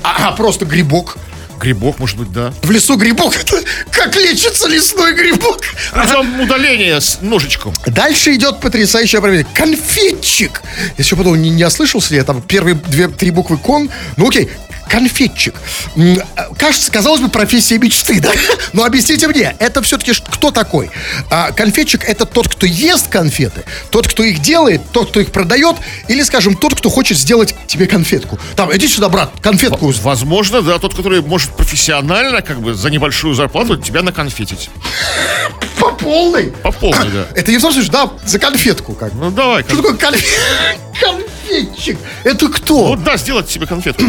А, 0.04 0.30
а, 0.30 0.32
просто 0.34 0.66
грибок. 0.66 1.18
Грибок, 1.60 2.00
может 2.00 2.18
быть, 2.18 2.32
да. 2.32 2.54
В 2.64 2.72
лесу 2.72 2.96
грибок. 2.96 3.36
Это 3.42 3.62
как 3.92 4.16
лечится 4.16 4.68
лесной 4.68 5.14
грибок. 5.14 5.62
Путем 5.92 6.40
удаления 6.42 7.00
с 7.00 7.20
ножичком. 7.22 7.74
Дальше 7.86 8.36
идет 8.36 8.60
потрясающее 8.60 9.20
определение. 9.20 9.48
Конфетчик. 9.54 10.62
Я 10.98 11.04
еще 11.04 11.16
подумал, 11.16 11.38
не, 11.38 11.50
не 11.50 11.64
ослышался 11.64 12.12
ли 12.12 12.18
я 12.18 12.24
там 12.24 12.42
первые 12.42 12.76
две, 12.76 13.08
три 13.08 13.32
буквы 13.32 13.58
кон. 13.58 13.90
Ну 14.18 14.28
окей, 14.28 14.50
конфетчик. 14.90 15.56
А, 16.36 16.50
Кажется, 16.58 16.92
казалось 16.92 17.22
бы, 17.22 17.30
профессия 17.30 17.78
мечты, 17.78 18.20
да? 18.20 18.32
Но 18.74 18.84
объясните 18.84 19.28
мне, 19.28 19.56
это 19.60 19.82
все-таки 19.82 20.12
кто 20.14 20.52
такой? 20.52 20.90
А, 21.30 21.52
конфетчик 21.52 22.04
это 22.04 22.26
тот, 22.26 22.50
кто 22.50 22.66
ест 22.66 23.08
конфеты, 23.08 23.64
тот, 23.92 24.08
кто 24.08 24.24
их 24.24 24.40
делает, 24.40 24.82
тот, 24.92 25.10
кто 25.10 25.20
их 25.20 25.32
продает, 25.32 25.78
или, 26.08 26.24
скажем, 26.24 26.56
тот, 26.56 26.76
кто 26.76 26.90
хочет 26.90 27.18
сделать 27.18 27.56
тебе 27.68 27.86
конфетку. 27.86 28.40
Там, 28.56 28.76
иди 28.76 28.88
сюда, 28.88 29.10
брат, 29.10 29.32
конфетку. 29.42 29.94
Возможно, 30.02 30.62
да, 30.62 30.80
тот, 30.80 30.96
который 30.96 31.22
может 31.22 31.52
профессионально, 31.52 32.42
как 32.42 32.60
бы, 32.60 32.74
за 32.74 32.90
небольшую 32.90 33.36
зарплату 33.36 33.69
тебя 33.78 34.02
наконфетить. 34.02 34.70
По 35.80 35.92
полной. 35.92 36.52
По 36.64 36.72
полной, 36.72 37.10
да. 37.10 37.28
Это 37.36 37.52
не 37.52 37.58
в 37.58 37.62
том 37.62 37.72
что, 37.72 37.90
да, 37.92 38.10
за 38.26 38.40
конфетку 38.40 38.94
как. 38.94 39.14
Ну, 39.14 39.32
давай. 39.32 39.64
Что 39.64 39.78
такое 39.78 39.94
конф- 39.94 40.26
конфетчик? 41.00 41.98
Это 42.24 42.50
кто? 42.50 42.88
Вот, 42.90 43.04
да, 43.04 43.18
сделать 43.18 43.50
себе 43.50 43.66
конфетку. 43.66 44.04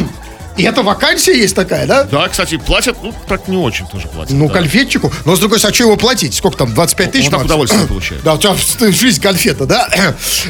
И 0.57 0.63
это 0.63 0.83
вакансия 0.83 1.37
есть 1.37 1.55
такая, 1.55 1.87
да? 1.87 2.05
Да, 2.05 2.29
кстати, 2.29 2.57
платят, 2.59 2.97
ну, 3.03 3.15
так 3.29 3.49
не 3.49 3.57
очень 3.57 3.87
тоже 3.87 4.09
платят. 4.09 4.33
Ну, 4.33 4.49
да. 4.49 4.55
конфетчику. 4.55 5.13
Но, 5.25 5.37
с 5.37 5.39
другой 5.39 5.59
стороны, 5.59 5.73
а 5.73 5.75
что 5.75 5.85
его 5.85 5.97
платить? 5.97 6.35
Сколько 6.35 6.59
там, 6.59 6.75
25 6.75 7.13
тысяч? 7.13 7.27
Он 7.27 7.33
максимум? 7.33 7.47
удовольствие 7.47 7.87
получает. 7.89 8.23
Да, 8.23 8.35
у 8.35 8.39
тебя 8.39 8.93
жизнь 8.93 9.21
конфета, 9.21 9.67
да? 9.67 9.89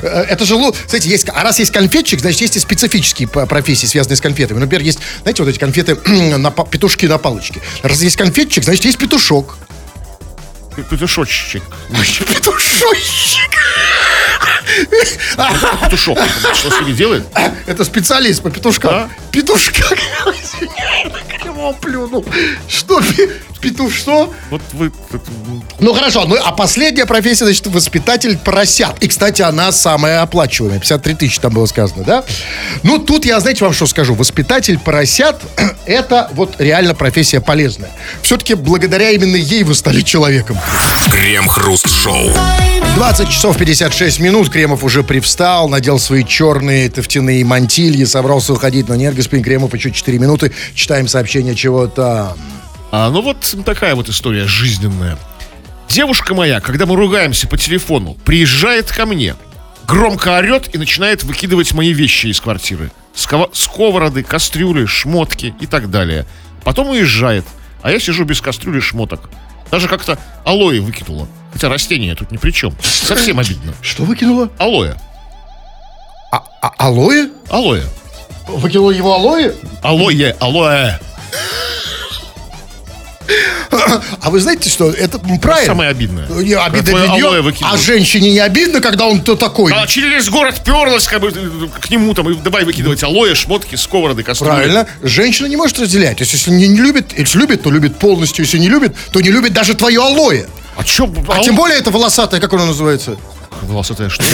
Э, 0.03 0.09
Это 0.29 0.45
же, 0.45 0.57
знаете, 0.89 1.09
есть, 1.09 1.27
а 1.29 1.43
раз 1.43 1.59
есть 1.59 1.73
конфетчик, 1.73 2.21
значит, 2.21 2.41
есть 2.41 2.57
и 2.57 2.61
специфические 2.61 3.29
профессии, 3.29 3.87
связанные 3.87 4.17
с 4.17 4.21
конфетами. 4.21 4.59
Например, 4.59 4.85
есть, 4.85 4.99
знаете, 5.23 5.43
вот 5.43 5.49
эти 5.51 5.59
конфеты, 5.59 5.95
на, 6.39 6.51
петушки 6.51 7.07
на 7.07 7.19
палочке. 7.19 7.61
Раз 7.83 8.01
есть 8.03 8.17
конфетчик, 8.17 8.65
значит, 8.65 8.85
есть 8.85 8.99
петушок. 8.99 9.59
Петушочек. 10.89 11.63
Петушочек. 11.91 13.51
Петушок. 15.83 16.19
Что 16.55 16.71
с 16.71 16.81
ними 16.81 16.93
делает? 16.93 17.25
Это 17.67 17.85
специалист 17.85 18.43
по 18.43 18.51
петушкам. 18.51 19.11
Петушка. 19.33 19.83
Криво 21.41 21.73
плюнул. 21.81 22.25
Что? 22.69 23.01
Петуш 23.61 23.95
что? 23.95 24.33
Вот 24.51 24.63
вы... 24.73 24.91
Ну 25.81 25.93
хорошо, 25.93 26.25
ну 26.25 26.37
а 26.43 26.53
последняя 26.53 27.07
профессия, 27.07 27.45
значит, 27.45 27.67
воспитатель 27.67 28.39
поросят. 28.39 29.03
И, 29.03 29.09
кстати, 29.09 29.43
она 29.43 29.71
самая 29.73 30.23
оплачиваемая. 30.23 30.81
53 30.81 31.15
тысячи 31.15 31.41
там 31.41 31.53
было 31.53 31.67
сказано, 31.67 32.05
да? 32.05 32.25
Ну, 32.83 32.99
тут 32.99 33.25
я, 33.25 33.39
знаете, 33.41 33.65
вам 33.65 33.75
что 33.75 33.87
скажу. 33.87 34.15
Воспитатель 34.15 34.79
поросят– 34.79 35.41
это 35.87 36.31
вот 36.33 36.57
реально 36.59 36.95
профессия 36.95 37.41
полезная. 37.41 37.91
Все-таки 38.23 38.55
благодаря 38.55 39.11
именно 39.11 39.37
ей 39.37 39.63
вы 39.63 39.75
стали 39.75 40.01
человеком. 40.01 40.59
Крем-хруст-шоу. 41.11 42.31
20 42.95 43.29
часов 43.29 43.57
56 43.59 44.21
минут. 44.21 44.51
Кремов 44.51 44.85
уже 44.85 45.03
привстал, 45.03 45.69
надел 45.69 45.99
свои 45.99 46.25
черные 46.25 46.89
тофтяные 46.91 47.45
мантильи, 47.45 48.05
собрался 48.05 48.53
уходить. 48.53 48.89
Но 48.89 48.95
нет, 48.95 49.15
господин 49.15 49.45
Кремов, 49.45 49.75
еще 49.75 49.91
4 49.91 50.19
минуты. 50.19 50.53
Читаем 50.75 51.09
сообщение 51.09 51.55
чего-то. 51.55 52.37
А, 52.93 53.11
ну 53.11 53.23
вот 53.23 53.55
такая 53.65 53.95
вот 53.95 54.09
история 54.09 54.47
жизненная. 54.47 55.17
Девушка 55.89 56.35
моя, 56.35 56.61
когда 56.61 56.87
мы 56.87 56.97
ругаемся 56.97 57.49
по 57.49 57.57
телефону, 57.57 58.17
приезжает 58.25 58.91
ко 58.91 59.07
мне, 59.07 59.35
громко 59.87 60.37
орет 60.37 60.75
и 60.75 60.79
начинает 60.79 61.25
выкидывать 61.25 61.73
мои 61.73 61.93
вещи 61.93 62.29
из 62.29 62.41
квартиры. 62.41 62.91
Скова- 63.15 63.51
сковороды, 63.53 64.23
кастрюли, 64.23 64.87
шмотки 64.87 65.55
и 65.61 65.67
так 65.67 65.91
далее. 65.91 66.27
Потом 66.65 66.91
уезжает, 66.91 67.45
а 67.83 67.91
я 67.91 67.99
сижу 67.99 68.25
без 68.25 68.41
кастрюли 68.41 68.79
и 68.79 68.81
шмоток. 68.81 69.31
Даже 69.71 69.89
как-то 69.89 70.19
алоэ 70.45 70.81
выкинула. 70.81 71.29
Хотя 71.53 71.69
растение 71.69 72.15
тут 72.15 72.31
ни 72.31 72.37
при 72.37 72.51
чем. 72.53 72.75
Совсем 72.83 73.39
обидно. 73.39 73.75
Что 73.83 74.05
выкинула? 74.05 74.51
Алоэ. 74.59 74.95
А, 76.33 76.45
а- 76.63 76.73
алоэ? 76.79 77.29
Алоэ. 77.49 77.83
Выкинула 78.49 78.91
его 78.93 79.15
алоэ? 79.15 79.55
Алоэ, 79.83 80.37
алоэ. 80.41 80.99
А 84.21 84.31
вы 84.31 84.41
знаете, 84.41 84.69
что 84.71 84.91
это 84.91 85.19
правильно? 85.19 85.67
Самое 85.67 85.91
обидное. 85.91 86.27
Не, 86.29 86.55
обидно 86.55 86.83
для 86.99 87.07
нее, 87.09 87.55
а 87.63 87.77
женщине 87.77 88.33
не 88.33 88.39
обидно, 88.41 88.81
когда 88.81 89.07
он 89.07 89.21
то 89.23 89.37
такой. 89.37 89.73
А 89.73 89.87
через 89.87 90.29
город 90.29 90.63
перлась 90.65 91.07
как 91.07 91.21
бы 91.21 91.31
к 91.81 91.91
нему 91.91 92.15
там 92.15 92.31
и 92.31 92.35
давай 92.35 92.65
выкидывать 92.65 93.03
алоэ, 93.03 93.35
шмотки, 93.35 93.77
сковороды, 93.77 94.23
кастрюли. 94.23 94.51
Правильно. 94.51 94.87
Женщина 95.03 95.47
не 95.47 95.57
может 95.57 95.79
разделять. 95.79 96.19
То 96.19 96.23
есть, 96.23 96.33
если 96.33 96.51
не, 96.51 96.69
не 96.69 96.81
любит, 96.81 97.17
если 97.17 97.39
любит, 97.39 97.63
то 97.63 97.71
любит 97.71 97.99
полностью. 97.99 98.45
Если 98.45 98.59
не 98.59 98.69
любит, 98.69 98.95
то 99.13 99.21
не 99.21 99.31
любит 99.31 99.53
даже 99.53 99.75
твое 99.75 100.01
алоэ. 100.03 100.47
А 100.77 100.85
чё? 100.85 101.13
А 101.29 101.43
тем 101.43 101.57
более 101.57 101.79
это 101.79 101.91
волосатое, 101.91 102.41
как 102.41 102.53
оно 102.55 102.67
называется? 102.67 103.17
Волосатая 103.63 104.09
что? 104.11 104.25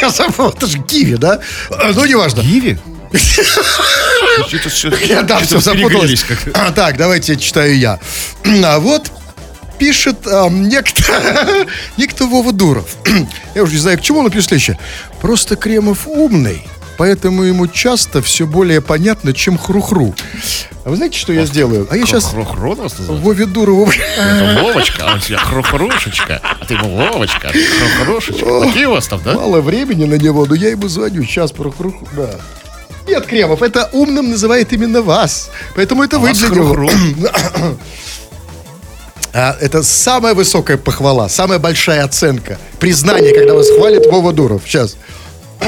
Я 0.00 0.10
забыл, 0.10 0.50
это 0.50 0.66
же 0.66 0.78
киви, 0.78 1.16
да? 1.16 1.40
А, 1.70 1.92
Ну, 1.92 2.04
неважно. 2.04 2.40
Гиви? 2.40 2.78
Я, 5.06 5.22
да, 5.22 5.38
все 5.40 5.60
запуталось. 5.60 6.24
А, 6.54 6.72
так, 6.72 6.96
давайте 6.96 7.36
читаю 7.36 7.76
я. 7.76 7.98
А 8.64 8.78
вот 8.78 9.10
пишет 9.78 10.26
ам, 10.26 10.68
некто, 10.68 11.66
некто 11.96 12.26
Вова 12.26 12.52
Дуров. 12.52 12.96
Я 13.54 13.62
уже 13.62 13.74
не 13.74 13.78
знаю, 13.80 13.98
к 13.98 14.02
чему 14.02 14.20
он 14.20 14.30
пишет 14.30 14.48
следующее. 14.48 14.78
Просто 15.20 15.56
Кремов 15.56 16.06
умный, 16.06 16.62
поэтому 16.98 17.42
ему 17.42 17.66
часто 17.66 18.22
все 18.22 18.46
более 18.46 18.80
понятно, 18.80 19.32
чем 19.32 19.58
хрухру. 19.58 20.14
А 20.84 20.90
вы 20.90 20.96
знаете, 20.96 21.16
что 21.16 21.32
я 21.32 21.46
сделаю? 21.46 21.86
А 21.90 21.96
я 21.96 22.04
сейчас 22.06 22.24
Хрохро 22.24 22.74
нас 22.74 22.98
называют? 22.98 23.24
Вове 23.24 23.46
Дурову... 23.46 23.88
Это 23.88 24.60
Вовочка, 24.62 25.04
а 25.06 25.14
он 25.14 25.20
тебя 25.20 25.38
хрохрошечка. 25.38 26.40
А 26.42 26.64
ты 26.64 26.74
ему 26.74 26.96
Вовочка, 26.96 27.52
хрохрошечка. 27.52 28.60
Такие 28.66 28.88
у 28.88 28.92
вас 28.92 29.06
там, 29.06 29.20
да? 29.24 29.34
Мало 29.34 29.60
времени 29.60 30.04
на 30.06 30.14
него, 30.14 30.44
но 30.44 30.56
я 30.56 30.70
ему 30.70 30.88
звоню. 30.88 31.22
Сейчас 31.22 31.52
про 31.52 31.70
хрухру... 31.70 32.08
Да. 32.16 32.30
Нет, 33.06 33.26
Кремов, 33.26 33.62
это 33.62 33.88
умным 33.92 34.30
называет 34.30 34.72
именно 34.72 35.02
вас. 35.02 35.50
Поэтому 35.74 36.02
это 36.02 36.18
вы 36.18 36.28
вас 36.28 36.38
для 36.38 36.48
него. 36.48 36.74
хрухру. 36.74 36.90
А, 39.34 39.56
это 39.60 39.82
самая 39.82 40.34
высокая 40.34 40.76
похвала, 40.76 41.28
самая 41.28 41.58
большая 41.58 42.04
оценка. 42.04 42.58
Признание, 42.78 43.34
когда 43.34 43.54
вас 43.54 43.70
хвалит 43.70 44.06
Вова 44.06 44.32
Дуров. 44.32 44.62
Сейчас. 44.66 44.96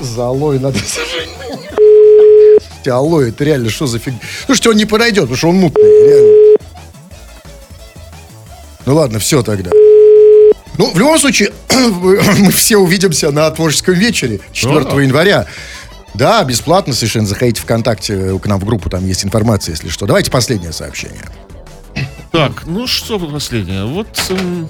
За 0.00 0.26
алоэ 0.26 0.58
надо 0.58 0.78
алоэ, 2.90 3.30
это 3.30 3.44
реально 3.44 3.70
что 3.70 3.86
за 3.86 3.98
фигня? 3.98 4.20
Слушайте, 4.46 4.70
он 4.70 4.76
не 4.76 4.84
подойдет, 4.84 5.22
потому 5.22 5.36
что 5.36 5.48
он 5.48 5.56
мутный, 5.56 6.06
реально. 6.06 6.56
Ну 8.86 8.94
ладно, 8.94 9.18
все 9.18 9.42
тогда. 9.42 9.70
Ну, 10.76 10.92
в 10.92 10.98
любом 10.98 11.18
случае, 11.18 11.52
мы 11.70 12.50
все 12.50 12.76
увидимся 12.76 13.30
на 13.30 13.50
творческом 13.50 13.94
вечере 13.94 14.40
4 14.52 14.84
Да. 14.84 15.00
января. 15.00 15.46
Да, 16.14 16.42
бесплатно 16.44 16.92
совершенно. 16.94 17.26
Заходите 17.26 17.60
ВКонтакте 17.62 18.14
э, 18.14 18.38
к 18.38 18.46
нам 18.46 18.60
в 18.60 18.64
группу, 18.64 18.88
там 18.90 19.06
есть 19.06 19.24
информация, 19.24 19.72
если 19.72 19.88
что. 19.88 20.06
Давайте 20.06 20.30
последнее 20.30 20.72
сообщение. 20.72 21.24
Так, 22.30 22.66
ну 22.66 22.86
что 22.86 23.18
последнее? 23.18 23.84
Вот... 23.84 24.08
эм, 24.30 24.68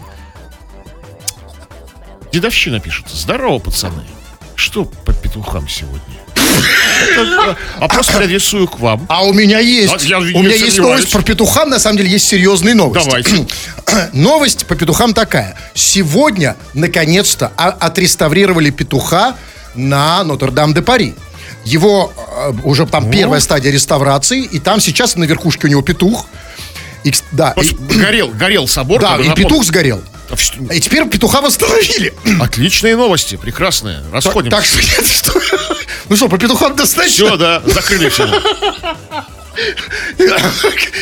Дедовщина 2.32 2.80
пишет. 2.80 3.06
Здорово, 3.08 3.58
пацаны. 3.58 4.02
Что 4.54 4.84
по 4.84 5.12
петухам 5.12 5.68
сегодня? 5.68 6.00
Вопрос 7.78 8.06
переадресую 8.08 8.68
к 8.68 8.78
вам. 8.80 9.06
А 9.08 9.24
у 9.24 9.32
меня 9.32 9.58
есть, 9.58 9.92
А, 10.12 10.18
у 10.18 10.42
меня 10.42 10.54
есть 10.54 10.78
новость 10.78 11.10
про 11.10 11.22
петухам. 11.22 11.70
На 11.70 11.78
самом 11.78 11.98
деле 11.98 12.10
есть 12.10 12.26
серьезные 12.26 12.74
новости. 12.74 13.04
Давайте. 13.06 13.46
Новость 14.12 14.66
по 14.66 14.74
петухам 14.74 15.14
такая. 15.14 15.56
Сегодня, 15.74 16.56
наконец-то, 16.74 17.52
а- 17.56 17.70
отреставрировали 17.70 18.70
петуха 18.70 19.36
на 19.74 20.22
Нотр-Дам-де-Пари. 20.24 21.14
Его 21.64 22.12
э, 22.16 22.52
уже 22.64 22.86
там 22.86 23.10
первая 23.10 23.40
стадия 23.40 23.72
реставрации, 23.72 24.42
и 24.42 24.58
там 24.58 24.80
сейчас 24.80 25.16
на 25.16 25.24
верхушке 25.24 25.66
у 25.66 25.70
него 25.70 25.82
петух. 25.82 26.26
И, 27.04 27.12
да, 27.32 27.54
и- 27.60 27.74
Горел, 27.98 28.28
горел 28.28 28.66
собор. 28.68 29.00
да, 29.00 29.16
и 29.16 29.28
напомню. 29.28 29.34
петух 29.36 29.64
сгорел. 29.64 30.02
А 30.30 30.36
что- 30.36 30.62
И 30.72 30.80
теперь 30.80 31.06
петуха 31.08 31.40
восстановили. 31.40 32.12
Отличные 32.40 32.96
новости, 32.96 33.36
прекрасные. 33.36 33.98
Так, 34.02 34.12
Расходимся. 34.12 34.56
так 34.56 34.64
что, 34.64 34.80
нет, 34.80 35.06
что- 35.06 35.40
ну 36.08 36.16
что, 36.16 36.28
по 36.28 36.38
петухам 36.38 36.74
достаточно? 36.76 37.26
Все, 37.26 37.36
да, 37.36 37.62
закрыли 37.66 38.08
все. 38.08 38.26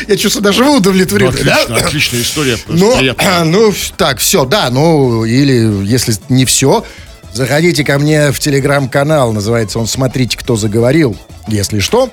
Я 0.08 0.16
чувствую, 0.16 0.42
даже 0.42 0.62
вы 0.64 0.76
удовлетворены. 0.76 1.30
Отлично, 1.30 1.66
да? 1.68 1.76
отличная 1.86 2.20
история. 2.22 2.58
Ну, 2.66 2.96
приятная. 2.98 3.44
ну, 3.44 3.72
так, 3.96 4.18
все, 4.18 4.44
да, 4.44 4.68
ну, 4.70 5.24
или 5.24 5.86
если 5.86 6.14
не 6.28 6.44
все, 6.44 6.84
заходите 7.32 7.82
ко 7.84 7.98
мне 7.98 8.30
в 8.32 8.38
телеграм-канал, 8.38 9.32
называется 9.32 9.78
он 9.78 9.86
«Смотрите, 9.86 10.36
кто 10.36 10.56
заговорил», 10.56 11.16
если 11.48 11.78
что. 11.78 12.10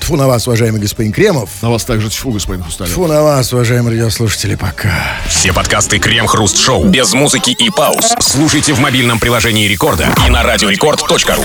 Тфу 0.00 0.16
на 0.16 0.26
вас, 0.26 0.46
уважаемый 0.46 0.80
господин 0.80 1.12
Кремов. 1.12 1.50
На 1.62 1.70
вас 1.70 1.84
также 1.84 2.10
тьфу, 2.10 2.30
господин 2.30 2.64
Хусталев. 2.64 2.92
Тфу 2.92 3.06
на 3.06 3.22
вас, 3.22 3.52
уважаемые 3.52 3.96
радиослушатели, 3.96 4.54
пока. 4.54 4.92
Все 5.28 5.52
подкасты 5.52 5.98
Крем-Хруст 5.98 6.58
Шоу 6.58 6.84
без 6.84 7.12
музыки 7.12 7.50
и 7.50 7.70
пауз. 7.70 8.14
Слушайте 8.20 8.74
в 8.74 8.80
мобильном 8.80 9.18
приложении 9.18 9.66
Рекорда 9.66 10.08
и 10.26 10.30
на 10.30 10.42
радиорекорд.ру. 10.42 11.42